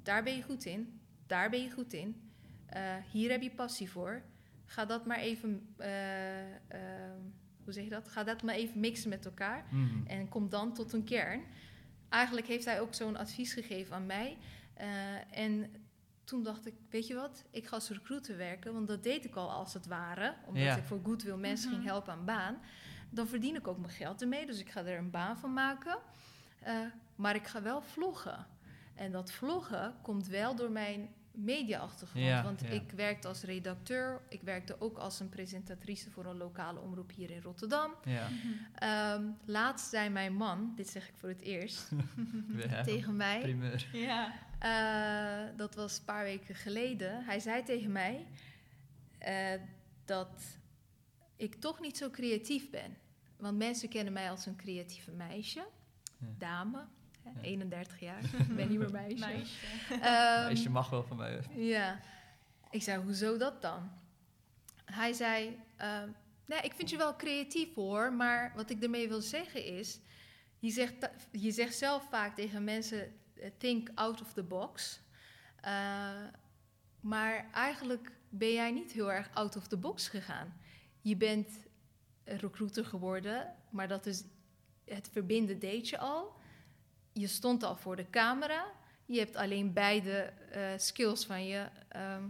daar 0.02 0.22
ben 0.22 0.36
je 0.36 0.42
goed 0.42 0.64
in, 0.64 1.00
daar 1.26 1.50
ben 1.50 1.62
je 1.62 1.70
goed 1.70 1.92
in, 1.92 2.30
eh, 2.66 2.96
hier 3.12 3.30
heb 3.30 3.42
je 3.42 3.50
passie 3.50 3.90
voor. 3.90 4.22
Ga 4.64 4.84
dat 4.84 5.06
maar 5.06 5.18
even, 5.18 5.74
eh, 5.76 6.54
eh, 6.54 7.14
hoe 7.64 7.72
zeg 7.72 7.84
je 7.84 7.90
dat? 7.90 8.08
Ga 8.08 8.24
dat 8.24 8.42
maar 8.42 8.54
even 8.54 8.80
mixen 8.80 9.08
met 9.08 9.24
elkaar 9.24 9.64
Hmm. 9.68 10.04
en 10.06 10.28
kom 10.28 10.48
dan 10.48 10.74
tot 10.74 10.92
een 10.92 11.04
kern. 11.04 11.42
Eigenlijk 12.08 12.46
heeft 12.46 12.64
hij 12.64 12.80
ook 12.80 12.94
zo'n 12.94 13.16
advies 13.16 13.52
gegeven 13.52 13.94
aan 13.94 14.06
mij. 14.06 14.36
En 15.30 15.70
toen 16.28 16.42
dacht 16.42 16.66
ik, 16.66 16.74
weet 16.90 17.06
je 17.06 17.14
wat, 17.14 17.44
ik 17.50 17.66
ga 17.66 17.74
als 17.74 17.88
recruiter 17.88 18.36
werken, 18.36 18.72
want 18.72 18.88
dat 18.88 19.02
deed 19.02 19.24
ik 19.24 19.34
al 19.34 19.50
als 19.50 19.74
het 19.74 19.86
ware, 19.86 20.34
omdat 20.46 20.62
Ja. 20.62 20.76
ik 20.76 20.84
voor 20.84 21.00
Goodwill 21.04 21.36
mensen 21.36 21.68
Mhm. 21.68 21.76
ging 21.78 21.90
helpen 21.90 22.12
aan 22.12 22.24
baan. 22.24 22.56
Dan 23.10 23.26
verdien 23.28 23.54
ik 23.54 23.68
ook 23.68 23.78
mijn 23.78 23.92
geld 23.92 24.22
ermee, 24.22 24.46
dus 24.46 24.60
ik 24.60 24.70
ga 24.70 24.84
er 24.84 24.98
een 24.98 25.10
baan 25.10 25.38
van 25.38 25.52
maken. 25.52 25.98
Eh, 26.60 26.74
maar 27.16 27.34
ik 27.34 27.46
ga 27.46 27.62
wel 27.62 27.82
vloggen. 27.82 28.46
En 28.94 29.12
dat 29.12 29.30
vloggen 29.32 29.94
komt 30.02 30.26
wel 30.26 30.54
door 30.56 30.70
mijn 30.70 31.08
media-achtergrond. 31.32 32.24
Ja, 32.26 32.42
want 32.42 32.60
ja. 32.60 32.68
ik 32.68 32.90
werkte 32.90 33.28
als 33.28 33.42
redacteur, 33.42 34.20
ik 34.28 34.42
werkte 34.42 34.76
ook 34.80 34.98
als 34.98 35.20
een 35.20 35.28
presentatrice 35.28 36.10
voor 36.10 36.24
een 36.26 36.36
lokale 36.36 36.80
omroep 36.80 37.10
hier 37.14 37.30
in 37.30 37.40
Rotterdam. 37.42 37.94
Ja. 38.04 38.28
Ehm, 38.74 39.24
laatst 39.44 39.88
zei 39.88 40.08
mijn 40.08 40.34
man, 40.34 40.72
dit 40.76 40.88
zeg 40.88 41.08
ik 41.08 41.14
voor 41.16 41.28
het 41.28 41.40
eerst, 41.40 41.90
tegen 42.84 43.16
mij. 43.16 43.40
Primeur. 43.40 43.86
Ja. 43.92 44.32
Eh, 44.58 45.56
dat 45.56 45.74
was 45.74 45.98
een 45.98 46.04
paar 46.04 46.24
weken 46.24 46.54
geleden. 46.54 47.24
Hij 47.24 47.40
zei 47.40 47.62
tegen 47.62 47.92
mij 47.92 48.26
eh, 49.18 49.52
dat 50.04 50.42
ik 51.36 51.54
toch 51.54 51.80
niet 51.80 51.96
zo 51.96 52.10
creatief 52.10 52.70
ben. 52.70 52.96
Want 53.36 53.58
mensen 53.58 53.88
kennen 53.88 54.12
mij 54.12 54.30
als 54.30 54.46
een 54.46 54.56
creatieve 54.56 55.10
meisje, 55.10 55.66
Ja. 56.18 56.26
dame, 56.38 56.84
hè, 57.22 57.30
Ja. 57.30 57.40
31 57.42 58.00
jaar. 58.00 58.22
ik 58.48 58.56
ben 58.56 58.68
niet 58.68 58.78
meer 58.78 58.90
meisje. 58.90 59.26
Meisje. 59.26 59.54
Ehm, 60.00 60.44
Meisje 60.44 60.70
mag 60.70 60.90
wel 60.90 61.02
van 61.02 61.16
mij. 61.16 61.40
ja. 61.54 62.00
Ik 62.70 62.82
zei, 62.82 63.02
hoezo 63.02 63.36
dat 63.36 63.62
dan? 63.62 63.90
Hij 64.84 65.12
zei, 65.12 65.60
ehm, 65.76 66.08
nee, 66.46 66.60
ik 66.60 66.72
vind 66.72 66.90
je 66.90 66.96
wel 66.96 67.16
creatief 67.16 67.74
hoor, 67.74 68.12
maar 68.12 68.52
wat 68.56 68.70
ik 68.70 68.82
ermee 68.82 69.08
wil 69.08 69.20
zeggen 69.20 69.64
is, 69.64 70.00
je 70.58 70.70
zegt, 70.70 71.10
je 71.30 71.50
zegt 71.50 71.74
zelf 71.76 72.08
vaak 72.08 72.34
tegen 72.34 72.64
mensen, 72.64 73.12
think 73.58 73.88
out 73.94 74.20
of 74.20 74.32
the 74.32 74.42
box. 74.42 75.00
Eh, 75.60 75.72
maar 77.00 77.50
eigenlijk 77.52 78.12
ben 78.28 78.52
jij 78.52 78.70
niet 78.70 78.92
heel 78.92 79.12
erg 79.12 79.30
out 79.34 79.56
of 79.56 79.66
the 79.66 79.76
box 79.76 80.08
gegaan. 80.08 80.60
Je 81.00 81.16
bent 81.16 81.48
een 82.24 82.38
recruiter 82.38 82.84
geworden, 82.84 83.54
maar 83.70 83.88
dat 83.88 84.06
is 84.06 84.24
het 84.84 85.08
verbinden 85.12 85.58
deed 85.58 85.88
je 85.88 85.98
al. 85.98 86.36
Je 87.12 87.26
stond 87.26 87.62
al 87.62 87.76
voor 87.76 87.96
de 87.96 88.10
camera. 88.10 88.66
Je 89.06 89.18
hebt 89.18 89.36
alleen 89.36 89.72
beide 89.72 90.32
eh, 90.50 90.62
skills 90.76 91.24
van 91.24 91.46
je 91.46 91.68
ehm, 91.88 92.22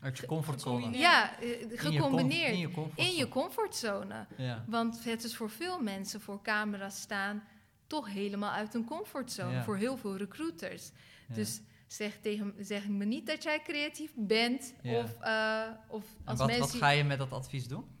Uit 0.00 0.18
je 0.18 0.26
comfortzone. 0.26 0.98
Ja, 0.98 1.40
eh, 1.40 1.78
gecombineerd 1.78 2.52
In 2.52 2.58
je 2.58 2.70
comfortzone. 2.70 3.08
in 3.08 3.16
je 3.16 3.28
comfortzone. 3.28 4.26
Ja. 4.36 4.64
Want 4.66 5.04
het 5.04 5.24
is 5.24 5.36
voor 5.36 5.50
veel 5.50 5.82
mensen 5.82 6.20
voor 6.20 6.42
camera 6.42 6.90
staan 6.90 7.44
toch 7.86 8.12
helemaal 8.12 8.50
uit 8.50 8.74
een 8.74 8.84
comfortzone. 8.84 9.52
Ja. 9.52 9.64
Voor 9.64 9.76
heel 9.76 9.96
veel 9.96 10.16
recruiters. 10.16 10.90
Ja. 11.28 11.34
Dus 11.34 11.60
zeg, 11.86 12.18
tegen, 12.20 12.54
zeg 12.58 12.88
me 12.88 13.04
niet 13.04 13.26
dat 13.26 13.42
jij 13.42 13.62
creatief 13.62 14.12
bent. 14.16 14.74
Ja. 14.82 14.98
Of, 14.98 15.20
eh, 15.20 15.68
of 15.88 16.04
als 16.24 16.38
wat, 16.38 16.46
mensen... 16.46 16.66
wat 16.66 16.74
ga 16.74 16.88
je 16.90 17.04
met 17.04 17.18
dat 17.18 17.32
advies 17.32 17.68
doen? 17.68 17.92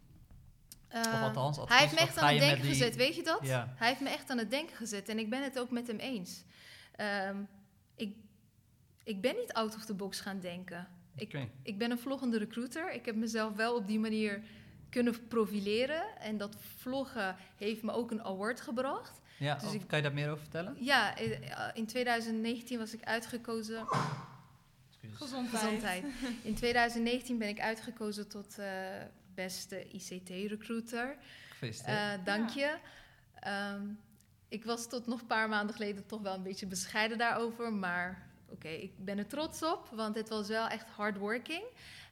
of 0.96 1.20
althans, 1.20 1.58
advies, 1.58 1.76
hij 1.76 1.86
heeft 1.86 1.94
me 1.94 2.06
echt 2.06 2.18
aan 2.18 2.28
het 2.28 2.38
denken 2.38 2.62
die- 2.62 2.70
gezet, 2.70 2.96
weet 2.96 3.16
je 3.16 3.22
dat? 3.22 3.40
Hij 3.48 3.88
heeft 3.88 4.00
me 4.00 4.08
echt 4.08 4.30
aan 4.30 4.38
het 4.38 4.50
denken 4.50 4.76
gezet 4.76 5.08
en 5.08 5.18
ik 5.18 5.30
ben 5.30 5.42
het 5.42 5.58
ook 5.58 5.70
met 5.70 5.86
hem 5.86 5.98
eens. 5.98 6.44
Ehm, 6.96 7.36
ik, 7.96 8.16
ik 9.04 9.20
ben 9.20 9.36
niet 9.36 9.52
out 9.52 9.74
of 9.74 9.84
the 9.84 9.94
box 9.94 10.20
gaan 10.20 10.40
denken. 10.40 10.88
Ik, 11.16 11.46
ik 11.62 11.78
ben 11.78 11.90
een 11.90 11.98
vloggende 11.98 12.38
recruiter. 12.38 12.92
Ik 12.92 13.04
heb 13.06 13.16
mezelf 13.16 13.56
wel 13.56 13.76
op 13.76 13.86
die 13.86 13.98
manier 13.98 14.42
kunnen 14.90 15.26
profileren. 15.28 16.20
En 16.20 16.36
dat 16.36 16.56
vloggen 16.76 17.36
heeft 17.56 17.82
me 17.82 17.92
ook 17.92 18.10
een 18.10 18.24
award 18.24 18.60
gebracht. 18.60 19.20
Ja, 19.38 19.54
Dus 19.54 19.64
of 19.68 19.74
ik- 19.74 19.86
kan 19.86 19.98
je 19.98 20.04
daar 20.04 20.14
meer 20.14 20.28
over 20.30 20.40
vertellen? 20.42 20.76
Ja, 20.80 21.16
eh, 21.16 21.68
in 21.74 21.86
2019 21.86 22.78
was 22.78 22.92
ik 22.94 23.02
uitgekozen. 23.04 23.86
Gezondheid. 25.12 25.62
Gezondheid. 25.62 26.04
In 26.42 26.54
2019 26.54 27.38
ben 27.38 27.48
ik 27.48 27.60
uitgekozen 27.60 28.28
tot 28.28 28.58
eh, 28.58 28.66
beste 29.34 29.84
ICT-recruiter. 29.92 31.16
Gefeliciteerd. 31.50 31.96
Eh, 31.98 32.24
dank 32.24 32.48
je. 32.50 32.76
Ehm, 33.40 33.82
ik 34.48 34.64
was 34.64 34.88
tot 34.88 35.06
nog 35.06 35.20
een 35.20 35.26
paar 35.26 35.48
maanden 35.48 35.74
geleden 35.76 36.06
toch 36.06 36.20
wel 36.22 36.34
een 36.34 36.42
beetje 36.42 36.66
bescheiden 36.66 37.18
daarover. 37.18 37.72
Maar 37.72 38.26
oké, 38.48 38.68
ik 38.68 39.04
ben 39.04 39.18
er 39.18 39.26
trots 39.26 39.62
op, 39.62 39.88
want 39.92 40.14
het 40.14 40.28
was 40.28 40.48
wel 40.48 40.66
echt 40.68 40.88
hardworking. 40.88 41.62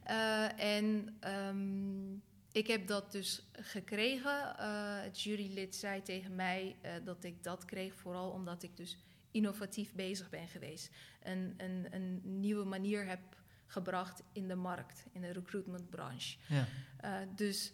Eh 0.03 0.61
en 0.61 1.17
ehm, 1.21 2.17
ik 2.53 2.67
heb 2.67 2.87
dat 2.87 3.13
dus 3.13 3.43
gekregen. 3.53 4.59
Eh, 4.59 5.03
het 5.03 5.23
jurylid 5.23 5.77
zei 5.77 6.03
tegen 6.03 6.35
mij 6.35 6.77
eh, 6.81 6.93
dat 7.05 7.25
ik 7.25 7.43
dat 7.43 7.65
kreeg, 7.65 7.95
vooral 7.95 8.31
omdat 8.31 8.63
ik 8.63 8.77
dus 8.77 8.97
innovatief 9.31 9.93
bezig 9.93 10.31
ben 10.31 10.49
geweest. 10.49 10.91
Een, 11.23 11.55
een, 11.57 11.87
een 11.91 12.21
nieuwe 12.41 12.65
manier 12.65 13.07
heb 13.07 13.21
gebracht 13.67 14.23
in 14.33 14.49
de 14.49 14.55
markt, 14.55 15.05
in 15.13 15.21
de 15.21 15.33
recruitmentbranche. 15.33 16.39
ja. 16.49 16.67
Eh, 16.97 17.29
dus 17.35 17.73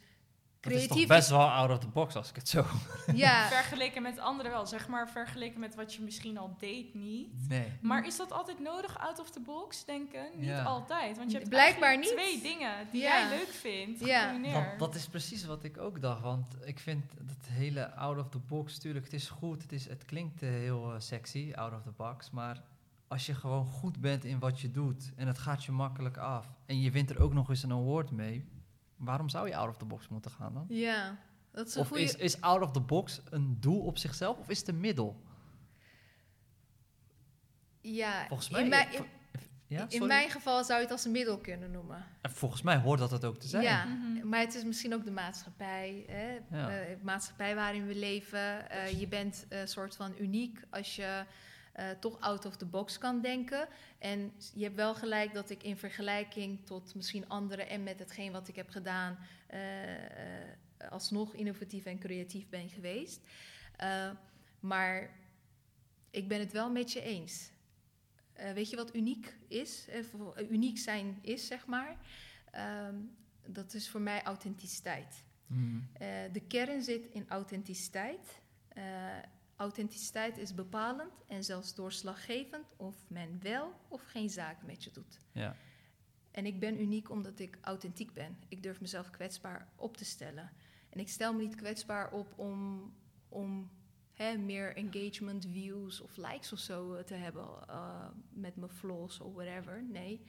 Dat 0.61 0.73
is 0.73 0.79
toch 0.79 0.89
creatief 0.89 1.09
best 1.09 1.29
wel 1.31 1.51
out 1.51 1.71
of 1.71 1.79
the 1.79 1.87
box 1.89 2.15
als 2.17 2.29
ik 2.29 2.37
het 2.37 2.49
zo... 2.49 2.65
ja, 3.15 3.47
Vergeleken 3.49 4.03
met 4.03 4.19
anderen 4.19 4.51
wel, 4.53 4.67
zeg 4.67 4.89
maar 4.89 5.09
vergeleken 5.09 5.61
met 5.61 5.75
wat 5.75 5.95
je 5.95 6.03
misschien 6.03 6.39
al 6.39 6.57
deed 6.59 6.95
niet. 6.95 7.49
Nee. 7.49 7.73
Maar 7.81 8.07
is 8.07 8.17
dat 8.17 8.33
altijd 8.33 8.61
nodig, 8.61 8.99
out 8.99 9.19
of 9.21 9.31
the 9.31 9.41
box 9.41 9.85
denken? 9.85 10.27
Niet 10.35 10.47
Ja. 10.49 10.63
altijd, 10.63 11.17
want 11.17 11.31
je 11.31 11.37
hebt 11.37 11.49
Blijkbaar 11.49 11.99
niet. 11.99 12.09
twee 12.09 12.41
dingen 12.43 12.73
die 12.93 13.01
Ja. 13.03 13.09
jij 13.29 13.39
leuk 13.39 13.49
vindt, 13.49 14.01
Ja. 14.01 14.39
Dat, 14.53 14.79
dat 14.79 14.95
is 14.95 15.07
precies 15.07 15.45
wat 15.45 15.65
ik 15.65 15.79
ook 15.79 16.01
dacht. 16.01 16.23
Want 16.23 16.57
ik 16.65 16.79
vind 16.79 17.05
dat 17.21 17.49
hele 17.51 17.95
out 17.95 18.19
of 18.19 18.29
the 18.29 18.39
box, 18.39 18.79
tuurlijk, 18.79 19.05
het 19.05 19.15
is 19.15 19.29
goed. 19.29 19.63
Het, 19.63 19.73
is, 19.73 19.89
het 19.89 20.05
klinkt 20.05 20.41
heel 20.41 20.93
eh, 20.95 21.01
sexy, 21.01 21.53
out 21.55 21.73
of 21.73 21.83
the 21.83 21.93
box. 21.97 22.31
Maar 22.31 22.63
als 23.09 23.27
je 23.27 23.35
gewoon 23.35 23.67
goed 23.67 24.01
bent 24.01 24.25
in 24.25 24.39
wat 24.39 24.61
je 24.61 24.71
doet 24.71 25.13
en 25.17 25.27
het 25.27 25.39
gaat 25.39 25.65
je 25.65 25.73
makkelijk 25.73 26.17
af. 26.17 26.47
En 26.67 26.81
je 26.81 26.91
wint 26.91 27.11
er 27.11 27.21
ook 27.23 27.33
nog 27.33 27.49
eens 27.49 27.63
een 27.63 27.73
award 27.73 28.11
mee. 28.11 28.45
Waarom 28.99 29.29
zou 29.29 29.49
je 29.49 29.57
out 29.57 29.69
of 29.69 29.77
the 29.77 29.85
box 29.85 30.09
moeten 30.09 30.31
gaan 30.31 30.55
dan? 30.55 30.65
Ja, 30.69 31.17
dat 31.53 31.67
is 31.67 31.75
een 31.75 31.81
Of 31.81 31.89
goede... 31.89 32.03
is, 32.03 32.15
is 32.15 32.41
out 32.41 32.63
of 32.63 32.71
the 32.71 32.81
box 32.81 33.21
een 33.31 33.57
doel 33.61 33.81
op 33.81 33.99
zichzelf 33.99 34.39
of 34.39 34.49
is 34.49 34.59
het 34.59 34.69
een 34.69 34.81
middel? 34.81 35.23
ja, 37.81 38.27
Volgens 38.29 38.49
mij, 38.51 38.63
in, 38.63 38.69
mijn, 38.69 38.89
eh, 38.89 38.95
in, 38.95 39.05
Ja, 39.67 39.83
in 39.83 39.91
sorry? 39.91 40.07
mijn 40.07 40.31
geval 40.31 40.65
zou 40.65 40.79
je 40.79 40.83
het 40.85 40.93
als 40.93 41.05
een 41.05 41.11
middel 41.13 41.39
kunnen 41.39 41.71
noemen. 41.71 42.05
En 42.21 42.31
Volgens 42.31 42.63
mij 42.63 42.77
hoort 42.79 42.99
dat 42.99 43.11
het 43.11 43.25
ook 43.25 43.37
te 43.39 43.49
zijn. 43.49 43.63
Ja, 43.63 43.85
Mhm. 43.85 44.29
maar 44.29 44.41
het 44.41 44.55
is 44.55 44.65
misschien 44.65 44.95
ook 44.95 45.05
de 45.05 45.11
maatschappij. 45.11 46.05
Hè? 46.07 46.39
Ja. 46.59 46.71
Eh, 46.71 46.99
de 46.99 47.05
maatschappij 47.05 47.55
waarin 47.55 47.87
we 47.87 47.95
leven. 47.95 48.71
Eh, 48.71 49.01
je 49.01 49.07
bent 49.09 49.47
een 49.49 49.69
soort 49.69 49.97
van 49.97 50.15
uniek 50.19 50.61
als 50.71 50.97
je 50.97 51.25
eh, 51.79 51.91
toch 51.91 52.21
out 52.21 52.45
of 52.45 52.57
the 52.57 52.67
box 52.67 52.99
kan 52.99 53.21
denken. 53.21 53.69
En 53.99 54.33
je 54.55 54.63
hebt 54.63 54.77
wel 54.77 54.95
gelijk 54.95 55.35
dat 55.35 55.51
ik 55.51 55.63
in 55.63 55.77
vergelijking 55.77 56.67
tot 56.67 56.95
misschien 56.95 57.29
anderen 57.29 57.69
en 57.69 57.83
met 57.83 57.99
hetgeen 57.99 58.33
wat 58.33 58.49
ik 58.49 58.57
heb 58.57 58.69
gedaan, 58.69 59.19
eh, 59.47 60.41
eh, 60.41 60.49
alsnog 60.91 61.35
innovatief 61.35 61.85
en 61.85 61.99
creatief 61.99 62.49
ben 62.49 62.69
geweest. 62.69 63.21
Maar 64.61 65.11
ik 66.11 66.29
ben 66.29 66.39
het 66.39 66.53
wel 66.53 66.71
met 66.71 66.93
je 66.93 67.01
eens. 67.01 67.51
Weet 68.55 68.71
je 68.71 68.77
wat 68.77 68.95
uniek 68.95 69.37
is? 69.49 69.89
Uniek 70.51 70.79
zijn 70.79 71.19
is, 71.23 71.47
zeg 71.47 71.67
maar. 71.67 71.97
Ehm, 72.51 72.95
dat 73.47 73.75
is 73.75 73.89
voor 73.89 74.01
mij 74.01 74.23
authenticiteit. 74.23 75.25
Eh, 75.93 76.09
de 76.33 76.43
kern 76.49 76.83
zit 76.83 77.07
in 77.07 77.25
authenticiteit. 77.29 78.41
Eh, 79.59 79.65
Authenticiteit 79.65 80.39
is 80.39 80.55
bepalend 80.55 81.25
en 81.27 81.45
zelfs 81.45 81.75
doorslaggevend 81.75 82.67
of 82.77 82.97
men 83.09 83.39
wel 83.43 83.75
of 83.89 84.03
geen 84.03 84.31
zaak 84.31 84.63
met 84.63 84.85
je 84.85 84.91
doet. 84.91 85.21
Ja. 85.33 85.57
En 86.31 86.47
ik 86.47 86.61
ben 86.61 86.81
uniek 86.81 87.11
omdat 87.11 87.39
ik 87.39 87.59
authentiek 87.61 88.13
ben. 88.13 88.39
Ik 88.49 88.63
durf 88.63 88.81
mezelf 88.81 89.11
kwetsbaar 89.11 89.69
op 89.77 89.97
te 89.97 90.05
stellen. 90.05 90.51
En 90.91 91.01
ik 91.01 91.09
stel 91.09 91.35
me 91.35 91.43
niet 91.43 91.55
kwetsbaar 91.55 92.13
op 92.13 92.39
om, 92.39 92.93
om 93.29 93.71
hè, 94.13 94.37
meer 94.37 94.77
engagement, 94.77 95.47
views 95.51 96.01
of 96.01 96.17
likes 96.17 96.53
of 96.53 96.59
zo 96.59 96.95
eh, 96.95 97.05
te 97.05 97.15
hebben 97.15 97.49
uh, 97.71 98.09
met 98.31 98.57
mijn 98.57 98.71
vlogs 98.71 99.21
of 99.21 99.35
whatever. 99.35 99.85
Nee, 99.85 100.25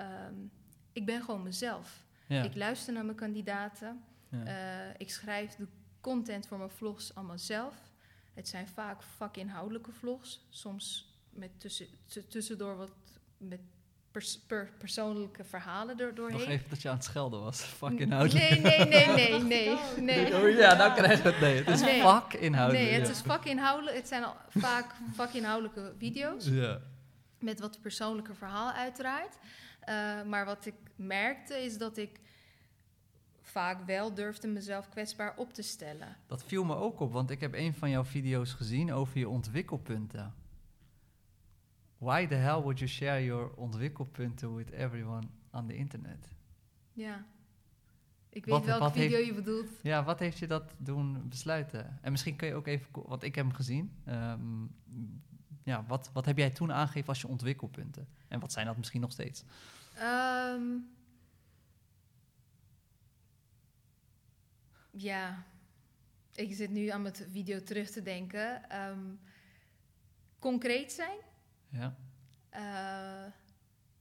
um, 0.00 0.50
ik 0.92 1.06
ben 1.06 1.22
gewoon 1.22 1.42
mezelf. 1.42 2.04
Ja. 2.28 2.42
Ik 2.42 2.54
luister 2.54 2.92
naar 2.92 3.04
mijn 3.04 3.16
kandidaten. 3.16 4.04
Ja. 4.28 4.88
Uh, 4.88 4.94
ik 4.96 5.10
schrijf 5.10 5.54
de 5.54 5.66
content 6.00 6.46
voor 6.46 6.58
mijn 6.58 6.70
vlogs 6.70 7.14
allemaal 7.14 7.38
zelf. 7.38 7.94
Het 8.36 8.48
zijn 8.48 8.68
vaak 8.68 9.02
vakinhoudelijke 9.02 9.92
vlogs. 9.92 10.46
Soms 10.50 11.14
met 11.30 11.50
tussen, 11.60 11.86
tussendoor 12.28 12.76
wat 12.76 12.90
met 13.38 13.60
pers 14.10 14.38
per 14.46 14.70
persoonlijke 14.78 15.44
verhalen 15.44 16.00
er 16.00 16.14
doorheen. 16.14 16.38
Nog 16.38 16.48
even 16.48 16.70
dat 16.70 16.82
je 16.82 16.88
aan 16.88 16.94
het 16.94 17.04
schelden 17.04 17.40
was. 17.40 17.60
Vakinhoudelijk. 17.60 18.50
Nee, 18.50 18.60
nee, 18.60 18.86
nee, 18.86 19.06
nee, 19.06 19.40
nee. 19.54 19.78
nee. 20.00 20.36
Oh 20.36 20.50
ja, 20.58 20.74
nou 20.74 20.94
krijg 20.94 21.22
je 21.22 21.28
het. 21.28 21.40
Nee, 21.40 21.56
het 21.56 21.68
is 21.68 21.80
Nee. 21.80 22.00
vakinhoudelijk. 22.02 22.84
Nee, 22.90 23.00
het 23.00 23.08
is 23.08 23.20
vakinhoudelijk. 23.20 23.96
Het 23.96 24.08
zijn 24.08 24.24
al 24.24 24.36
vaak 24.48 24.94
vakinhoudelijke 25.22 25.92
video's. 25.98 26.46
Ja. 26.46 26.80
Met 27.38 27.60
wat 27.60 27.80
persoonlijke 27.80 28.34
verhaal 28.34 28.72
uiteraard. 28.72 29.34
Uh, 29.88 30.22
maar 30.22 30.44
wat 30.44 30.66
ik 30.66 30.74
merkte 30.96 31.64
is 31.64 31.78
dat 31.78 31.96
ik 31.96 32.20
vaak 33.56 33.86
wel 33.86 34.14
durfde 34.14 34.48
mezelf 34.48 34.88
kwetsbaar 34.88 35.36
op 35.36 35.52
te 35.52 35.62
stellen. 35.62 36.16
Dat 36.26 36.44
viel 36.44 36.64
me 36.64 36.74
ook 36.74 37.00
op, 37.00 37.12
want 37.12 37.30
ik 37.30 37.40
heb 37.40 37.54
een 37.54 37.74
van 37.74 37.90
jouw 37.90 38.04
video's 38.04 38.52
gezien 38.52 38.92
over 38.92 39.18
je 39.18 39.28
ontwikkelpunten. 39.28 40.34
Why 41.98 42.26
the 42.26 42.34
hell 42.34 42.60
would 42.60 42.78
you 42.78 42.90
share 42.90 43.24
your 43.24 43.50
ontwikkelpunten 43.54 44.54
with 44.54 44.70
everyone 44.70 45.26
on 45.52 45.66
the 45.66 45.76
internet? 45.76 46.28
Ja. 46.92 47.24
Ik 48.28 48.44
weet 48.44 48.54
Wat- 48.54 48.64
welke 48.64 48.82
wat 48.82 48.92
video 48.92 49.16
heeft- 49.16 49.26
je 49.28 49.34
bedoelt. 49.34 49.68
Ja, 49.82 50.04
wat 50.04 50.18
heeft 50.18 50.38
je 50.38 50.46
dat 50.46 50.74
doen 50.78 51.28
besluiten? 51.28 51.98
En 52.02 52.10
misschien 52.10 52.36
kun 52.36 52.48
je 52.48 52.54
ook 52.54 52.66
even, 52.66 52.86
want 52.92 53.22
ik 53.22 53.34
heb 53.34 53.44
hem 53.46 53.54
gezien. 53.54 53.92
Ehm, 54.04 54.64
ja, 55.62 55.84
wat, 55.86 56.10
wat 56.12 56.24
heb 56.24 56.36
jij 56.38 56.50
toen 56.50 56.72
aangegeven 56.72 57.08
als 57.08 57.20
je 57.20 57.28
ontwikkelpunten? 57.28 58.08
En 58.28 58.40
wat 58.40 58.52
zijn 58.52 58.66
dat 58.66 58.76
misschien 58.76 59.00
nog 59.00 59.12
steeds? 59.12 59.44
Ehm, 59.94 60.62
ja, 64.96 65.44
ik 66.34 66.54
zit 66.54 66.70
nu 66.70 66.88
aan 66.88 67.02
mijn 67.02 67.14
video 67.14 67.62
terug 67.62 67.90
te 67.90 68.02
denken. 68.02 68.70
Ehm, 68.70 69.00
concreet 70.38 70.92
zijn. 70.92 71.18
Ja, 71.68 71.96
Eh, 72.50 73.24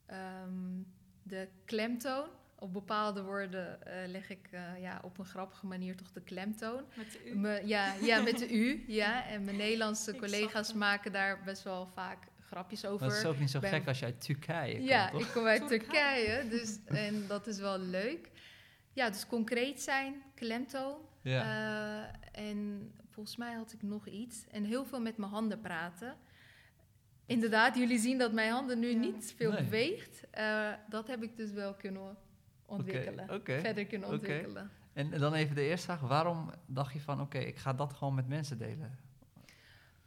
ehm, 0.06 0.82
de 1.24 1.48
klemtoon. 1.66 2.28
Op 2.60 2.74
bepaalde 2.74 3.22
woorden 3.24 3.86
eh, 3.86 4.08
leg 4.10 4.30
ik 4.30 4.48
eh, 4.52 4.82
ja, 4.82 5.00
op 5.04 5.18
een 5.18 5.26
grappige 5.26 5.66
manier 5.66 5.96
toch 5.96 6.12
de 6.12 6.22
klemtoon. 6.22 6.84
Met 6.96 7.12
de 7.12 7.30
u. 7.30 7.36
Me- 7.38 7.62
ja, 7.66 7.94
ja, 8.02 8.22
met 8.22 8.38
de 8.38 8.54
U. 8.54 8.84
Ja. 9.02 9.28
En 9.28 9.44
mijn 9.44 9.58
Nederlandse 9.58 10.12
Ik 10.14 10.20
collega's 10.20 10.68
het. 10.68 10.76
maken 10.78 11.12
daar 11.12 11.44
best 11.44 11.64
wel 11.64 11.86
vaak 11.88 12.18
grapjes 12.40 12.86
over. 12.86 13.06
het 13.06 13.16
is 13.16 13.26
ook 13.26 13.40
niet 13.40 13.50
zo 13.50 13.60
ben- 13.60 13.70
gek 13.70 13.88
als 13.88 14.00
je 14.00 14.06
uit 14.06 14.22
Turkije 14.22 14.76
komt, 14.76 14.88
Ja, 14.90 15.12
ik 15.12 15.28
kom 15.34 15.46
uit 15.46 15.68
Turkije. 15.68 16.26
Turkije, 16.26 16.50
dus, 16.50 16.80
en 16.86 17.28
dat 17.28 17.48
is 17.48 17.60
wel 17.60 17.80
leuk. 17.80 18.30
Ja, 18.96 19.10
dus 19.10 19.28
concreet 19.28 19.82
zijn, 19.82 20.24
klemtoon. 20.36 20.96
Ja. 21.22 21.42
Eh, 22.34 22.42
en 22.50 22.92
volgens 23.10 23.36
mij 23.38 23.54
had 23.54 23.74
ik 23.74 23.82
nog 23.82 24.08
iets. 24.08 24.48
En 24.48 24.64
heel 24.64 24.86
veel 24.86 25.02
met 25.02 25.18
mijn 25.18 25.32
handen 25.32 25.60
praten. 25.62 26.16
Inderdaad, 27.26 27.78
jullie 27.78 28.00
zien 28.00 28.18
dat 28.18 28.34
mijn 28.34 28.52
handen 28.52 28.80
nu 28.80 28.90
Ja. 28.90 28.98
niet 28.98 29.34
veel 29.38 29.52
Nee. 29.52 29.64
beweegt. 29.64 30.30
Eh, 30.30 30.72
dat 30.90 31.08
heb 31.08 31.24
ik 31.24 31.38
dus 31.38 31.52
wel 31.52 31.74
kunnen 31.74 32.18
ontwikkelen. 32.66 33.42
Verder 33.44 33.86
kunnen 33.86 34.10
ontwikkelen. 34.10 34.72
En 34.94 35.10
dan 35.10 35.34
even 35.34 35.56
de 35.56 35.62
eerste 35.68 35.86
vraag. 35.86 36.00
Waarom 36.00 36.52
dacht 36.66 36.94
je 36.94 37.02
van, 37.02 37.22
oké, 37.22 37.38
ik 37.38 37.58
ga 37.58 37.74
dat 37.74 37.94
gewoon 37.94 38.16
met 38.16 38.28
mensen 38.28 38.58
delen? 38.58 38.98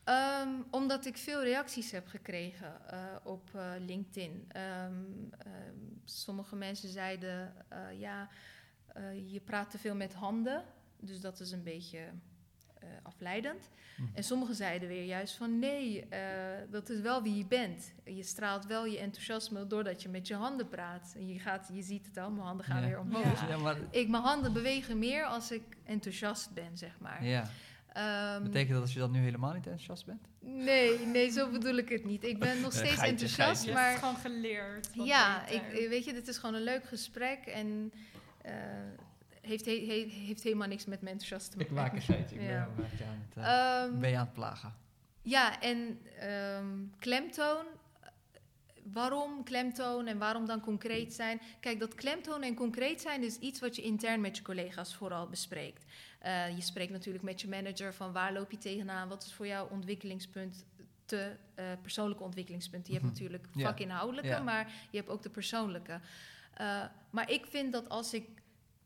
Ehm, 0.05 0.49
omdat 0.71 1.07
ik 1.07 1.17
veel 1.17 1.43
reacties 1.43 1.91
heb 1.91 2.07
gekregen 2.07 2.91
eh, 2.91 2.99
op 3.25 3.51
eh, 3.55 3.71
LinkedIn. 3.79 4.45
Ehm, 4.49 4.93
ehm, 5.39 5.75
sommige 6.05 6.57
mensen 6.57 6.89
zeiden, 6.89 7.55
eh, 7.69 8.01
ja, 8.01 8.29
eh, 8.99 9.33
je 9.33 9.41
praat 9.41 9.71
te 9.71 9.79
veel 9.79 9.95
met 9.95 10.15
handen. 10.15 10.65
Dus 11.01 11.21
dat 11.21 11.41
is 11.41 11.53
een 11.53 11.63
beetje 11.63 11.99
eh, 12.79 12.89
afleidend. 13.03 13.69
Hm. 13.97 14.03
En 14.15 14.25
sommigen 14.25 14.55
zeiden 14.55 14.89
weer 14.89 15.05
juist 15.05 15.35
van, 15.37 15.59
nee, 15.59 16.09
eh, 16.09 16.21
dat 16.71 16.89
is 16.91 17.01
wel 17.01 17.23
wie 17.23 17.37
je 17.37 17.47
bent. 17.47 17.93
Je 18.05 18.23
straalt 18.23 18.67
wel 18.67 18.87
je 18.87 18.99
enthousiasme 18.99 19.67
doordat 19.67 20.03
je 20.03 20.09
met 20.09 20.27
je 20.27 20.35
handen 20.35 20.69
praat. 20.69 21.15
En 21.17 21.29
je, 21.29 21.39
gaat, 21.39 21.71
je 21.73 21.83
ziet 21.83 22.07
het 22.07 22.17
al, 22.17 22.31
mijn 22.31 22.47
handen 22.47 22.67
gaan 22.67 22.81
Ja. 22.81 22.87
weer 22.87 22.99
omhoog. 23.01 23.41
Ja. 23.41 23.49
Ja, 23.49 23.59
maar... 23.59 23.77
Ik, 23.91 24.09
mijn 24.09 24.23
handen 24.23 24.53
bewegen 24.53 24.99
meer 24.99 25.25
als 25.25 25.51
ik 25.53 25.63
enthousiast 25.85 26.53
ben, 26.55 26.77
zeg 26.79 26.99
maar. 27.01 27.25
Ja. 27.25 27.51
Ehm, 27.93 28.43
Betekent 28.43 28.73
dat 28.73 28.81
dat 28.83 28.93
je 28.93 28.99
dan 28.99 29.11
nu 29.11 29.19
helemaal 29.21 29.53
niet 29.53 29.65
enthousiast 29.67 30.07
bent? 30.07 30.29
Nee, 30.41 30.99
nee, 31.07 31.31
zo 31.31 31.51
bedoel 31.51 31.75
ik 31.77 31.89
het 31.89 32.05
niet. 32.05 32.25
Ik 32.25 32.39
ben 32.39 32.61
nog 32.61 32.73
steeds 32.73 32.89
geitje, 32.89 33.07
enthousiast, 33.07 33.65
Je 33.65 33.73
geitje. 33.73 33.81
hebt 33.81 33.93
het 33.93 34.03
maar 34.03 34.13
gewoon 34.23 34.35
geleerd. 34.35 34.89
ja, 34.93 35.47
ik, 35.47 35.89
weet 35.89 36.05
je, 36.05 36.13
dit 36.13 36.29
is 36.29 36.39
gewoon 36.39 36.55
een 36.55 36.63
leuk 36.63 36.85
gesprek 36.85 37.39
en 37.47 37.93
heeft, 39.41 39.65
he- 39.65 39.87
he- 39.87 40.09
heeft 40.27 40.43
helemaal 40.43 40.69
niks 40.69 40.85
met 40.87 41.01
mijn 41.01 41.13
enthousiast 41.19 41.51
te 41.51 41.73
maken. 41.73 42.01
geitje. 42.03 42.35
Ik 42.37 42.41
ben- 42.41 42.51
Ja. 42.57 42.69
ben 42.77 42.87
je 42.99 43.05
aan 43.05 43.25
het, 43.29 43.37
eh, 43.37 43.83
Ehm, 43.85 43.99
ben 44.01 44.11
je 44.11 44.17
aan 44.17 44.25
het 44.25 44.33
plagen? 44.35 44.75
ja, 45.23 45.61
en 45.61 46.01
ehm, 46.19 46.67
klemtoon. 46.99 47.65
Waarom 48.93 49.45
klemtoon 49.45 50.07
en 50.07 50.19
waarom 50.19 50.47
dan 50.47 50.61
concreet 50.61 51.15
zijn? 51.15 51.41
Kijk, 51.61 51.81
dat 51.81 51.95
klemtoon 51.95 52.43
en 52.43 52.55
concreet 52.55 53.01
zijn 53.01 53.23
is 53.23 53.37
iets 53.39 53.61
wat 53.61 53.77
je 53.77 53.83
intern 53.83 54.21
met 54.21 54.37
je 54.37 54.43
collega's 54.43 54.95
vooral 54.95 55.29
bespreekt. 55.29 55.85
Eh, 56.19 56.55
je 56.57 56.61
spreekt 56.63 56.93
natuurlijk 56.93 57.25
met 57.25 57.41
je 57.41 57.49
manager 57.49 57.95
van 57.95 58.13
waar 58.13 58.33
loop 58.33 58.51
je 58.51 58.59
tegenaan, 58.59 59.09
wat 59.09 59.25
is 59.25 59.33
voor 59.33 59.47
jou 59.47 59.71
ontwikkelingspunt, 59.71 60.65
te 61.05 61.37
eh, 61.55 61.65
persoonlijke 61.83 62.23
ontwikkelingspunten. 62.23 62.93
Je 62.93 62.99
hebt 62.99 63.13
Mhm. 63.13 63.21
natuurlijk 63.23 63.49
Ja. 63.55 63.65
vakinhoudelijke, 63.67 64.31
Ja. 64.31 64.43
maar 64.43 64.71
je 64.91 64.97
hebt 64.99 65.11
ook 65.11 65.23
de 65.23 65.31
persoonlijke. 65.31 66.01
Eh, 66.59 66.85
maar 67.11 67.31
ik 67.31 67.47
vind 67.47 67.73
dat 67.73 67.89
als 67.89 68.15
ik 68.15 68.29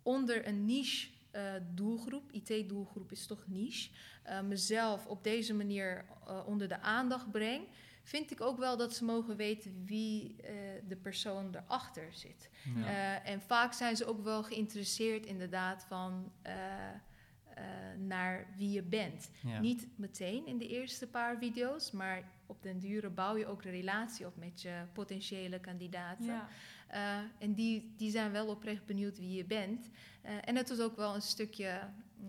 onder 0.03 0.47
een 0.47 0.65
niche 0.65 1.09
eh, 1.31 1.53
doelgroep, 1.75 2.31
IT-doelgroep 2.33 3.13
is 3.13 3.27
toch 3.27 3.45
niche, 3.47 3.91
eh, 4.23 4.41
mezelf 4.41 5.07
op 5.07 5.25
deze 5.25 5.55
manier 5.55 6.05
eh, 6.27 6.47
onder 6.47 6.69
de 6.69 6.81
aandacht 6.81 7.31
breng, 7.31 7.65
vind 8.03 8.31
ik 8.31 8.41
ook 8.41 8.59
wel 8.59 8.77
dat 8.77 8.95
ze 8.95 9.05
mogen 9.05 9.37
weten 9.37 9.83
wie 9.85 10.37
eh, 10.43 10.53
de 10.89 10.97
persoon 10.97 11.55
erachter 11.55 12.13
zit. 12.13 12.51
Ja. 12.77 12.87
Eh, 12.87 13.31
en 13.33 13.41
vaak 13.41 13.73
zijn 13.73 13.97
ze 13.97 14.05
ook 14.07 14.23
wel 14.25 14.43
geïnteresseerd 14.43 15.27
inderdaad 15.27 15.85
van 15.89 16.33
eh, 16.43 16.89
eh, 16.89 17.65
naar 17.99 18.47
wie 18.57 18.71
je 18.71 18.83
bent. 18.83 19.31
Ja. 19.43 19.61
Niet 19.61 19.87
meteen 19.99 20.47
in 20.47 20.59
de 20.59 20.69
eerste 20.69 21.07
paar 21.07 21.39
video's, 21.39 21.91
maar 21.91 22.23
op 22.47 22.63
den 22.63 22.79
dure 22.79 23.11
bouw 23.11 23.37
je 23.37 23.47
ook 23.47 23.65
een 23.65 23.71
relatie 23.71 24.27
op 24.27 24.37
met 24.37 24.63
je 24.63 24.83
potentiële 24.93 25.61
kandidaten. 25.61 26.25
Ja. 26.25 26.49
Eh, 26.93 27.19
en 27.39 27.55
die, 27.55 27.95
die 27.97 28.11
zijn 28.11 28.33
wel 28.33 28.47
oprecht 28.49 28.87
benieuwd 28.87 29.19
wie 29.19 29.37
je 29.37 29.45
bent. 29.45 29.89
Eh, 30.23 30.33
en 30.45 30.57
het 30.57 30.71
is 30.71 30.81
ook 30.81 30.97
wel 30.97 31.15
een 31.15 31.23
stukje, 31.23 31.67
eh, 31.67 32.27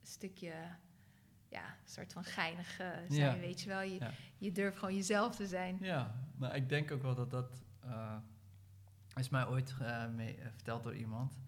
een 0.00 0.06
stukje 0.06 0.52
ja, 1.48 1.64
een 1.64 1.88
soort 1.90 2.12
van 2.12 2.24
geinig 2.24 2.74
zijn, 3.08 3.34
Ja. 3.34 3.38
weet 3.38 3.60
je 3.60 3.68
wel. 3.68 3.80
Je, 3.80 3.94
Ja. 3.98 4.10
je 4.38 4.52
durft 4.52 4.78
gewoon 4.78 4.94
jezelf 4.94 5.36
te 5.36 5.46
zijn. 5.46 5.78
Ja, 5.80 6.14
maar 6.36 6.56
ik 6.56 6.68
denk 6.68 6.90
ook 6.90 7.02
wel 7.02 7.14
dat 7.14 7.30
dat... 7.30 7.62
eh, 7.84 8.16
is 9.14 9.28
mij 9.28 9.46
ooit 9.46 9.74
mee, 10.14 10.38
verteld 10.54 10.82
door 10.82 10.96
iemand. 10.96 11.38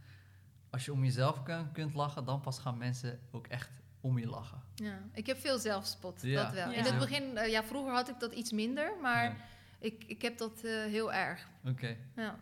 Als 0.71 0.85
je 0.85 0.93
om 0.93 1.05
jezelf 1.05 1.43
kun- 1.43 1.73
kunt 1.73 1.95
lachen, 1.95 2.25
dan 2.25 2.41
pas 2.41 2.59
gaan 2.59 2.79
mensen 2.79 3.21
ook 3.31 3.47
echt 3.47 3.71
om 4.01 4.19
je 4.19 4.27
lachen. 4.27 4.63
Ja. 4.75 4.99
Ik 5.13 5.27
heb 5.27 5.39
veel 5.39 5.59
zelfspot, 5.59 6.23
Ja. 6.23 6.43
dat 6.43 6.53
wel. 6.53 6.71
Ja. 6.71 6.77
In 6.77 6.85
het 6.85 6.99
begin, 6.99 7.51
ja, 7.51 7.65
vroeger 7.65 7.93
had 7.93 8.09
ik 8.09 8.21
dat 8.21 8.33
iets 8.33 8.53
minder, 8.53 8.93
maar 9.03 9.25
Ja. 9.25 9.37
Ik, 9.81 10.05
ik 10.07 10.23
heb 10.23 10.39
dat 10.39 10.63
eh, 10.65 10.73
heel 10.85 11.13
erg. 11.13 11.49
Oké. 11.67 11.97
Ja. 12.17 12.39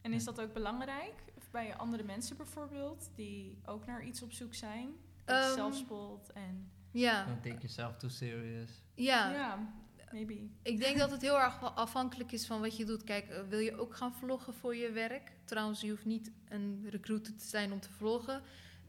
En 0.00 0.12
is 0.12 0.24
dat 0.24 0.40
ook 0.40 0.52
belangrijk 0.52 1.14
Of 1.36 1.50
bij 1.50 1.76
andere 1.76 2.02
mensen 2.02 2.36
bijvoorbeeld, 2.36 3.10
die 3.14 3.58
ook 3.64 3.86
naar 3.86 4.04
iets 4.04 4.22
op 4.22 4.32
zoek 4.32 4.54
zijn? 4.54 4.88
Dat 5.24 5.44
Ehm, 5.44 5.54
zelfspot 5.54 6.32
en... 6.32 6.70
Ja, 6.90 7.24
Don't 7.24 7.42
take 7.42 7.54
yourself 7.54 7.96
too 7.96 8.10
serious. 8.10 8.70
ja. 8.94 9.32
Ja, 9.32 9.72
maybe. 10.12 10.40
Ik 10.62 10.78
denk 10.78 10.98
dat 10.98 11.10
het 11.10 11.22
heel 11.22 11.40
erg 11.40 11.74
afhankelijk 11.74 12.32
is 12.32 12.46
van 12.46 12.60
wat 12.60 12.76
je 12.76 12.84
doet. 12.84 13.04
Kijk, 13.04 13.28
eh, 13.28 13.40
wil 13.48 13.58
je 13.58 13.76
ook 13.78 13.96
gaan 13.96 14.14
vloggen 14.14 14.54
voor 14.54 14.76
je 14.76 14.90
werk? 14.90 15.32
Trouwens, 15.44 15.80
je 15.80 15.90
hoeft 15.90 16.04
niet 16.04 16.30
een 16.48 16.86
recruiter 16.90 17.36
te 17.36 17.46
zijn 17.46 17.72
om 17.72 17.80
te 17.80 17.90
vloggen. 17.92 18.42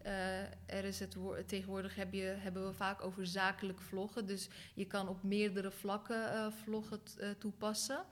Eh, 0.05 0.41
er 0.65 0.83
is 0.83 0.99
het 0.99 1.15
woord, 1.15 1.47
tegenwoordig 1.47 1.95
heb 1.95 2.13
je, 2.13 2.35
hebben 2.37 2.67
we 2.67 2.73
vaak 2.73 3.03
over 3.03 3.27
zakelijk 3.27 3.81
vloggen. 3.81 4.25
Dus 4.25 4.49
je 4.73 4.85
kan 4.85 5.07
op 5.07 5.23
meerdere 5.23 5.71
vlakken 5.71 6.31
eh, 6.31 6.47
vloggen 6.63 6.99
eh, 7.19 7.29
toepassen. 7.37 8.05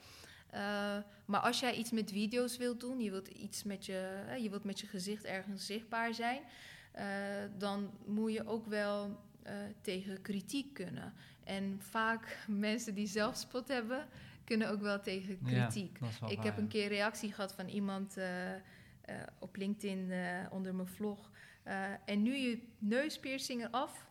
Maar 1.25 1.39
als 1.39 1.59
jij 1.59 1.75
iets 1.75 1.91
met 1.91 2.11
video's 2.11 2.57
wilt 2.57 2.79
doen, 2.79 2.99
je 2.99 3.11
wilt 3.11 3.27
iets 3.27 3.63
met 3.63 3.85
je, 3.85 4.23
je 4.41 4.49
wilt 4.49 4.63
met 4.63 4.79
je 4.79 4.87
gezicht 4.87 5.25
ergens 5.25 5.65
zichtbaar 5.65 6.13
zijn, 6.13 6.41
dan 7.57 7.91
moet 8.05 8.33
je 8.33 8.47
ook 8.47 8.67
wel 8.67 9.19
tegen 9.81 10.21
kritiek 10.21 10.73
kunnen. 10.73 11.13
En 11.43 11.79
vaak 11.81 12.37
mensen 12.47 12.93
die 12.95 13.07
zelfspot 13.07 13.67
hebben, 13.67 14.07
kunnen 14.43 14.69
ook 14.69 14.81
wel 14.81 14.99
tegen 15.01 15.39
kritiek. 15.43 15.99
wel 15.99 16.09
Ik 16.09 16.35
waar, 16.35 16.45
heb 16.45 16.55
ja. 16.55 16.61
een 16.61 16.67
keer 16.67 16.87
reactie 16.87 17.33
gehad 17.33 17.53
van 17.53 17.67
iemand 17.67 18.17
op 19.39 19.55
LinkedIn 19.55 20.11
onder 20.51 20.75
mijn 20.75 20.87
vlog. 20.87 21.31
Eh, 21.63 21.83
en 22.05 22.21
nu 22.21 22.35
je 22.35 22.67
neuspiercing 22.77 23.61
eraf. 23.63 24.07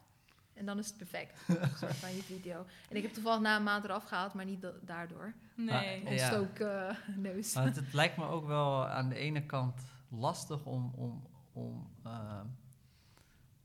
En 0.55 0.67
dan 0.67 0.79
is 0.79 0.87
het 0.87 0.97
perfect. 0.97 1.41
soort 1.81 1.97
van 1.97 2.15
je 2.15 2.23
video. 2.23 2.65
En 2.91 2.97
ik 2.97 3.03
heb 3.03 3.13
toevallig 3.13 3.41
na 3.41 3.57
een 3.57 3.63
maand 3.63 3.85
eraf 3.85 4.05
gehaald, 4.05 4.35
maar 4.35 4.45
niet 4.45 4.61
da- 4.61 4.73
daardoor. 4.83 5.35
Nee. 5.57 6.03
Ja. 6.03 6.11
Ontstoken 6.11 6.89
eh, 6.89 6.97
neus. 7.17 7.55
Maar 7.55 7.65
het, 7.65 7.77
het 7.77 7.93
lijkt 7.93 8.17
me 8.17 8.25
ook 8.27 8.47
wel 8.47 8.87
aan 8.87 9.09
de 9.09 9.15
ene 9.15 9.47
kant 9.47 9.83
lastig 10.09 10.65
om, 10.65 10.93
om, 10.95 11.23
om 11.53 11.91
eh, 12.05 12.41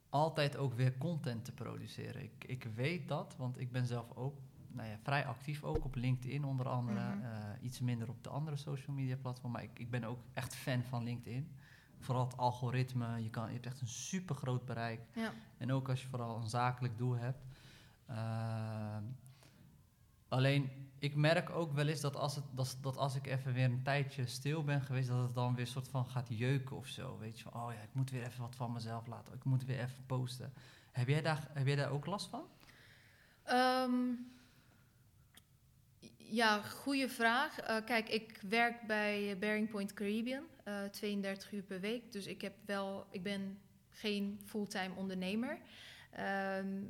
altijd 0.09 0.57
ook 0.57 0.73
weer 0.73 0.97
content 0.97 1.45
te 1.45 1.51
produceren. 1.51 2.23
Ik, 2.23 2.43
ik 2.47 2.63
weet 2.75 3.07
dat, 3.07 3.35
want 3.37 3.59
ik 3.59 3.71
ben 3.71 3.85
zelf 3.85 4.15
ook 4.15 4.37
nou 4.67 4.89
ja, 4.89 4.97
vrij 5.03 5.25
actief, 5.25 5.63
ook 5.63 5.85
op 5.85 5.95
LinkedIn 5.95 6.43
onder 6.43 6.67
andere. 6.67 6.99
Mhm. 7.15 7.23
eh, 7.25 7.31
iets 7.61 7.79
minder 7.79 8.09
op 8.09 8.23
de 8.23 8.29
andere 8.29 8.57
social 8.57 8.95
media 8.95 9.15
platformen, 9.15 9.51
maar 9.51 9.69
ik, 9.71 9.79
ik 9.79 9.89
ben 9.89 10.03
ook 10.03 10.19
echt 10.33 10.55
fan 10.55 10.83
van 10.83 11.03
LinkedIn. 11.03 11.51
Vooral 11.99 12.25
het 12.25 12.37
algoritme, 12.37 13.23
je, 13.23 13.29
kan, 13.29 13.47
je 13.47 13.53
hebt 13.53 13.65
echt 13.65 13.81
een 13.81 13.87
super 13.87 14.35
groot 14.35 14.65
bereik. 14.65 15.01
Ja. 15.13 15.33
En 15.57 15.71
ook 15.71 15.89
als 15.89 16.01
je 16.01 16.07
vooral 16.07 16.35
een 16.35 16.49
zakelijk 16.49 16.97
doel 16.97 17.15
hebt. 17.15 17.45
Ehm, 18.05 19.03
alleen, 20.27 20.69
ik 20.99 21.15
merk 21.15 21.49
ook 21.49 21.73
wel 21.73 21.87
eens 21.87 22.01
dat 22.01 22.15
als, 22.15 22.35
het, 22.35 22.45
dat, 22.51 22.77
dat 22.81 22.97
als 22.97 23.15
ik 23.15 23.27
even 23.27 23.53
weer 23.53 23.65
een 23.65 23.83
tijdje 23.83 24.27
stil 24.27 24.63
ben 24.63 24.81
geweest, 24.81 25.07
dat 25.07 25.23
het 25.23 25.35
dan 25.35 25.55
weer 25.55 25.67
soort 25.67 25.87
van 25.87 26.05
gaat 26.05 26.27
jeuken 26.29 26.75
of 26.75 26.87
zo. 26.87 27.17
Weet 27.17 27.37
je, 27.37 27.43
van, 27.43 27.61
oh 27.61 27.73
ja, 27.73 27.79
ik 27.79 27.93
moet 27.93 28.09
weer 28.09 28.23
even 28.23 28.41
wat 28.41 28.55
van 28.55 28.71
mezelf 28.71 29.07
laten. 29.07 29.33
Ik 29.33 29.43
moet 29.43 29.65
weer 29.65 29.79
even 29.79 30.05
posten. 30.05 30.53
Heb 30.91 31.07
jij 31.07 31.21
daar, 31.21 31.47
heb 31.53 31.65
jij 31.67 31.75
daar 31.75 31.91
ook 31.91 32.05
last 32.05 32.27
van? 32.29 32.43
Ehm, 33.43 33.91
ja, 36.29 36.61
goede 36.61 37.09
vraag. 37.09 37.59
Eh, 37.59 37.75
kijk, 37.85 38.09
ik 38.09 38.39
werk 38.49 38.81
bij 38.81 39.35
Bearing 39.39 39.69
Point 39.69 39.93
Caribbean, 39.93 40.43
eh 40.63 40.83
32 40.83 41.51
uur 41.51 41.63
per 41.63 41.79
week. 41.79 42.11
Dus 42.11 42.25
ik, 42.25 42.41
heb 42.41 42.53
wel, 42.65 43.07
ik 43.11 43.23
ben 43.23 43.59
geen 43.91 44.39
fulltime 44.45 44.95
ondernemer. 44.95 45.57
Ehm, 46.11 46.83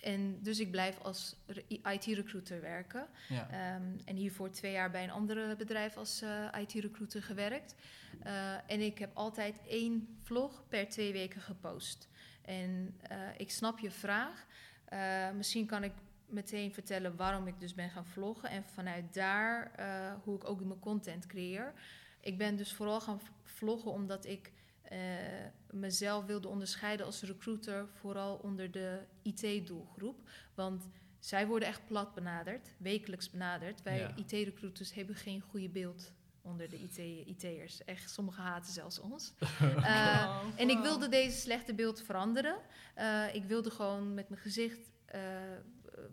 en 0.00 0.38
dus 0.42 0.58
ik 0.60 0.70
blijf 0.70 1.00
als 1.00 1.36
IT-recruiter 1.66 2.60
werken. 2.60 3.06
Ja. 3.28 3.48
Ehm, 3.50 3.82
en 4.04 4.16
hiervoor 4.16 4.50
twee 4.50 4.72
jaar 4.72 4.90
bij 4.90 5.04
een 5.04 5.10
andere 5.10 5.56
bedrijf 5.56 5.96
als 5.96 6.22
eh, 6.22 6.60
IT-recruiter 6.60 7.22
gewerkt. 7.22 7.74
Eh, 8.22 8.52
en 8.66 8.80
ik 8.80 8.98
heb 8.98 9.10
altijd 9.14 9.60
één 9.68 10.18
vlog 10.22 10.62
per 10.68 10.88
twee 10.88 11.12
weken 11.12 11.40
gepost. 11.40 12.08
En 12.42 12.94
eh, 13.00 13.18
ik 13.36 13.50
snap 13.50 13.78
je 13.78 13.90
vraag. 13.90 14.46
Eh, 14.84 15.30
misschien 15.30 15.66
kan 15.66 15.84
ik 15.84 15.92
meteen 16.26 16.72
vertellen 16.72 17.16
waarom 17.16 17.46
ik 17.46 17.60
dus 17.60 17.74
ben 17.74 17.90
gaan 17.90 18.06
vloggen. 18.06 18.48
En 18.50 18.64
vanuit 18.64 19.14
daar 19.14 19.72
eh, 19.76 20.12
hoe 20.22 20.36
ik 20.36 20.44
ook 20.48 20.64
mijn 20.64 20.80
content 20.80 21.26
creëer. 21.26 21.72
Ik 22.20 22.38
ben 22.38 22.56
dus 22.56 22.72
vooral 22.72 23.00
gaan 23.00 23.20
vloggen 23.42 23.90
omdat 23.90 24.24
ik 24.26 24.52
eh, 24.82 24.98
mezelf 25.70 26.24
wilde 26.24 26.48
onderscheiden 26.48 27.06
als 27.06 27.22
recruiter. 27.22 27.88
Vooral 27.88 28.36
onder 28.36 28.70
de 28.70 29.00
IT-doelgroep. 29.22 30.28
Want 30.54 30.88
zij 31.18 31.46
worden 31.46 31.68
echt 31.68 31.86
plat 31.86 32.14
benaderd, 32.14 32.74
wekelijks 32.78 33.30
benaderd. 33.30 33.82
Wij 33.82 33.98
Ja. 33.98 34.14
IT-recruiters 34.16 34.94
hebben 34.94 35.14
geen 35.14 35.40
goede 35.40 35.68
beeld 35.68 36.12
onder 36.42 36.68
de 36.68 36.78
IT 36.78 36.98
IT'ers. 37.26 37.84
Echt, 37.84 38.10
sommigen 38.10 38.42
haten 38.42 38.72
zelfs 38.72 38.98
ons. 38.98 39.32
Eh, 39.60 40.40
Oh, 40.44 40.60
en 40.60 40.68
ik 40.70 40.78
wilde 40.78 41.08
deze 41.08 41.38
slechte 41.38 41.74
beeld 41.74 42.02
veranderen. 42.02 42.56
Eh, 42.94 43.34
ik 43.34 43.44
wilde 43.44 43.70
gewoon 43.70 44.14
met 44.14 44.28
mijn 44.28 44.40
gezicht 44.40 44.90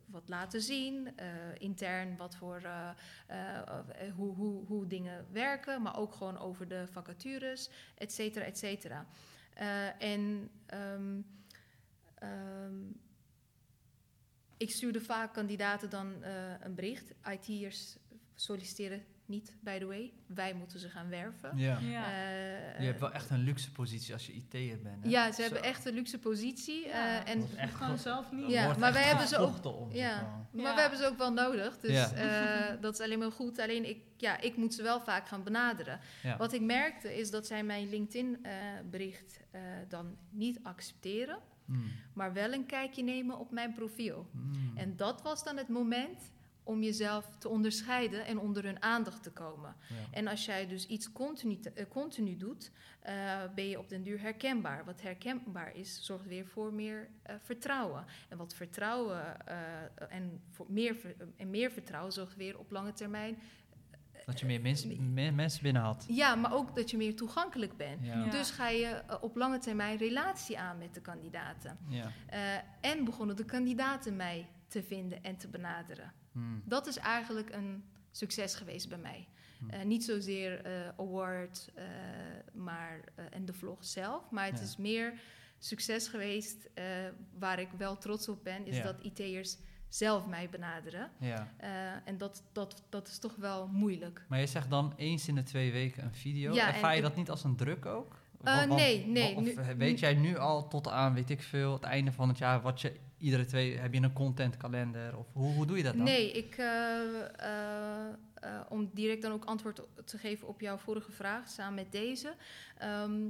wat 0.06 0.30
laten 0.30 0.62
zien. 0.62 1.18
eh, 1.18 1.28
intern 1.58 2.18
wat 2.18 2.36
voor, 2.36 2.62
eh, 2.64 2.90
eh, 3.28 3.58
eh, 3.58 4.14
hoe, 4.16 4.36
hoe, 4.36 4.66
hoe 4.66 4.88
dingen 4.88 5.26
werken. 5.32 5.82
Maar 5.82 5.98
ook 5.98 6.14
gewoon 6.14 6.38
over 6.38 6.68
de 6.68 6.88
vacatures, 6.88 7.70
et 7.96 8.12
cetera, 8.12 8.46
et 8.46 8.58
cetera. 8.58 9.06
Eh, 9.54 10.02
en 10.02 10.50
ehm, 10.66 11.22
ehm, 12.16 12.90
ik 14.58 14.72
stuurde 14.72 15.02
vaak 15.02 15.34
kandidaten 15.34 15.90
dan 15.90 16.24
eh, 16.24 16.54
een 16.60 16.76
bericht. 16.76 17.14
IT'ers 17.32 17.98
solliciteren 18.36 19.04
niet, 19.32 19.56
by 19.60 19.80
the 19.80 19.86
way. 19.86 20.12
Wij 20.28 20.54
moeten 20.54 20.80
ze 20.80 20.90
gaan 20.90 21.10
werven. 21.10 21.58
Ja. 21.58 21.80
Ja. 21.80 22.06
Eh, 22.06 22.80
Je 22.80 22.86
hebt 22.86 23.00
wel 23.00 23.12
echt 23.12 23.30
een 23.30 23.40
luxe 23.40 23.72
positie 23.72 24.14
als 24.14 24.26
je 24.28 24.34
IT'er 24.34 24.82
bent. 24.82 25.04
Hè? 25.04 25.10
ja, 25.10 25.26
ze 25.32 25.34
Zo. 25.36 25.42
hebben 25.42 25.64
echt 25.64 25.86
een 25.86 25.94
luxe 25.94 26.20
positie. 26.20 26.86
Ja. 26.88 27.24
eh, 27.26 27.32
en, 27.34 27.48
echt 27.58 27.74
Gewoon 27.76 27.96
ge- 27.96 28.02
zelf 28.02 28.32
niet. 28.32 28.50
Ja, 28.50 28.64
wordt 28.66 28.80
maar 28.80 28.94
wij 28.94 29.04
hebben 29.04 29.28
ze 29.28 29.38
ook- 29.38 29.66
om, 29.66 29.92
ja. 29.92 30.46
maar. 30.52 30.76
we 30.76 30.82
hebben 30.82 31.00
ze 31.00 31.06
ook 31.06 31.18
wel 31.18 31.34
nodig. 31.34 31.80
Dus 31.80 31.92
Ja. 31.92 32.12
eh, 32.12 32.78
dat 32.82 32.94
is 32.94 33.00
alleen 33.00 33.20
maar 33.20 33.32
goed. 33.32 33.60
Alleen 33.60 33.90
ik, 33.90 33.98
ja, 34.18 34.40
ik 34.42 34.56
moet 34.58 34.74
ze 34.74 34.84
wel 34.84 35.02
vaak 35.02 35.28
gaan 35.28 35.44
benaderen. 35.44 36.00
Ja. 36.24 36.38
Wat 36.38 36.54
ik 36.54 36.62
merkte 36.62 37.18
is 37.20 37.32
dat 37.32 37.48
zij 37.48 37.64
mijn 37.64 37.90
LinkedIn-bericht 37.90 39.40
eh, 39.52 39.62
dan 39.88 40.18
niet 40.30 40.60
accepteren. 40.64 41.38
Hmm. 41.66 41.84
Maar 42.14 42.34
wel 42.34 42.54
een 42.54 42.66
kijkje 42.66 43.04
nemen 43.04 43.40
op 43.40 43.52
mijn 43.52 43.74
profiel. 43.74 44.30
Hmm. 44.32 44.72
En 44.78 44.96
dat 44.96 45.22
was 45.22 45.44
dan 45.44 45.58
het 45.58 45.68
moment 45.68 46.32
om 46.64 46.84
jezelf 46.84 47.36
te 47.38 47.50
onderscheiden 47.50 48.26
en 48.26 48.40
onder 48.40 48.64
hun 48.64 48.82
aandacht 48.82 49.24
te 49.24 49.32
komen. 49.32 49.76
Ja. 49.90 49.96
En 50.12 50.28
als 50.28 50.46
jij 50.46 50.68
dus 50.68 50.88
iets 50.88 51.12
continu, 51.12 51.60
te- 51.60 51.70
eh, 51.72 51.86
continu 51.90 52.38
doet, 52.38 52.72
eh, 53.00 53.40
ben 53.56 53.68
je 53.70 53.80
op 53.80 53.90
den 53.90 54.04
duur 54.04 54.20
herkenbaar. 54.22 54.86
Wat 54.86 55.02
herkenbaar 55.02 55.76
is, 55.76 56.00
zorgt 56.06 56.26
weer 56.26 56.48
voor 56.48 56.74
meer 56.74 57.10
eh, 57.24 57.36
vertrouwen. 57.42 58.06
En 58.30 58.38
wat 58.38 58.54
vertrouwen 58.56 59.48
eh, 59.48 59.56
en, 60.10 60.42
voor 60.50 60.66
meer, 60.70 60.96
en 61.38 61.50
meer 61.50 61.72
vertrouwen 61.72 62.14
zorgt 62.14 62.36
weer 62.36 62.60
op 62.60 62.72
lange 62.72 62.94
termijn. 62.94 63.40
Dat 64.26 64.40
je 64.40 64.46
meer, 64.46 64.62
mensen 64.62 65.14
meer 65.14 65.34
mensen 65.34 65.64
binnenhaalt. 65.64 66.06
Ja, 66.08 66.36
maar 66.36 66.54
ook 66.54 66.76
dat 66.76 66.92
je 66.92 66.98
meer 66.98 67.16
toegankelijk 67.16 67.78
bent. 67.78 68.06
Ja. 68.06 68.24
Ja. 68.26 68.30
Dus 68.30 68.52
ga 68.52 68.70
je 68.70 69.04
op 69.22 69.36
lange 69.36 69.58
termijn 69.58 69.98
relatie 69.98 70.60
aan 70.60 70.78
met 70.78 70.94
de 70.94 71.02
kandidaten. 71.02 71.78
Ja. 71.88 72.12
Eh, 72.28 72.40
en 72.92 73.04
begonnen 73.06 73.36
de 73.36 73.46
kandidaten 73.46 74.16
mij 74.16 74.48
te 74.68 74.84
vinden 74.84 75.24
en 75.24 75.38
te 75.38 75.48
benaderen. 75.48 76.12
Hmm. 76.32 76.62
Dat 76.66 76.88
is 76.88 76.98
eigenlijk 76.98 77.50
een 77.54 77.84
succes 78.12 78.56
geweest 78.56 78.90
bij 78.90 78.98
mij. 78.98 79.28
Hm. 79.60 79.70
Eh, 79.70 79.84
niet 79.86 80.04
zozeer 80.04 80.62
eh 80.66 80.72
award 80.98 81.70
eh, 81.76 81.84
maar, 82.54 83.00
en 83.32 83.46
de 83.46 83.54
vlog 83.54 83.86
zelf, 83.86 84.30
maar 84.32 84.46
het 84.46 84.58
Ja. 84.60 84.64
is 84.66 84.78
meer 84.78 85.14
succes 85.60 86.08
geweest 86.08 86.70
waar 87.40 87.60
ik 87.60 87.70
wel 87.78 87.98
trots 87.98 88.30
op 88.30 88.44
ben, 88.44 88.66
is 88.66 88.78
Ja. 88.78 88.84
dat 88.84 89.02
IT'ers 89.04 89.58
zelf 89.88 90.28
mij 90.28 90.50
benaderen. 90.50 91.12
Ja. 91.20 91.52
En 92.06 92.18
dat, 92.18 92.44
dat, 92.52 92.84
dat 92.90 93.08
is 93.08 93.20
toch 93.20 93.36
wel 93.36 93.68
moeilijk. 93.68 94.26
Maar 94.30 94.40
je 94.40 94.48
zegt 94.48 94.70
dan 94.70 94.94
eens 94.98 95.28
in 95.28 95.36
de 95.36 95.44
twee 95.44 95.72
weken 95.72 96.04
een 96.04 96.14
video. 96.14 96.54
Ja, 96.54 96.68
Ervaar 96.74 96.96
je 96.96 97.02
dat 97.02 97.16
niet 97.16 97.30
als 97.30 97.44
een 97.44 97.56
druk 97.56 97.86
ook? 97.86 98.16
Want- 98.38 98.70
nee, 98.70 99.06
nee, 99.08 99.36
Of 99.36 99.44
nu- 99.44 99.76
weet 99.78 100.00
jij 100.00 100.14
nu 100.14 100.38
al 100.38 100.68
tot 100.68 100.88
aan, 100.88 101.14
weet 101.14 101.30
ik 101.30 101.42
veel, 101.42 101.74
het 101.74 101.84
einde 101.84 102.12
van 102.12 102.28
het 102.28 102.38
jaar, 102.38 102.62
wat 102.62 102.82
je 102.82 103.00
iedere 103.22 103.46
twee, 103.46 103.78
heb 103.78 103.94
je 103.94 104.02
een 104.02 104.14
contentkalender? 104.14 105.18
Of 105.18 105.28
hoe, 105.34 105.54
hoe 105.54 105.66
doe 105.66 105.78
je 105.78 105.84
dat 105.84 105.94
dan? 105.96 106.04
Nee, 106.04 106.32
ik, 106.32 106.56
eh, 106.58 107.40
eh, 107.40 108.08
eh, 108.34 108.62
om 108.70 108.90
direct 108.94 109.22
dan 109.22 109.32
ook 109.32 109.46
antwoord 109.46 109.82
te 110.06 110.18
geven 110.18 110.48
op 110.48 110.62
jouw 110.62 110.78
vorige 110.78 111.12
vraag, 111.12 111.50
samen 111.50 111.74
met 111.74 111.92
deze. 111.92 112.36
Ehm, 112.78 113.30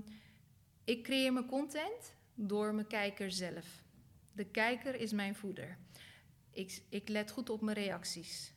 ik 0.84 1.04
creëer 1.04 1.34
mijn 1.34 1.46
content 1.46 2.16
door 2.36 2.74
mijn 2.74 2.88
kijker 2.88 3.32
zelf. 3.32 3.84
De 4.32 4.46
kijker 4.46 4.96
is 4.96 5.12
mijn 5.12 5.36
voeder. 5.36 5.78
Ik, 6.52 6.82
ik 6.90 7.10
let 7.10 7.32
goed 7.32 7.50
op 7.50 7.62
mijn 7.62 7.78
reacties. 7.78 8.54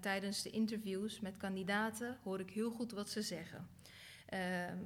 Tijdens 0.00 0.42
de 0.42 0.50
interviews 0.50 1.20
met 1.20 1.36
kandidaten 1.36 2.18
hoor 2.22 2.40
ik 2.40 2.50
heel 2.50 2.70
goed 2.70 2.92
wat 2.92 3.10
ze 3.10 3.22
zeggen. 3.22 3.68
Ehm, 4.26 4.78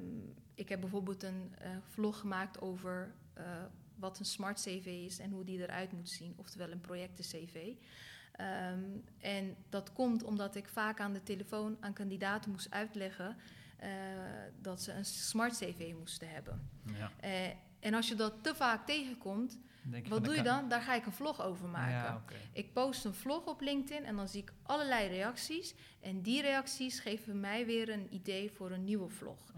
ik 0.55 0.69
heb 0.69 0.79
bijvoorbeeld 0.79 1.23
een 1.23 1.51
vlog 1.89 2.19
gemaakt 2.19 2.61
over 2.61 3.13
wat 3.99 4.19
een 4.19 4.25
smart 4.25 4.61
CV 4.61 4.85
is 4.85 5.19
en 5.19 5.31
hoe 5.31 5.43
die 5.43 5.61
eruit 5.61 5.91
moet 5.91 6.09
zien, 6.09 6.33
oftewel 6.37 6.71
een 6.71 6.81
projecten-CV. 6.81 7.73
Ehm, 8.31 8.83
en 9.19 9.55
dat 9.69 9.93
komt 9.93 10.23
omdat 10.23 10.55
ik 10.55 10.67
vaak 10.67 10.99
aan 10.99 11.13
de 11.13 11.23
telefoon 11.23 11.77
aan 11.79 11.93
kandidaten 11.93 12.51
moest 12.51 12.71
uitleggen 12.71 13.37
eh, 13.77 13.89
dat 14.61 14.81
ze 14.81 14.91
een 14.91 15.05
smart 15.05 15.57
CV 15.57 15.93
moesten 15.97 16.29
hebben. 16.29 16.69
Ja, 16.97 17.11
Eh, 17.19 17.47
en 17.79 17.93
als 17.93 18.07
je 18.07 18.15
dat 18.15 18.43
te 18.43 18.55
vaak 18.55 18.85
tegenkomt, 18.85 19.59
wat 20.09 20.23
doe 20.23 20.35
je 20.35 20.41
dan? 20.43 20.69
Daar 20.69 20.81
ga 20.81 20.93
ik 20.95 21.05
een 21.05 21.11
vlog 21.11 21.41
over 21.41 21.67
maken. 21.67 21.93
Ja. 21.93 22.23
Ik 22.53 22.73
post 22.73 23.05
een 23.05 23.13
vlog 23.13 23.45
op 23.45 23.61
LinkedIn 23.61 24.05
en 24.05 24.15
dan 24.15 24.27
zie 24.27 24.41
ik 24.41 24.53
allerlei 24.63 25.07
reacties. 25.07 25.73
En 26.01 26.21
die 26.21 26.41
reacties 26.41 26.99
geven 26.99 27.39
mij 27.39 27.65
weer 27.65 27.89
een 27.89 28.13
idee 28.13 28.51
voor 28.51 28.71
een 28.71 28.83
nieuwe 28.83 29.09
vlog. 29.09 29.53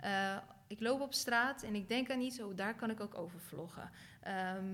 Eh, 0.00 0.36
ik 0.66 0.80
loop 0.80 1.00
op 1.00 1.14
straat 1.14 1.62
en 1.62 1.74
ik 1.74 1.88
denk 1.88 2.10
aan 2.10 2.20
iets, 2.20 2.40
oh, 2.40 2.56
daar 2.56 2.74
kan 2.74 2.90
ik 2.90 3.00
ook 3.00 3.18
over 3.18 3.40
vloggen. 3.40 3.90
Ehm, 4.20 4.64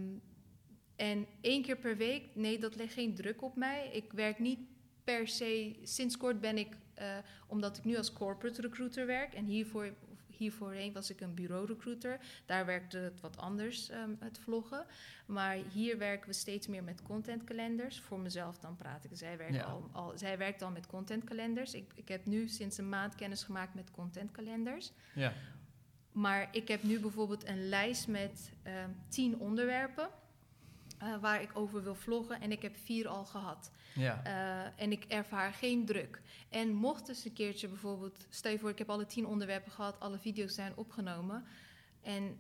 en 0.97 1.27
één 1.41 1.63
keer 1.63 1.77
per 1.77 1.97
week, 1.97 2.35
nee, 2.35 2.59
dat 2.59 2.77
legt 2.77 2.93
geen 2.93 3.15
druk 3.15 3.43
op 3.43 3.57
mij. 3.57 3.89
Ik 3.93 4.13
werk 4.13 4.39
niet 4.39 4.59
per 5.05 5.29
se, 5.29 5.79
sinds 5.83 6.17
kort 6.17 6.41
ben 6.41 6.59
ik, 6.59 6.77
eh, 6.95 7.17
omdat 7.47 7.77
ik 7.77 7.85
nu 7.85 7.97
als 7.97 8.13
corporate 8.13 8.61
recruiter 8.61 9.07
werk 9.07 9.35
en 9.35 9.45
hiervoor, 9.45 9.95
hiervoorheen 10.37 10.93
was 10.93 11.11
ik 11.11 11.21
een 11.21 11.35
bureau-recruiter. 11.35 12.21
Daar 12.47 12.67
werkte 12.67 12.99
het 12.99 13.21
wat 13.21 13.37
anders, 13.37 13.89
ehm, 13.91 14.15
het 14.19 14.39
vloggen. 14.39 14.87
Maar 15.27 15.55
hier 15.55 15.99
werken 15.99 16.29
we 16.29 16.35
steeds 16.35 16.67
meer 16.67 16.85
met 16.85 17.03
contentkalenders. 17.03 18.01
Voor 18.01 18.21
mezelf 18.21 18.59
dan 18.59 18.77
praat 18.77 19.05
ik. 19.05 19.11
Zij 19.13 19.37
werkt, 19.37 19.55
Ja. 19.55 19.63
al, 19.63 19.89
al, 19.93 20.13
zij 20.19 20.39
werkt 20.39 20.63
al 20.63 20.71
met 20.71 20.87
contentkalenders. 20.87 21.75
Ik, 21.75 21.93
ik 21.95 22.09
heb 22.09 22.27
nu 22.27 22.49
sinds 22.49 22.79
een 22.79 22.89
maand 22.89 23.15
kennis 23.15 23.43
gemaakt 23.43 23.75
met 23.75 23.91
contentkalenders. 23.91 24.93
Ja. 25.15 25.33
Maar 26.13 26.49
ik 26.53 26.69
heb 26.69 26.83
nu 26.83 27.01
bijvoorbeeld 27.01 27.47
een 27.49 27.69
lijst 27.69 28.09
met 28.09 28.53
ehm, 28.63 28.91
tien 29.09 29.39
onderwerpen 29.39 30.09
eh, 30.99 31.17
waar 31.21 31.43
ik 31.43 31.51
over 31.55 31.83
wil 31.83 31.95
vloggen. 31.95 32.41
En 32.41 32.53
ik 32.53 32.63
heb 32.63 32.77
vier 32.77 33.09
al 33.09 33.25
gehad. 33.25 33.71
Ja. 33.95 34.25
Eh, 34.25 34.83
en 34.83 34.93
ik 34.93 35.05
ervaar 35.05 35.53
geen 35.53 35.87
druk. 35.87 36.23
En 36.49 36.73
mocht 36.73 37.09
eens 37.09 37.25
een 37.25 37.33
keertje 37.33 37.69
bijvoorbeeld, 37.69 38.27
stel 38.29 38.53
je 38.53 38.59
voor, 38.59 38.71
ik 38.71 38.79
heb 38.79 38.91
alle 38.91 39.07
tien 39.07 39.27
onderwerpen 39.27 39.73
gehad, 39.73 40.01
alle 40.01 40.19
video's 40.19 40.55
zijn 40.55 40.77
opgenomen. 40.77 41.45
En 42.01 42.37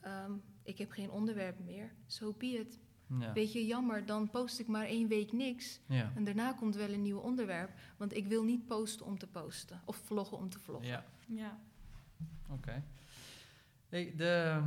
ehm, 0.00 0.32
ik 0.62 0.78
heb 0.78 0.90
geen 0.90 1.10
onderwerp 1.10 1.58
meer. 1.58 1.92
So 2.06 2.34
be 2.38 2.46
it. 2.46 2.78
Ja. 3.18 3.32
Weet 3.32 3.52
je, 3.52 3.66
jammer, 3.66 4.06
dan 4.06 4.30
post 4.30 4.58
ik 4.58 4.66
maar 4.66 4.86
één 4.86 5.08
week 5.08 5.32
niks. 5.32 5.80
Ja. 5.86 6.12
En 6.14 6.24
daarna 6.24 6.52
komt 6.52 6.74
wel 6.74 6.88
een 6.88 7.02
nieuw 7.02 7.18
onderwerp. 7.18 7.70
Want 7.96 8.16
ik 8.16 8.26
wil 8.26 8.42
niet 8.42 8.66
posten 8.66 9.06
om 9.06 9.18
te 9.18 9.26
posten. 9.26 9.80
Of 9.84 9.96
vloggen 9.96 10.36
om 10.36 10.48
te 10.48 10.58
vloggen. 10.58 10.88
Ja. 10.88 11.04
Ja. 11.26 11.58
Oké. 12.50 12.82
Hey, 13.94 14.12
de, 14.16 14.60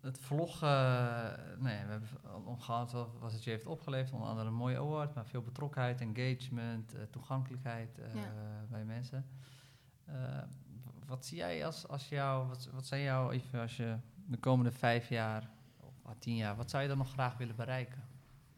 het 0.00 0.18
vlog, 0.18 0.62
eh, 0.62 1.32
nee, 1.58 1.84
we 1.84 1.90
hebben 1.90 2.08
al 2.44 2.56
gehad 2.56 2.92
wat 2.92 3.08
wat 3.18 3.32
het 3.32 3.44
je 3.44 3.50
heeft 3.50 3.66
opgeleverd. 3.66 4.12
Onder 4.12 4.28
andere 4.28 4.46
een 4.48 4.54
mooie 4.54 4.76
award, 4.76 5.14
maar 5.14 5.26
veel 5.26 5.42
betrokkenheid, 5.42 6.00
engagement, 6.00 6.94
eh, 6.94 7.02
toegankelijkheid 7.10 7.98
eh, 7.98 8.14
Ja. 8.14 8.32
bij 8.70 8.84
mensen. 8.84 9.26
Wat 11.06 11.26
zie 11.26 11.36
jij 11.38 11.66
als, 11.66 11.88
als 11.88 12.08
jou, 12.08 12.48
wat, 12.48 12.68
wat 12.72 12.86
zijn 12.86 13.02
jouw, 13.02 13.30
even 13.30 13.60
als 13.60 13.76
je 13.76 13.96
de 14.26 14.38
komende 14.38 14.72
vijf 14.72 15.08
jaar, 15.08 15.50
of 15.80 16.14
tien 16.18 16.36
jaar, 16.36 16.56
wat 16.56 16.70
zou 16.70 16.82
je 16.82 16.88
dan 16.88 16.98
nog 16.98 17.12
graag 17.12 17.36
willen 17.36 17.56
bereiken? 17.56 18.02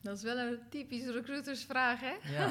Dat 0.00 0.16
is 0.16 0.22
wel 0.22 0.38
een 0.38 0.58
typische 0.70 1.12
recruitersvraag, 1.12 2.00
hè? 2.00 2.32
Ja. 2.32 2.48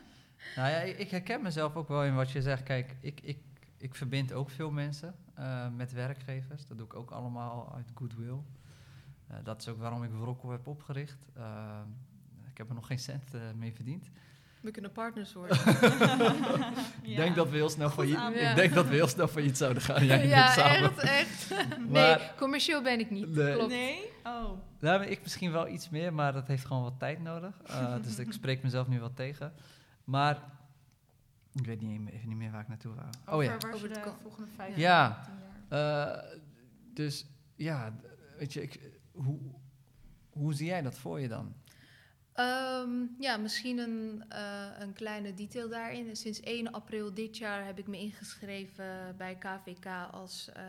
nou 0.56 0.70
ja, 0.70 0.78
ik 0.78 0.98
ik 0.98 1.10
herken 1.10 1.42
mezelf 1.42 1.76
ook 1.76 1.88
wel 1.88 2.04
in 2.04 2.14
wat 2.14 2.30
je 2.30 2.42
zegt. 2.42 2.62
Kijk, 2.62 2.96
ik, 3.00 3.20
ik, 3.20 3.38
ik 3.78 3.94
verbind 3.94 4.32
ook 4.32 4.50
veel 4.50 4.70
mensen 4.70 5.14
eh, 5.34 5.68
met 5.76 5.92
werkgevers. 5.92 6.66
Dat 6.66 6.76
doe 6.76 6.86
ik 6.86 6.94
ook 6.94 7.10
allemaal 7.10 7.72
uit 7.74 7.90
goodwill. 7.94 8.38
Eh, 9.26 9.36
dat 9.44 9.60
is 9.60 9.68
ook 9.68 9.78
waarom 9.78 10.04
ik 10.04 10.10
Vrokkel 10.20 10.50
heb 10.50 10.66
opgericht. 10.66 11.18
Eh, 11.34 11.80
ik 12.50 12.58
heb 12.58 12.68
er 12.68 12.74
nog 12.74 12.86
geen 12.86 12.98
cent 12.98 13.34
eh, 13.34 13.40
mee 13.56 13.74
verdiend. 13.74 14.10
We 14.60 14.70
kunnen 14.70 14.92
partners 14.92 15.32
worden. 15.40 15.56
Ik 17.02 17.16
denk 17.16 17.34
dat 17.36 17.48
we 17.50 17.56
heel 17.56 17.68
snel 17.68 17.90
failliet, 17.90 18.16
aanbod. 18.16 18.40
Ja. 18.40 18.50
ik 18.50 18.56
denk 18.56 18.74
dat 18.74 18.86
we 18.86 18.94
heel 18.94 19.08
snel 19.08 19.28
failliet 19.28 19.56
zouden 19.56 19.82
gaan. 19.82 20.06
Jij 20.06 20.26
ja, 20.26 20.52
samen. 20.52 20.82
echt, 20.82 20.98
echt. 20.98 21.54
Nee, 21.88 22.16
commercieel 22.36 22.82
ben 22.82 23.00
ik 23.00 23.10
niet. 23.10 23.34
Nee. 23.34 23.54
Klopt. 23.54 23.68
Nee? 23.68 24.10
Oh. 24.24 24.50
Nou, 24.80 25.04
ik 25.04 25.22
misschien 25.22 25.52
wel 25.52 25.68
iets 25.68 25.88
meer, 25.88 26.14
maar 26.14 26.32
dat 26.32 26.46
heeft 26.46 26.64
gewoon 26.64 26.82
wat 26.82 26.98
tijd 26.98 27.22
nodig. 27.22 27.60
Eh, 27.66 27.94
dus 28.02 28.18
ik 28.18 28.32
spreek 28.32 28.62
mezelf 28.62 28.88
nu 28.88 29.00
wat 29.00 29.16
tegen. 29.16 29.52
Maar 30.04 30.42
ik 31.58 31.66
weet 31.66 31.80
niet, 31.80 32.10
even 32.10 32.28
niet 32.28 32.36
meer 32.36 32.50
waar 32.50 32.60
ik 32.60 32.68
naartoe 32.68 32.94
wou. 32.94 33.38
Oh 33.38 33.44
ja. 33.44 33.54
Over 33.54 33.74
Over 33.74 33.88
de 33.88 34.12
volgende 34.22 34.48
vijf 34.56 34.76
Ja. 34.76 34.80
jaar, 34.80 35.30
jaar. 35.68 36.22
Eh, 36.22 36.38
dus 36.94 37.26
ja, 37.54 37.94
weet 38.38 38.52
je, 38.52 38.62
ik, 38.62 38.80
hoe, 39.12 39.38
hoe 40.30 40.54
zie 40.54 40.66
jij 40.66 40.82
dat 40.82 40.98
voor 40.98 41.20
je 41.20 41.28
dan? 41.28 41.54
Ehm, 42.32 42.90
ja, 43.18 43.36
misschien 43.36 43.78
een, 43.78 44.24
eh, 44.28 44.66
een 44.78 44.92
kleine 44.92 45.34
detail 45.34 45.68
daarin. 45.68 46.16
Sinds 46.16 46.40
1 46.40 46.72
april 46.72 47.14
dit 47.14 47.36
jaar 47.38 47.64
heb 47.64 47.78
ik 47.78 47.86
me 47.86 47.98
ingeschreven 47.98 49.14
bij 49.16 49.36
KVK 49.36 49.86
als 50.10 50.50
eh, 50.52 50.62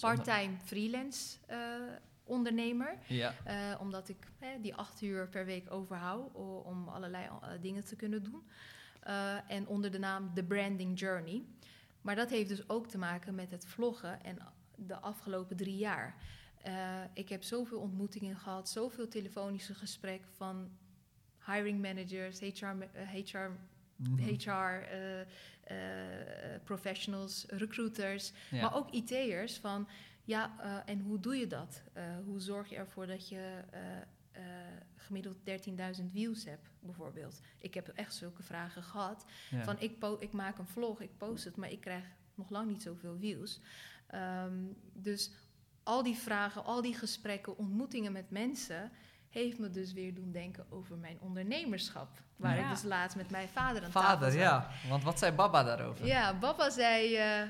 part-time 0.00 0.56
freelance 0.64 1.36
eh, 1.46 1.58
ondernemer. 2.24 2.96
Ja. 3.06 3.34
Eh, 3.44 3.80
omdat 3.80 4.08
ik 4.08 4.26
eh, 4.38 4.48
die 4.62 4.74
acht 4.74 5.02
uur 5.02 5.28
per 5.28 5.44
week 5.44 5.70
overhoud 5.72 6.34
om 6.64 6.88
allerlei 6.88 7.28
dingen 7.60 7.84
te 7.84 7.96
kunnen 7.96 8.22
doen. 8.22 8.42
Eh, 9.00 9.50
en 9.50 9.66
onder 9.66 9.90
de 9.90 9.98
naam 9.98 10.34
The 10.34 10.42
Branding 10.44 10.98
Journey. 10.98 11.42
Maar 12.00 12.16
dat 12.16 12.30
heeft 12.30 12.48
dus 12.48 12.68
ook 12.68 12.86
te 12.86 12.98
maken 12.98 13.34
met 13.34 13.50
het 13.50 13.66
vloggen 13.66 14.22
en 14.24 14.38
de 14.76 15.00
afgelopen 15.00 15.56
drie 15.56 15.76
jaar. 15.76 16.14
Eh, 16.62 17.00
ik 17.14 17.28
heb 17.28 17.42
zoveel 17.42 17.78
ontmoetingen 17.80 18.36
gehad, 18.36 18.68
zoveel 18.68 19.08
telefonische 19.08 19.74
gesprekken 19.74 20.30
van 20.36 20.70
hiring 21.46 21.82
managers, 21.82 22.40
HR, 22.40 22.66
HR, 23.12 23.50
Mhm. 23.96 24.22
HR 24.22 24.50
eh, 24.50 25.20
eh, 25.20 25.26
professionals, 26.64 27.44
recruiters, 27.48 28.32
Ja. 28.50 28.60
maar 28.62 28.74
ook 28.74 28.90
IT'ers 28.90 29.58
van 29.58 29.88
ja, 30.24 30.52
en 30.86 31.00
hoe 31.00 31.20
doe 31.20 31.36
je 31.36 31.46
dat? 31.46 31.82
Hoe 32.24 32.40
zorg 32.40 32.68
je 32.68 32.76
ervoor 32.76 33.06
dat 33.06 33.28
je 33.28 33.60
eh, 34.32 34.42
gemiddeld 34.96 35.36
13.000 36.00 36.10
views 36.12 36.44
hebt, 36.44 36.68
bijvoorbeeld? 36.80 37.40
Ik 37.58 37.74
heb 37.74 37.88
echt 37.88 38.14
zulke 38.14 38.42
vragen 38.42 38.82
gehad. 38.82 39.24
Ja. 39.50 39.62
Van 39.64 39.76
ik, 39.80 40.04
ik 40.18 40.32
maak 40.32 40.58
een 40.58 40.66
vlog, 40.66 41.00
ik 41.00 41.16
post 41.16 41.44
het, 41.44 41.56
maar 41.56 41.70
ik 41.70 41.80
krijg 41.80 42.04
nog 42.34 42.50
lang 42.50 42.68
niet 42.68 42.82
zoveel 42.82 43.16
views. 43.18 43.60
Ehm, 44.06 44.54
dus 44.92 45.30
al 45.82 46.02
die 46.02 46.16
vragen, 46.16 46.64
al 46.64 46.82
die 46.82 46.94
gesprekken, 46.94 47.56
ontmoetingen 47.58 48.12
met 48.12 48.30
mensen, 48.30 48.92
heeft 49.28 49.58
me 49.58 49.70
dus 49.70 49.92
weer 49.92 50.14
doen 50.14 50.32
denken 50.32 50.66
over 50.70 50.96
mijn 50.96 51.20
ondernemerschap. 51.20 52.08
Waar 52.36 52.56
Ja. 52.56 52.64
ik 52.64 52.70
dus 52.70 52.82
laatst 52.82 53.16
met 53.16 53.30
mijn 53.30 53.48
vader 53.48 53.84
aan 53.84 53.90
tafel 53.90 54.08
Vader, 54.18 54.34
ja. 54.38 54.70
Want 54.88 55.02
wat 55.02 55.18
zei 55.18 55.32
Baba 55.32 55.62
daarover? 55.62 56.06
Ja, 56.06 56.34
papa 56.34 56.70
zei, 56.70 57.16
eh, 57.16 57.42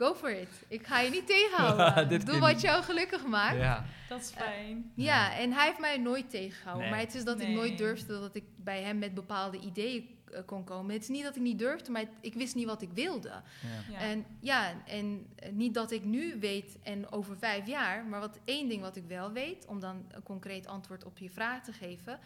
go 0.00 0.14
for 0.14 0.30
it. 0.30 0.48
Ik 0.68 0.86
ga 0.86 1.00
je 1.00 1.10
niet 1.10 1.26
tegenhouden. 1.26 2.24
Doe 2.24 2.38
wat 2.38 2.60
jou 2.60 2.82
gelukkig 2.82 3.26
maakt. 3.26 3.56
Ja. 3.56 3.62
Ja. 3.62 3.84
Dat 4.08 4.20
is 4.20 4.30
fijn. 4.30 4.92
en 5.38 5.52
hij 5.52 5.66
heeft 5.66 5.78
mij 5.78 5.98
nooit 5.98 6.30
tegengehouden. 6.30 6.82
Nee. 6.86 6.90
Maar 6.96 7.04
het 7.04 7.14
is 7.14 7.24
dat 7.24 7.40
ik 7.40 7.48
nooit 7.48 7.78
durfde 7.78 8.20
dat 8.20 8.34
ik 8.34 8.44
bij 8.56 8.82
hem 8.82 8.98
met 8.98 9.14
bepaalde 9.14 9.58
ideeën 9.58 10.18
eh, 10.32 10.40
kon 10.46 10.64
komen. 10.64 10.92
Het 10.92 11.02
is 11.02 11.08
niet 11.08 11.22
dat 11.22 11.36
ik 11.36 11.42
niet 11.42 11.58
durfde, 11.58 11.90
maar 11.90 12.00
het- 12.00 12.10
ik 12.20 12.34
wist 12.34 12.54
niet 12.54 12.66
wat 12.66 12.82
ik 12.82 12.90
wilde. 12.92 13.28
Ja. 13.28 13.42
Ja. 13.90 13.98
En 13.98 14.24
ja, 14.40 14.82
en 14.86 15.26
eh, 15.36 15.52
niet 15.52 15.74
dat 15.74 15.90
ik 15.90 16.04
nu 16.04 16.38
weet 16.40 16.78
en 16.82 17.12
over 17.12 17.38
vijf 17.38 17.66
jaar, 17.66 18.04
maar 18.04 18.20
wat 18.20 18.38
één 18.44 18.68
ding 18.68 18.80
wat 18.82 18.96
ik 18.96 19.04
wel 19.06 19.32
weet, 19.32 19.66
om 19.66 19.80
dan 19.80 20.04
een 20.10 20.22
concreet 20.22 20.66
antwoord 20.66 21.04
op 21.04 21.18
je 21.18 21.30
vraag 21.30 21.62
te 21.64 21.72
geven, 21.72 22.18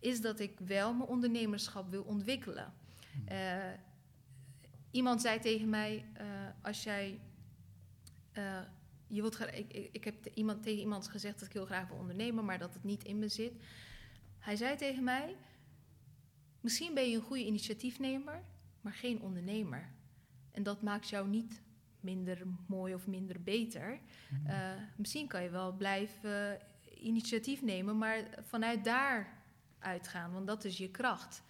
is 0.00 0.20
dat 0.20 0.40
ik 0.40 0.52
wel 0.66 0.94
mijn 0.94 1.08
ondernemerschap 1.08 1.90
wil 1.90 2.02
ontwikkelen. 2.02 2.72
Eh, 3.26 3.36
iemand 4.96 5.20
zei 5.20 5.38
tegen 5.38 5.68
mij, 5.68 6.04
eh, 6.12 6.26
als 6.62 6.82
jij, 6.82 7.20
eh, 8.32 8.60
je 9.06 9.20
wilt 9.20 9.40
ik, 9.40 9.72
ik, 9.72 9.88
ik 9.92 10.04
heb 10.04 10.22
te- 10.22 10.30
iemand, 10.34 10.62
tegen 10.62 10.80
iemand 10.80 11.08
gezegd 11.08 11.38
dat 11.38 11.48
ik 11.48 11.54
heel 11.54 11.66
graag 11.66 11.88
wil 11.88 11.96
ondernemen, 11.96 12.44
maar 12.44 12.58
dat 12.58 12.74
het 12.74 12.84
niet 12.84 13.04
in 13.04 13.18
me 13.18 13.28
zit. 13.28 13.52
Hij 14.38 14.56
zei 14.56 14.76
tegen 14.76 15.04
mij, 15.04 15.36
misschien 16.60 16.94
ben 16.94 17.10
je 17.10 17.16
een 17.16 17.22
goede 17.22 17.44
initiatiefnemer, 17.46 18.42
maar 18.80 18.92
geen 18.92 19.20
ondernemer. 19.20 19.88
En 20.52 20.62
dat 20.62 20.82
maakt 20.82 21.08
jou 21.08 21.28
niet 21.28 21.62
minder 22.00 22.42
mooi 22.66 22.94
of 22.94 23.06
minder 23.06 23.42
beter. 23.42 23.98
Mhm. 24.30 24.46
Eh, 24.50 24.70
misschien 24.96 25.26
kan 25.26 25.42
je 25.42 25.50
wel 25.50 25.72
blijven 25.72 26.58
initiatief 27.00 27.62
nemen, 27.62 27.98
maar 27.98 28.24
vanuit 28.42 28.84
daar 28.84 29.42
uitgaan, 29.78 30.32
want 30.32 30.46
dat 30.46 30.64
is 30.64 30.78
je 30.78 30.90
kracht. 30.90 31.42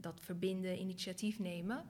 Dat 0.00 0.20
verbinden, 0.20 0.78
initiatief 0.80 1.38
nemen. 1.38 1.84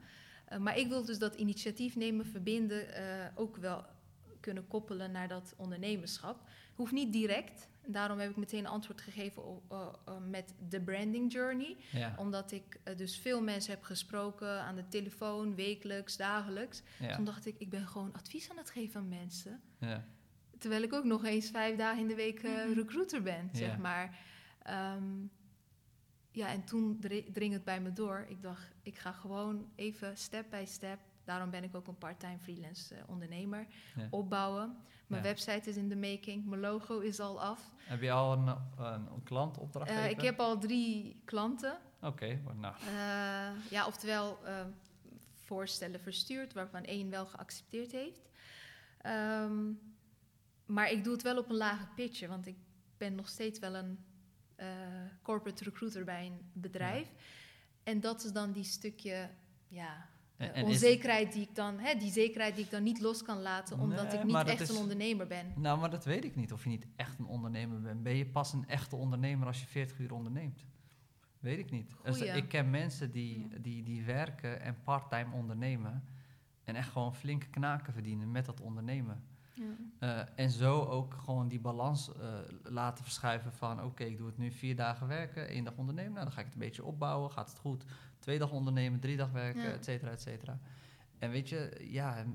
Eh, 0.49 0.57
maar 0.57 0.77
ik 0.77 0.87
wil 0.87 1.05
dus 1.05 1.19
dat 1.19 1.35
initiatief 1.35 1.95
nemen, 1.95 2.25
verbinden 2.25 2.93
eh, 2.93 3.25
ook 3.35 3.57
wel 3.57 3.85
kunnen 4.39 4.67
koppelen 4.67 5.11
naar 5.11 5.27
dat 5.27 5.53
ondernemerschap. 5.57 6.49
Hoeft 6.75 6.91
niet 6.91 7.13
direct. 7.13 7.67
Daarom 7.85 8.19
heb 8.19 8.29
ik 8.29 8.35
meteen 8.35 8.59
een 8.59 8.67
antwoord 8.71 9.01
gegeven 9.01 9.43
o- 9.43 9.63
eh, 9.69 10.17
met 10.29 10.53
de 10.69 10.81
branding 10.81 11.31
journey 11.31 11.77
Ja. 11.91 12.13
omdat 12.17 12.51
ik 12.51 12.79
dus 12.97 13.17
veel 13.17 13.41
mensen 13.41 13.71
heb 13.73 13.83
gesproken 13.83 14.61
aan 14.61 14.75
de 14.75 14.87
telefoon, 14.87 15.55
wekelijks, 15.55 16.17
dagelijks. 16.17 16.81
Ja. 16.99 17.15
Toen 17.15 17.25
dacht 17.25 17.45
ik, 17.45 17.55
ik 17.57 17.69
ben 17.69 17.87
gewoon 17.87 18.13
advies 18.13 18.49
aan 18.49 18.57
het 18.57 18.69
geven 18.69 18.99
aan 18.99 19.07
mensen. 19.09 19.61
Ja. 19.79 20.05
Terwijl 20.57 20.81
ik 20.83 20.93
ook 20.93 21.03
nog 21.03 21.25
eens 21.25 21.49
vijf 21.49 21.77
dagen 21.77 22.01
in 22.01 22.07
de 22.07 22.15
week 22.15 22.39
eh, 22.43 22.51
Mhm. 22.51 22.73
recruiter 22.73 23.21
ben, 23.21 23.49
Ja. 23.51 23.57
zeg 23.57 23.77
maar. 23.77 24.17
Ehm, 24.63 25.03
ja, 26.31 26.47
en 26.47 26.63
toen 26.63 26.99
dri- 26.99 27.31
dring 27.31 27.53
het 27.53 27.63
bij 27.63 27.81
me 27.81 27.93
door. 27.93 28.25
Ik 28.27 28.41
dacht, 28.41 28.71
ik 28.83 28.97
ga 28.97 29.11
gewoon 29.11 29.69
even 29.75 30.17
step 30.17 30.49
by 30.49 30.63
step. 30.67 30.99
Daarom 31.23 31.49
ben 31.49 31.63
ik 31.63 31.75
ook 31.75 31.87
een 31.87 31.97
part-time 31.97 32.39
freelance 32.39 32.95
eh, 32.95 33.03
ondernemer. 33.07 33.67
Ja. 33.95 34.07
Opbouwen. 34.09 34.77
Mijn 35.07 35.23
Ja. 35.23 35.27
website 35.27 35.69
is 35.69 35.75
in 35.75 35.89
de 35.89 35.95
making. 35.95 36.45
Mijn 36.45 36.61
logo 36.61 36.99
is 36.99 37.19
al 37.19 37.41
af. 37.41 37.69
Heb 37.77 38.01
je 38.01 38.11
al 38.11 38.33
een, 38.33 38.47
een, 38.47 39.07
een 39.11 39.23
klant, 39.23 39.57
opdrachtgever? 39.57 40.03
Eh, 40.03 40.09
ik 40.09 40.21
heb 40.21 40.39
al 40.39 40.57
drie 40.59 41.21
klanten. 41.25 41.77
Oké, 42.01 42.39
nou. 42.55 42.75
Eh, 42.87 43.71
ja, 43.71 43.87
oftewel 43.87 44.37
voorstellen 45.43 45.99
verstuurd, 45.99 46.53
waarvan 46.53 46.83
één 46.83 47.09
wel 47.09 47.25
geaccepteerd 47.25 47.91
heeft. 47.91 48.29
Ehm, 49.01 49.71
maar 50.65 50.91
ik 50.91 51.03
doe 51.03 51.13
het 51.13 51.21
wel 51.21 51.37
op 51.37 51.49
een 51.49 51.55
lage 51.55 51.87
pitje, 51.95 52.27
want 52.27 52.47
ik 52.47 52.55
ben 52.97 53.15
nog 53.15 53.27
steeds 53.27 53.59
wel 53.59 53.75
een 53.75 53.99
eh, 54.59 54.67
corporate 55.21 55.63
recruiter 55.63 56.03
bij 56.03 56.25
een 56.25 56.39
bedrijf. 56.53 57.07
En 57.83 57.99
dat 57.99 58.23
is 58.23 58.31
dan 58.31 58.51
die 58.51 58.63
stukje, 58.63 59.29
ja, 59.67 60.05
En- 60.37 60.53
eh, 60.53 60.59
en 60.61 60.65
onzekerheid 60.65 61.33
die 61.33 61.41
ik 61.41 61.55
dan, 61.55 61.79
hè, 61.79 61.95
die 61.95 62.11
zekerheid 62.11 62.55
die 62.55 62.65
ik 62.65 62.71
dan 62.71 62.83
niet 62.83 62.99
los 63.01 63.23
kan 63.23 63.41
laten, 63.41 63.79
omdat 63.79 64.07
Nee, 64.11 64.17
ik 64.19 64.23
niet 64.23 64.35
echt 64.35 64.59
is- 64.61 64.69
een 64.69 64.75
ondernemer 64.81 65.27
ben. 65.27 65.53
Nou, 65.55 65.79
maar 65.79 65.89
dat 65.89 66.05
weet 66.05 66.23
ik 66.23 66.35
niet 66.35 66.53
of 66.53 66.63
je 66.63 66.69
niet 66.69 66.87
echt 66.95 67.19
een 67.19 67.25
ondernemer 67.25 67.81
bent. 67.81 68.03
Ben 68.03 68.15
je 68.15 68.25
pas 68.25 68.53
een 68.53 68.67
echte 68.67 68.95
ondernemer 68.95 69.47
als 69.47 69.59
je 69.59 69.67
40 69.67 69.99
uur 69.99 70.13
onderneemt? 70.13 70.65
Weet 71.39 71.57
ik 71.59 71.71
niet. 71.71 71.93
Dus 72.03 72.17
Goeie. 72.17 72.31
ik 72.31 72.47
ken 72.49 72.69
mensen 72.69 73.11
die, 73.11 73.47
die, 73.61 73.83
die 73.83 74.03
werken 74.03 74.61
en 74.61 74.83
parttime 74.83 75.35
ondernemen. 75.35 76.03
En 76.63 76.75
echt 76.75 76.89
gewoon 76.91 77.15
flinke 77.15 77.47
knaken 77.49 77.93
verdienen 77.93 78.31
met 78.31 78.45
dat 78.45 78.61
ondernemen. 78.61 79.23
Ja. 79.59 79.75
Eh, 79.99 80.25
en 80.35 80.49
zo 80.49 80.81
ook 80.81 81.13
gewoon 81.13 81.47
die 81.47 81.59
balans 81.59 82.11
eh, 82.15 82.27
laten 82.63 83.03
verschuiven 83.03 83.53
van... 83.53 83.83
oké, 83.83 84.03
ik 84.03 84.17
doe 84.17 84.27
het 84.27 84.37
nu 84.37 84.51
vier 84.51 84.75
dagen 84.75 85.07
werken, 85.07 85.47
één 85.47 85.63
dag 85.63 85.75
ondernemen. 85.75 86.11
Nou, 86.13 86.23
dan 86.23 86.33
ga 86.33 86.39
ik 86.39 86.45
het 86.45 86.53
een 86.55 86.59
beetje 86.61 86.83
opbouwen, 86.83 87.31
gaat 87.31 87.49
het 87.49 87.59
goed. 87.59 87.83
Twee 88.19 88.39
dagen 88.39 88.55
ondernemen, 88.55 88.99
drie 88.99 89.17
dagen 89.17 89.33
werken, 89.33 89.61
Ja. 89.61 89.69
et 89.71 89.83
cetera, 89.85 90.11
et 90.11 90.21
cetera. 90.21 90.59
En 91.17 91.29
weet 91.29 91.49
je, 91.49 91.85
ja... 91.89 92.17
eh, 92.17 92.25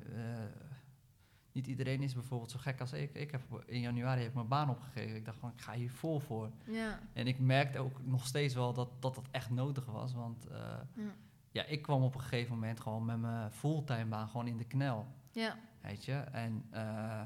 niet 1.53 1.67
iedereen 1.67 2.03
is 2.03 2.15
bijvoorbeeld 2.15 2.51
zo 2.51 2.59
gek 2.59 2.81
als 2.81 2.93
ik. 2.93 3.15
Ik 3.15 3.31
heb 3.31 3.43
in 3.67 3.81
januari 3.81 4.21
heb 4.21 4.29
ik 4.29 4.35
mijn 4.35 4.49
baan 4.49 4.71
opgegeven. 4.71 5.17
Ik 5.17 5.25
dacht 5.25 5.39
van, 5.39 5.51
ik 5.51 5.61
ga 5.61 5.73
hier 5.73 5.91
vol 5.91 6.19
voor. 6.21 6.51
Ja. 6.65 7.01
En 7.13 7.27
ik 7.27 7.39
merkte 7.39 7.79
ook 7.79 8.05
nog 8.05 8.27
steeds 8.27 8.55
wel 8.55 8.73
dat 8.73 8.89
dat, 9.03 9.15
dat 9.15 9.29
echt 9.31 9.51
nodig 9.51 9.85
was. 9.87 10.13
Want 10.15 10.47
Ja. 10.51 10.87
ja, 11.51 11.65
ik 11.65 11.83
kwam 11.83 12.03
op 12.03 12.15
een 12.15 12.21
gegeven 12.21 12.55
moment 12.55 12.81
gewoon 12.81 13.05
met 13.05 13.21
mijn 13.21 13.51
fulltime 13.51 14.05
baan 14.07 14.29
gewoon 14.29 14.47
in 14.47 14.57
de 14.57 14.65
knel. 14.65 15.07
Ja. 15.33 15.57
Weet 15.85 16.05
je? 16.05 16.13
En 16.13 16.67
eh, 16.71 17.21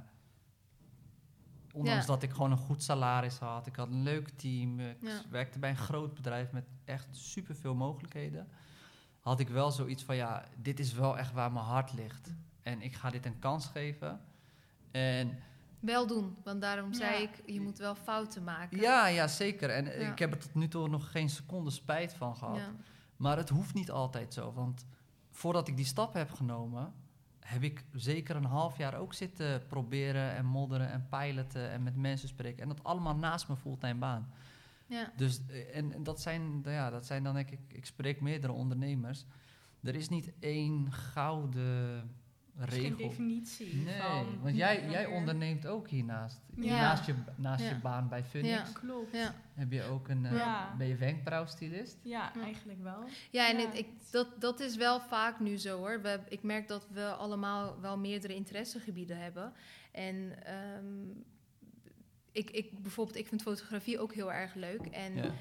ondanks 1.72 2.00
Ja. 2.06 2.06
dat 2.12 2.22
ik 2.22 2.30
gewoon 2.30 2.50
een 2.50 2.56
goed 2.58 2.82
salaris 2.82 3.38
had, 3.38 3.66
ik 3.66 3.76
had 3.76 3.88
een 3.88 4.02
leuk 4.02 4.28
team, 4.28 4.80
ik 4.80 4.96
Ja. 5.00 5.20
werkte 5.30 5.58
bij 5.58 5.70
een 5.70 5.76
groot 5.76 6.14
bedrijf 6.14 6.52
met 6.52 6.64
echt 6.84 7.16
superveel 7.16 7.74
mogelijkheden, 7.74 8.48
had 9.20 9.40
ik 9.40 9.48
wel 9.48 9.70
zoiets 9.70 10.02
van, 10.04 10.16
ja, 10.16 10.44
dit 10.56 10.80
is 10.80 10.92
wel 10.92 11.18
echt 11.18 11.32
waar 11.32 11.52
mijn 11.52 11.64
hart 11.64 11.92
ligt. 11.92 12.34
En 12.62 12.82
ik 12.82 12.94
ga 12.94 13.10
dit 13.10 13.26
een 13.26 13.38
kans 13.38 13.66
geven. 13.66 14.20
En 14.90 15.38
Wel 15.80 16.06
doen, 16.06 16.36
want 16.44 16.60
daarom 16.60 16.92
zei 16.94 17.12
Ja. 17.22 17.28
ik, 17.28 17.42
je 17.46 17.60
moet 17.60 17.78
wel 17.78 17.94
fouten 17.94 18.44
maken. 18.44 18.78
ja, 18.80 19.06
ja, 19.06 19.26
zeker. 19.26 19.70
En 19.70 19.84
Ja. 19.84 19.90
ik 20.12 20.18
heb 20.18 20.32
er 20.32 20.38
tot 20.38 20.54
nu 20.54 20.68
toe 20.68 20.88
nog 20.88 21.10
geen 21.10 21.30
seconde 21.30 21.70
spijt 21.70 22.14
van 22.14 22.36
gehad. 22.36 22.56
Ja. 22.56 22.72
Maar 23.16 23.36
het 23.36 23.48
hoeft 23.48 23.74
niet 23.74 23.90
altijd 23.90 24.34
zo. 24.34 24.52
Want 24.52 24.86
voordat 25.30 25.68
ik 25.68 25.76
die 25.76 25.84
stap 25.84 26.12
heb 26.14 26.30
genomen, 26.32 26.92
heb 27.48 27.62
ik 27.62 27.84
zeker 27.92 28.36
een 28.36 28.44
half 28.44 28.78
jaar 28.78 28.94
ook 28.94 29.14
zitten 29.14 29.66
proberen 29.66 30.34
en 30.34 30.44
modderen 30.44 30.90
en 30.90 31.06
piloten 31.10 31.70
en 31.70 31.82
met 31.82 31.96
mensen 31.96 32.28
spreken. 32.28 32.62
En 32.62 32.68
dat 32.68 32.84
allemaal 32.84 33.16
naast 33.16 33.48
mijn 33.48 33.60
fulltime 33.60 33.98
baan. 33.98 34.32
Ja. 34.86 35.12
Dus, 35.16 35.40
eh, 35.46 35.76
en, 35.76 35.92
en 35.92 36.02
dat, 36.02 36.20
zijn, 36.20 36.60
ja, 36.64 36.90
dat 36.90 37.06
zijn 37.06 37.22
dan, 37.22 37.34
denk 37.34 37.50
ik, 37.50 37.60
ik 37.68 37.86
spreek 37.86 38.20
meerdere 38.20 38.52
ondernemers. 38.52 39.24
Er 39.82 39.94
is 39.94 40.08
niet 40.08 40.32
één 40.40 40.92
gouden 40.92 42.10
Is 42.66 42.74
geen 42.74 42.82
regel. 42.82 42.96
definitie 42.96 43.74
Nee, 43.74 44.00
van... 44.00 44.40
want 44.42 44.56
jij, 44.56 44.88
jij 44.90 45.06
onderneemt 45.06 45.66
ook 45.66 45.88
hiernaast. 45.88 46.40
Ja. 46.56 46.80
Naast, 46.80 47.06
je, 47.06 47.14
naast 47.36 47.62
Ja. 47.64 47.68
je 47.68 47.74
baan 47.78 48.08
bij 48.08 48.24
Phoenix 48.24 48.54
Ja. 48.54 48.64
Klopt. 48.72 49.12
Ja. 49.16 49.34
heb 49.54 49.72
je 49.72 49.82
ook 49.82 50.08
een... 50.08 50.26
eh, 50.26 50.32
Ja. 50.36 50.74
Ben 50.78 50.86
je 50.86 50.96
wenkbrauwstylist? 50.96 51.96
Ja, 52.02 52.32
Ja. 52.34 52.42
eigenlijk 52.42 52.82
wel. 52.82 53.04
Ja, 53.30 53.48
en 53.50 53.58
Ja. 53.58 53.66
het- 53.66 53.78
ik, 53.78 53.86
dat, 54.10 54.28
dat 54.40 54.60
is 54.60 54.76
wel 54.76 55.00
vaak 55.00 55.40
nu 55.40 55.56
zo 55.56 55.78
hoor. 55.78 56.02
We, 56.02 56.20
ik 56.28 56.42
merk 56.42 56.68
dat 56.68 56.86
we 56.92 57.04
allemaal 57.10 57.80
wel 57.80 57.98
meerdere 57.98 58.34
interessegebieden 58.34 59.18
hebben. 59.20 59.52
En 59.92 60.44
ehm, 60.44 61.08
ik, 62.32 62.50
ik, 62.50 62.82
bijvoorbeeld, 62.82 63.16
ik 63.18 63.26
vind 63.26 63.42
fotografie 63.42 63.98
ook 63.98 64.14
heel 64.14 64.32
erg 64.32 64.54
leuk. 64.54 64.80
En 64.86 65.14
Ja. 65.14 65.32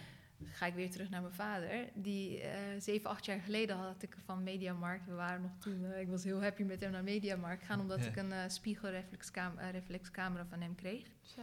Ga 0.43 0.65
ik 0.65 0.73
weer 0.73 0.91
terug 0.91 1.09
naar 1.09 1.21
mijn 1.21 1.33
vader. 1.33 1.89
Die 1.93 2.41
eh, 2.41 2.51
zeven, 2.79 3.09
acht 3.09 3.25
jaar 3.25 3.39
geleden 3.39 3.75
had 3.77 4.03
ik 4.03 4.15
van 4.25 4.43
Mediamarkt. 4.43 5.05
We 5.05 5.13
waren 5.13 5.41
nog 5.41 5.51
toen, 5.59 5.85
eh, 5.91 5.99
ik 6.01 6.07
was 6.07 6.23
heel 6.23 6.41
happy 6.41 6.63
met 6.63 6.81
hem 6.81 6.91
naar 6.91 7.03
Mediamarkt 7.03 7.63
gaan, 7.63 7.79
omdat 7.79 8.03
Ja. 8.03 8.09
ik 8.09 8.15
een 8.15 8.31
eh 8.31 8.39
spiegelreflexcam- 8.47 9.57
eh, 9.57 9.71
reflexcamera 9.71 10.45
van 10.45 10.61
hem 10.61 10.75
kreeg. 10.75 11.05
Zo. 11.21 11.41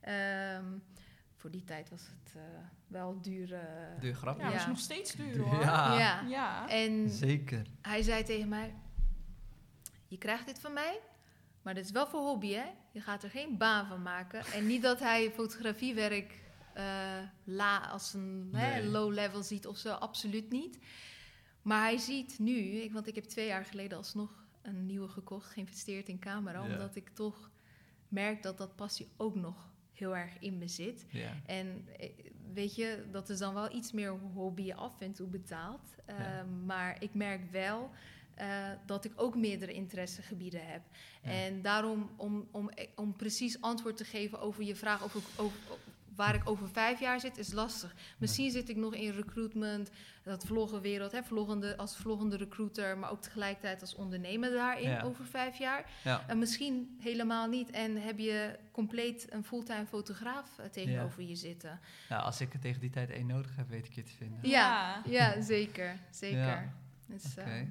Ehm, 0.00 0.64
voor 1.36 1.50
die 1.50 1.64
tijd 1.64 1.90
was 1.90 2.02
het 2.06 2.34
eh, 2.36 2.42
wel 2.86 3.20
duur. 3.20 3.54
eh, 3.54 4.00
Duur 4.00 4.14
grap. 4.14 4.38
Ja, 4.40 4.52
is 4.52 4.66
nog 4.66 4.78
steeds 4.78 5.12
duur 5.12 5.38
hoor. 5.38 5.60
Ja. 5.62 5.98
ja. 5.98 6.20
Ja. 6.28 6.68
En 6.68 7.08
Zeker. 7.10 7.62
hij 7.82 8.02
zei 8.02 8.22
tegen 8.24 8.48
mij: 8.48 8.74
Je 10.06 10.18
krijgt 10.18 10.46
dit 10.46 10.58
van 10.60 10.72
mij, 10.72 11.00
maar 11.62 11.74
dit 11.74 11.84
is 11.84 11.90
wel 11.90 12.06
voor 12.06 12.20
hobby, 12.20 12.52
hè? 12.52 12.64
Je 12.92 13.00
gaat 13.00 13.22
er 13.22 13.30
geen 13.30 13.56
baan 13.58 13.86
van 13.86 14.02
maken. 14.02 14.44
En 14.54 14.66
niet 14.66 14.82
dat 14.82 14.98
hij 15.00 15.30
fotografiewerk 15.30 16.40
eh, 16.74 17.18
la, 17.44 17.78
als 17.88 18.14
een 18.14 18.48
hè, 18.52 18.82
low 18.82 19.12
level 19.12 19.42
ziet 19.42 19.66
of 19.66 19.76
zo, 19.76 19.92
absoluut 19.92 20.50
niet. 20.50 20.78
Maar 21.62 21.82
hij 21.82 21.98
ziet 21.98 22.38
nu, 22.38 22.56
ik, 22.58 22.92
want 22.92 23.06
ik 23.06 23.14
heb 23.14 23.24
twee 23.24 23.46
jaar 23.46 23.64
geleden 23.64 23.98
alsnog 23.98 24.44
een 24.62 24.86
nieuwe 24.86 25.08
gekocht, 25.08 25.50
geïnvesteerd 25.52 26.08
in 26.08 26.18
camera, 26.18 26.64
Ja. 26.66 26.72
omdat 26.72 26.96
ik 26.96 27.08
toch 27.08 27.50
merk 28.08 28.42
dat 28.42 28.58
dat 28.58 28.76
passie 28.76 29.08
ook 29.16 29.34
nog 29.34 29.70
heel 29.92 30.16
erg 30.16 30.38
in 30.38 30.58
me 30.58 30.68
zit. 30.68 31.06
Ja. 31.10 31.32
En 31.46 31.88
eh, 31.98 32.10
weet 32.54 32.74
je, 32.74 33.04
dat 33.10 33.28
is 33.28 33.38
dan 33.38 33.54
wel 33.54 33.74
iets 33.74 33.92
meer 33.92 34.10
hobby 34.10 34.72
af 34.72 35.00
en 35.00 35.12
toe 35.12 35.26
betaald. 35.28 35.80
Ja. 36.06 36.38
Ehm, 36.38 36.64
Maar 36.66 37.02
ik 37.02 37.14
merk 37.14 37.50
wel 37.50 37.90
eh, 38.34 38.70
dat 38.86 39.04
ik 39.04 39.12
ook 39.16 39.36
meerdere 39.36 39.72
interessegebieden 39.72 40.66
heb. 40.66 40.82
Ja. 41.22 41.30
En 41.30 41.62
daarom, 41.62 42.10
om, 42.16 42.48
om, 42.50 42.70
om 42.94 43.16
precies 43.16 43.60
antwoord 43.60 43.96
te 43.96 44.04
geven 44.04 44.40
over 44.40 44.62
je 44.64 44.76
vraag 44.76 45.02
over, 45.04 45.22
over, 45.36 45.58
waar 46.16 46.34
ik 46.34 46.48
over 46.48 46.68
vijf 46.68 47.00
jaar 47.00 47.20
zit, 47.20 47.38
is 47.38 47.52
lastig. 47.52 47.94
Misschien 48.18 48.50
zit 48.50 48.68
ik 48.68 48.76
nog 48.76 48.94
in 48.94 49.10
recruitment, 49.10 49.90
dat 50.22 50.44
vloggenwereld, 50.46 51.12
hè, 51.12 51.22
vloggende, 51.22 51.76
als 51.76 51.96
vloggende 51.96 52.36
recruiter, 52.36 52.98
maar 52.98 53.10
ook 53.10 53.22
tegelijkertijd 53.22 53.80
als 53.80 53.94
ondernemer 53.94 54.50
daarin 54.50 54.88
Ja. 54.88 55.02
over 55.02 55.24
vijf 55.24 55.58
jaar. 55.58 55.90
Ja. 56.04 56.24
En 56.26 56.38
misschien 56.38 56.96
helemaal 57.00 57.48
niet. 57.48 57.70
En 57.70 57.96
heb 57.96 58.18
je 58.18 58.58
compleet 58.72 59.32
een 59.32 59.44
fulltime 59.44 59.86
fotograaf 59.86 60.58
eh, 60.58 60.66
tegenover 60.66 61.22
je 61.22 61.36
zitten. 61.36 61.80
Nou, 62.08 62.22
als 62.22 62.40
ik 62.40 62.52
er 62.52 62.60
tegen 62.60 62.80
die 62.80 62.90
tijd 62.90 63.10
één 63.10 63.26
nodig 63.26 63.56
heb, 63.56 63.68
weet 63.68 63.86
ik 63.86 63.92
je 63.92 64.02
te 64.02 64.12
vinden. 64.12 64.38
Ja, 64.42 65.02
ja 65.06 65.40
zeker. 65.40 65.98
Zeker. 66.10 66.38
Ja. 66.38 66.72
Dus, 67.06 67.24
Oké. 67.38 67.50
eh, 67.50 67.66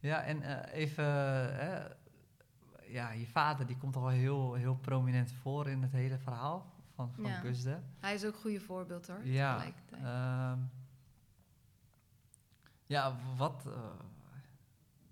Ja, 0.00 0.22
en 0.22 0.42
eh, 0.42 0.80
even... 0.80 1.04
ja, 2.88 3.10
je 3.10 3.26
vader 3.26 3.66
die 3.66 3.76
komt 3.76 3.96
al 3.96 4.08
heel, 4.08 4.54
heel 4.54 4.76
prominent 4.76 5.32
voor 5.42 5.68
in 5.68 5.82
het 5.82 5.92
hele 5.92 6.18
verhaal 6.18 6.72
van, 6.94 7.12
van 7.14 7.24
Ja. 7.24 7.34
Gusde. 7.40 7.80
hij 8.00 8.14
is 8.14 8.24
ook 8.24 8.34
een 8.34 8.40
goede 8.40 8.60
voorbeeld 8.60 9.06
hoor. 9.06 9.26
Ja. 9.26 9.52
tegelijkertijd. 9.54 10.02
Ehm, 10.02 10.58
ja, 12.86 13.16
wat... 13.36 13.62
eh, 13.66 13.90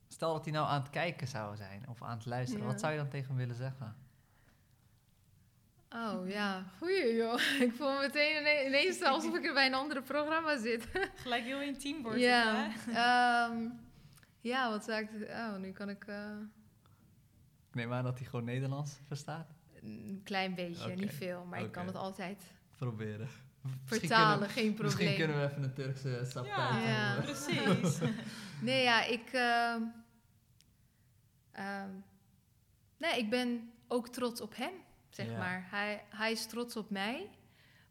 stel 0.09 0.33
dat 0.33 0.45
hij 0.45 0.53
nou 0.53 0.67
aan 0.69 0.81
het 0.81 0.91
kijken 0.91 1.29
zou 1.29 1.57
zijn 1.57 1.89
of 1.89 2.03
aan 2.03 2.17
het 2.17 2.27
luisteren. 2.27 2.65
Ja. 2.65 2.71
Wat 2.71 2.81
zou 2.81 2.93
je 2.93 2.99
dan 2.99 3.09
tegen 3.09 3.29
hem 3.29 3.37
willen 3.37 3.55
zeggen? 3.57 3.97
Oh 5.95 6.29
ja, 6.29 6.65
goeie 6.79 7.15
joh. 7.15 7.41
Ik 7.67 7.73
voel 7.73 7.93
me 7.93 7.99
meteen 8.01 8.41
ine- 8.41 8.67
ineens 8.67 9.03
alsof 9.03 9.35
ik 9.37 9.55
bij 9.55 9.67
een 9.67 9.75
andere 9.75 10.03
programma 10.03 10.59
zit. 10.59 10.89
Gelijk 11.23 11.45
heel 11.45 11.61
intiem 11.63 12.03
wordt 12.03 12.19
ja. 12.19 12.55
het, 12.71 12.85
hè? 12.85 12.93
Ehm, 13.03 13.69
ja, 14.41 14.71
wat 14.71 14.85
zou 14.85 15.03
ik... 15.03 15.29
Oh, 15.29 15.57
nu 15.57 15.73
kan 15.73 15.89
ik... 15.89 16.05
eh, 16.05 16.31
Ik 17.69 17.75
neem 17.75 17.93
aan 17.93 18.05
dat 18.05 18.19
hij 18.19 18.27
gewoon 18.29 18.45
Nederlands 18.45 18.99
verstaat. 19.07 19.51
Een 19.83 20.21
klein 20.25 20.55
beetje, 20.55 20.95
niet 20.95 21.13
veel. 21.13 21.45
Maar 21.45 21.61
ik 21.61 21.73
kan 21.73 21.87
het 21.87 21.97
altijd 21.97 22.43
Proberen. 22.77 23.29
Vertalen, 23.85 24.39
kunnen- 24.39 24.55
geen 24.55 24.75
probleem. 24.75 24.97
Misschien 24.97 25.17
kunnen 25.17 25.41
we 25.41 25.51
even 25.51 25.63
een 25.63 25.75
Turkse 25.75 26.21
subtitle... 26.25 26.47
Ja. 26.81 27.17
eh, 27.17 27.23
precies. 27.25 27.99
Nee, 28.61 28.83
ja, 28.83 29.05
ik. 29.05 29.29
ehm, 29.33 29.83
ehm, 31.53 31.91
nee, 32.97 33.19
ik 33.19 33.31
ben 33.31 33.71
ook 33.89 34.09
trots 34.09 34.41
op 34.41 34.57
hem, 34.57 34.73
zeg 35.11 35.27
Ja. 35.27 35.39
maar. 35.39 35.67
Hij, 35.71 36.05
hij 36.09 36.33
is 36.33 36.47
trots 36.47 36.77
op 36.77 36.91
mij, 36.91 37.29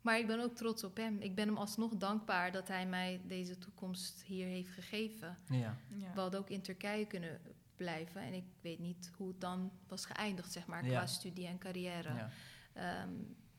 maar 0.01 0.19
ik 0.19 0.27
ben 0.27 0.39
ook 0.39 0.55
trots 0.55 0.83
op 0.83 0.97
hem. 0.97 1.17
Ik 1.19 1.35
ben 1.35 1.47
hem 1.47 1.57
alsnog 1.57 1.95
dankbaar 1.95 2.51
dat 2.51 2.67
hij 2.67 2.85
mij 2.85 3.21
deze 3.25 3.57
toekomst 3.57 4.23
hier 4.23 4.45
heeft 4.47 4.69
gegeven. 4.69 5.37
Ja. 5.49 5.77
Ja. 5.95 6.13
We 6.13 6.19
hadden 6.19 6.39
ook 6.39 6.49
in 6.49 6.61
Turkije 6.61 7.05
kunnen 7.05 7.41
blijven 7.75 8.21
en 8.21 8.33
ik 8.33 8.45
weet 8.61 8.79
niet 8.79 9.11
hoe 9.17 9.27
het 9.27 9.41
dan 9.41 9.71
was 9.87 10.05
geëindigd, 10.05 10.51
zeg 10.51 10.65
maar, 10.65 10.85
Ja. 10.85 10.89
qua 10.97 11.05
studie 11.05 11.47
en 11.47 11.57
carrière. 11.57 12.13
ja. 12.13 12.29
Ehm, 12.73 13.09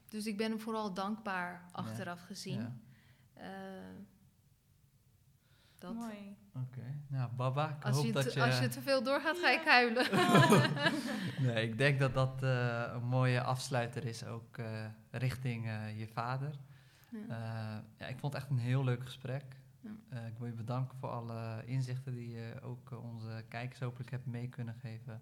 dus 0.09 0.27
ik 0.27 0.37
ben 0.37 0.51
hem 0.51 0.61
vooral 0.61 0.95
dankbaar 0.95 1.65
achteraf 1.73 2.21
gezien. 2.23 2.61
ja. 2.61 2.73
Eh, 3.35 3.49
dat. 5.79 5.95
Mooi. 5.95 6.37
Oké. 6.55 7.01
Nou, 7.09 7.31
Baba, 7.33 7.69
ik 7.69 7.85
Als 7.85 7.97
hoop 7.97 8.05
je, 8.05 8.13
dat 8.13 8.33
je... 8.33 8.43
als 8.43 8.59
je 8.59 8.69
te 8.69 8.83
veel 8.83 9.03
doorgaat, 9.03 9.39
ga 9.39 9.51
ik 9.51 9.65
huilen. 9.67 10.07
Nee, 11.47 11.69
ik 11.69 11.79
denk 11.79 11.99
dat 12.01 12.15
dat 12.15 12.43
eh, 12.43 12.91
een 12.95 13.05
mooie 13.05 13.43
afsluiter 13.43 14.05
is, 14.05 14.25
ook 14.25 14.59
eh, 14.59 14.87
richting 15.11 15.67
eh, 15.67 15.99
je 15.99 16.07
vader. 16.09 16.55
Ja. 17.11 17.19
Eh, 17.29 17.83
ja, 17.99 18.07
ik 18.07 18.19
vond 18.19 18.33
het 18.33 18.43
echt 18.43 18.51
een 18.51 18.59
heel 18.59 18.85
leuk 18.85 19.05
gesprek. 19.05 19.45
Ja. 19.83 19.91
Eh, 20.09 20.27
ik 20.27 20.39
wil 20.39 20.47
je 20.47 20.53
bedanken 20.53 20.99
voor 20.99 21.09
alle 21.09 21.63
inzichten 21.65 22.15
die 22.15 22.29
je 22.31 22.61
ook 22.63 22.91
eh, 22.93 23.05
onze 23.05 23.45
kijkers 23.49 23.81
hopelijk 23.81 24.11
hebt 24.11 24.27
mee 24.27 24.49
kunnen 24.49 24.75
geven. 24.75 25.21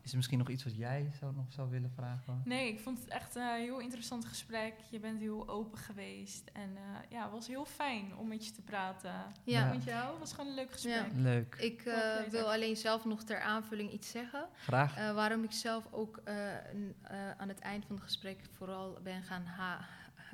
Is 0.00 0.10
er 0.10 0.16
misschien 0.16 0.38
nog 0.38 0.48
iets 0.48 0.64
wat 0.64 0.76
jij 0.76 1.10
zou, 1.18 1.34
nog 1.34 1.52
zou 1.52 1.70
willen 1.70 1.90
vragen? 1.90 2.42
Nee, 2.44 2.68
ik 2.72 2.80
vond 2.80 2.98
het 2.98 3.08
echt 3.08 3.34
een 3.34 3.54
heel 3.60 3.78
interessant 3.80 4.24
gesprek. 4.24 4.74
Je 4.90 4.98
bent 5.00 5.18
heel 5.18 5.48
open 5.48 5.78
geweest. 5.78 6.50
En 6.52 6.76
eh, 6.76 6.82
ja, 7.10 7.22
het 7.22 7.32
was 7.32 7.46
heel 7.46 7.64
fijn 7.64 8.16
om 8.16 8.28
met 8.28 8.46
je 8.46 8.52
te 8.52 8.62
praten. 8.62 9.10
Ja. 9.10 9.32
Ja, 9.44 9.70
Vond 9.70 9.84
jou? 9.84 10.10
Het 10.10 10.18
was 10.18 10.32
gewoon 10.32 10.46
een 10.50 10.54
leuk 10.56 10.72
gesprek. 10.72 11.06
Leuk. 11.14 11.54
ik 11.54 11.82
eh, 11.84 12.20
wil 12.30 12.52
alleen 12.52 12.76
zelf 12.76 13.04
nog 13.04 13.22
ter 13.24 13.40
aanvulling 13.40 13.92
iets 13.92 14.10
zeggen. 14.10 14.48
Graag. 14.56 14.96
Eh, 14.96 15.14
waarom 15.14 15.44
ik 15.44 15.52
zelf 15.52 15.92
ook 15.92 16.16
eh, 16.24 16.54
eh, 16.56 17.30
aan 17.36 17.48
het 17.48 17.58
eind 17.60 17.84
van 17.86 17.94
het 17.94 18.04
gesprek 18.04 18.40
vooral 18.50 18.98
ben 19.02 19.22
gaan 19.22 19.44
ha- 19.44 19.84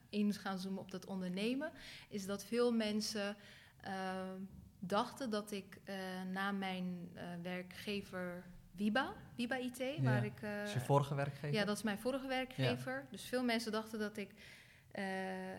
in 0.09 0.33
gaan 0.35 0.59
zoomen 0.59 0.81
op 0.81 0.91
dat 0.91 1.07
ondernemen, 1.07 1.71
is 2.09 2.27
dat 2.27 2.45
veel 2.45 2.73
mensen 2.73 3.37
eh, 3.81 3.93
dachten 4.79 5.31
dat 5.31 5.51
ik 5.53 5.79
eh, 5.85 5.95
na 6.33 6.51
mijn 6.53 7.09
eh, 7.15 7.23
werkgever 7.43 8.45
Wiba, 8.73 9.13
Wiba 9.37 9.57
IT, 9.57 9.79
Ja. 9.79 10.03
waar 10.03 10.25
ik. 10.25 10.43
eh, 10.43 10.63
is 10.63 10.73
je 10.73 10.81
vorige 10.81 11.15
werkgever? 11.15 11.53
ja, 11.53 11.65
dat 11.65 11.77
is 11.77 11.83
mijn 11.83 11.99
vorige 11.99 12.27
werkgever. 12.27 13.07
Dus 13.11 13.23
veel 13.25 13.45
mensen 13.45 13.73
dachten 13.73 13.99
dat 13.99 14.17
ik, 14.17 14.31
eh, 14.91 15.53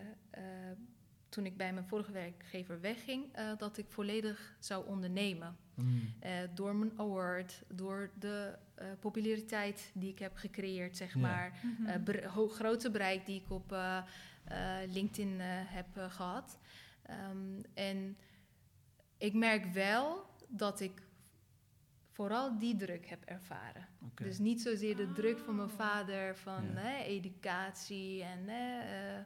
toen 1.28 1.46
ik 1.46 1.56
bij 1.56 1.72
mijn 1.72 1.86
vorige 1.86 2.12
werkgever 2.12 2.80
wegging, 2.80 3.24
eh, 3.32 3.50
dat 3.58 3.78
ik 3.78 3.86
volledig 3.88 4.56
zou 4.58 4.86
ondernemen. 4.86 5.56
Mm. 5.74 6.12
Eh, 6.20 6.32
door 6.54 6.76
mijn 6.76 6.92
award, 6.96 7.62
door 7.68 8.10
de 8.18 8.58
eh, 8.74 8.86
populariteit 9.00 9.90
die 9.94 10.10
ik 10.10 10.18
heb 10.18 10.36
gecreëerd, 10.36 10.96
zeg 10.96 11.14
Ja. 11.14 11.20
maar. 11.20 11.58
Mhm. 11.78 11.86
Eh, 12.06 12.46
grote 12.48 12.90
bereik 12.90 13.26
die 13.26 13.40
ik 13.40 13.50
op 13.50 13.72
eh, 13.72 13.96
eh, 13.96 14.02
LinkedIn 14.88 15.40
eh, 15.40 15.46
heb 15.50 15.96
eh, 15.96 16.10
gehad. 16.10 16.58
Ehm, 17.02 17.60
en 17.74 18.16
ik 19.18 19.34
merk 19.34 19.64
wel 19.72 20.26
dat 20.48 20.80
ik 20.80 21.02
vooral 22.12 22.58
die 22.58 22.76
druk 22.76 23.06
heb 23.06 23.24
ervaren. 23.24 23.88
Dus 24.14 24.38
niet 24.38 24.62
zozeer 24.62 24.96
de 24.96 25.12
druk 25.12 25.38
van 25.38 25.56
mijn 25.56 25.70
vader 25.70 26.36
van 26.36 26.64
Ja. 26.64 26.80
hè, 26.80 26.96
educatie 27.02 28.22
en 28.22 28.48
hè, 28.48 28.80
eh, 28.80 29.24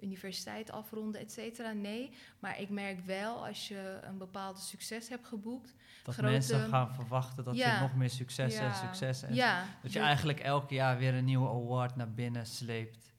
universiteit 0.00 0.70
afronden, 0.70 1.20
et 1.20 1.32
cetera. 1.32 1.72
Nee, 1.72 2.10
maar 2.38 2.60
ik 2.60 2.68
merk 2.70 3.00
wel 3.00 3.46
als 3.46 3.68
je 3.68 3.98
een 4.02 4.18
bepaalde 4.18 4.60
succes 4.60 5.08
hebt 5.08 5.26
geboekt. 5.26 5.74
dat 6.04 6.14
grote- 6.14 6.30
mensen 6.32 6.68
gaan 6.68 6.94
verwachten 6.94 7.44
dat 7.44 7.56
Ja. 7.56 7.74
je 7.74 7.80
nog 7.80 7.94
meer 7.94 8.10
succes 8.10 8.54
en 8.54 8.64
Ja. 8.64 8.72
succes 8.72 9.22
en 9.22 9.34
dat 9.82 9.92
je 9.92 9.98
de- 9.98 10.04
eigenlijk 10.04 10.40
elk 10.40 10.70
jaar 10.70 10.98
weer 10.98 11.14
een 11.14 11.24
nieuwe 11.24 11.48
award 11.48 11.96
naar 11.96 12.10
binnen 12.12 12.46
sleept. 12.46 13.12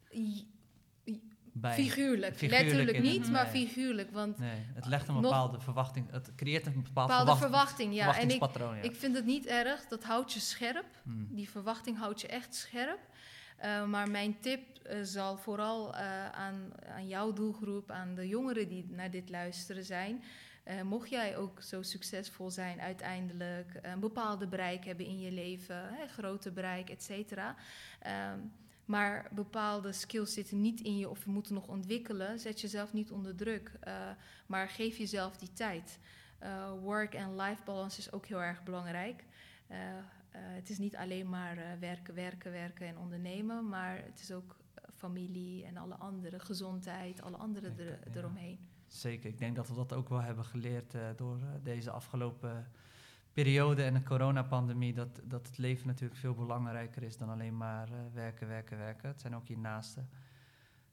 Bij, 1.62 1.74
figuurlijk. 1.74 2.36
figuurlijk 2.38 2.64
Letterlijk 2.64 3.02
niet, 3.02 3.32
maar 3.32 3.50
nee. 3.54 3.68
figuurlijk. 3.68 4.12
Want 4.12 4.38
Nee, 4.38 4.66
het 4.74 4.86
legt 4.86 5.08
een 5.08 5.22
bepaalde 5.22 5.60
verwachting, 5.60 6.12
het 6.12 6.32
creëert 6.36 6.66
een 6.66 6.74
bepaald 6.74 6.94
bepaalde 6.94 7.16
verwacht- 7.16 7.40
verwachting, 7.40 7.94
ja. 7.94 8.18
En 8.18 8.30
ik, 8.30 8.58
ja. 8.58 8.74
ik 8.82 8.96
vind 8.96 9.16
het 9.16 9.26
niet 9.26 9.46
erg, 9.46 9.88
dat 9.88 10.04
houdt 10.04 10.34
je 10.34 10.40
scherp. 10.40 10.86
Hmm. 11.04 11.28
Die 11.30 11.50
verwachting 11.50 11.98
houdt 11.98 12.22
je 12.22 12.28
echt 12.28 12.56
scherp. 12.56 13.00
Eh, 13.58 13.86
maar 13.86 14.10
mijn 14.10 14.40
tip 14.40 14.78
eh, 14.78 14.98
zal 15.02 15.38
vooral 15.38 15.96
eh, 15.96 16.30
aan, 16.30 16.72
aan 16.96 17.08
jouw 17.08 17.34
doelgroep, 17.34 17.92
aan 17.92 18.16
de 18.16 18.28
jongeren 18.28 18.68
die 18.68 18.86
naar 18.90 19.12
dit 19.12 19.30
luisteren 19.30 19.84
zijn. 19.84 20.24
Mocht 20.84 21.10
jij 21.10 21.38
ook 21.38 21.62
zo 21.62 21.82
succesvol 21.82 22.52
zijn 22.52 22.82
uiteindelijk, 22.82 23.80
een 23.82 24.00
bepaalde 24.00 24.48
bereik 24.48 24.86
hebben 24.86 25.06
in 25.06 25.20
je 25.20 25.32
leven, 25.32 25.76
hè, 25.76 26.08
grote 26.08 26.52
bereik, 26.52 26.90
et 26.90 27.04
cetera. 27.04 27.56
Ehm, 28.00 28.40
maar 28.88 29.30
bepaalde 29.32 29.92
skills 29.92 30.34
zitten 30.34 30.62
niet 30.62 30.82
in 30.82 30.98
je 30.98 31.10
of 31.10 31.24
je 31.24 31.30
moet 31.30 31.50
nog 31.50 31.68
ontwikkelen. 31.68 32.40
Zet 32.40 32.62
jezelf 32.62 32.94
niet 32.94 33.12
onder 33.12 33.36
druk, 33.36 33.72
eh, 33.80 34.10
maar 34.46 34.70
geef 34.70 34.98
jezelf 34.98 35.38
die 35.38 35.54
tijd. 35.54 36.00
Eh, 36.40 36.72
work- 36.82 37.14
en 37.14 37.36
life 37.36 37.64
balance 37.64 38.00
is 38.00 38.12
ook 38.12 38.26
heel 38.26 38.42
erg 38.42 38.64
belangrijk. 38.64 39.24
Eh, 39.68 39.80
het 40.32 40.70
is 40.70 40.78
niet 40.78 40.96
alleen 40.96 41.30
maar 41.30 41.80
werken, 41.80 42.14
werken, 42.14 42.52
werken 42.52 42.88
en 42.88 42.98
ondernemen, 42.98 43.70
maar 43.70 43.98
het 44.04 44.20
is 44.20 44.32
ook 44.32 44.56
familie 44.96 45.66
en 45.66 45.78
alle 45.78 45.96
andere, 45.96 46.40
gezondheid, 46.40 47.22
alle 47.22 47.38
andere 47.38 47.72
er- 47.78 48.00
eromheen. 48.18 48.60
Zeker, 48.88 49.30
ik 49.30 49.38
denk 49.38 49.56
dat 49.56 49.68
we 49.68 49.74
dat 49.74 49.94
ook 49.94 50.10
wel 50.10 50.22
hebben 50.22 50.46
geleerd 50.46 50.94
door 51.16 51.40
deze 51.64 51.92
afgelopen 51.92 52.72
periode 53.44 53.84
en 53.84 53.94
de 53.94 54.04
coronapandemie. 54.04 54.94
Dat, 54.94 55.20
dat 55.24 55.48
het 55.48 55.58
leven 55.58 55.88
natuurlijk 55.88 56.20
veel 56.20 56.34
belangrijker 56.34 57.04
is 57.04 57.18
dan 57.18 57.30
alleen 57.30 57.58
maar 57.58 57.88
eh, 57.88 57.98
werken, 58.14 58.48
werken, 58.48 58.78
werken. 58.78 59.10
Het 59.10 59.22
zijn 59.22 59.36
ook 59.36 59.48
je 59.48 59.58
naasten. 59.58 60.10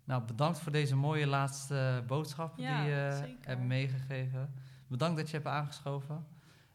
Nou, 0.05 0.22
bedankt 0.22 0.59
voor 0.59 0.72
deze 0.72 0.97
mooie 0.97 1.26
laatste 1.26 2.03
boodschappen 2.07 2.62
Ja, 2.62 2.82
die 2.82 2.90
je 2.90 3.11
zeker. 3.20 3.49
hebt 3.49 3.62
meegegeven. 3.62 4.55
Bedankt 4.86 5.16
dat 5.16 5.26
je 5.30 5.36
hebt 5.36 5.49
aangeschoven. 5.49 6.26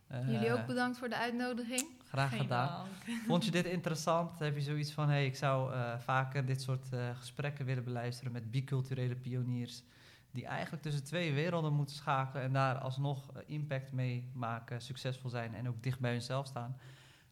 Eh, 0.07 0.31
Jullie 0.31 0.53
ook 0.53 0.65
bedankt 0.65 0.97
voor 0.97 1.09
de 1.09 1.17
uitnodiging. 1.17 1.87
Graag 2.07 2.29
Geen 2.29 2.39
gedaan. 2.39 2.67
dank. 2.67 3.17
Vond 3.27 3.45
je 3.45 3.51
dit 3.51 3.65
interessant? 3.65 4.39
Heb 4.39 4.55
je 4.55 4.61
zoiets 4.61 4.91
van, 4.91 5.09
hey, 5.09 5.25
ik 5.25 5.35
zou 5.35 5.73
eh, 5.73 5.99
vaker 5.99 6.45
dit 6.45 6.61
soort 6.61 6.93
eh, 6.93 7.09
gesprekken 7.17 7.65
willen 7.65 7.83
beluisteren 7.83 8.31
met 8.31 8.51
biculturele 8.51 9.15
pioniers, 9.15 9.83
die 10.31 10.45
eigenlijk 10.45 10.83
tussen 10.83 11.03
twee 11.03 11.33
werelden 11.33 11.73
moeten 11.73 11.95
schakelen 11.95 12.43
en 12.43 12.53
daar 12.53 12.77
alsnog 12.77 13.31
eh, 13.31 13.41
impact 13.45 13.91
mee 13.91 14.29
maken, 14.33 14.81
succesvol 14.81 15.29
zijn 15.29 15.55
en 15.55 15.67
ook 15.67 15.83
dicht 15.83 15.99
bij 15.99 16.11
hunzelf 16.11 16.47
staan? 16.47 16.77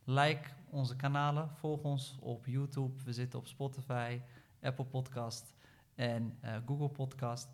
Like 0.03 0.49
onze 0.69 0.95
kanalen, 0.95 1.49
volg 1.49 1.83
ons 1.83 2.17
op 2.19 2.45
YouTube, 2.45 3.03
we 3.03 3.13
zitten 3.13 3.39
op 3.39 3.47
Spotify, 3.47 4.21
Apple 4.61 4.85
Podcast 4.85 5.53
en 5.95 6.37
eh, 6.41 6.55
Google 6.65 6.89
Podcast. 6.89 7.49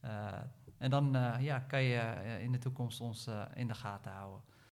Eh, 0.00 0.32
en 0.78 0.90
dan 0.90 1.16
ja, 1.40 1.58
kan 1.58 1.82
je 1.82 2.38
in 2.40 2.52
de 2.52 2.58
toekomst 2.58 3.00
ons 3.00 3.28
in 3.54 3.66
de 3.66 3.74
gaten 3.74 4.12
houden. 4.12 4.40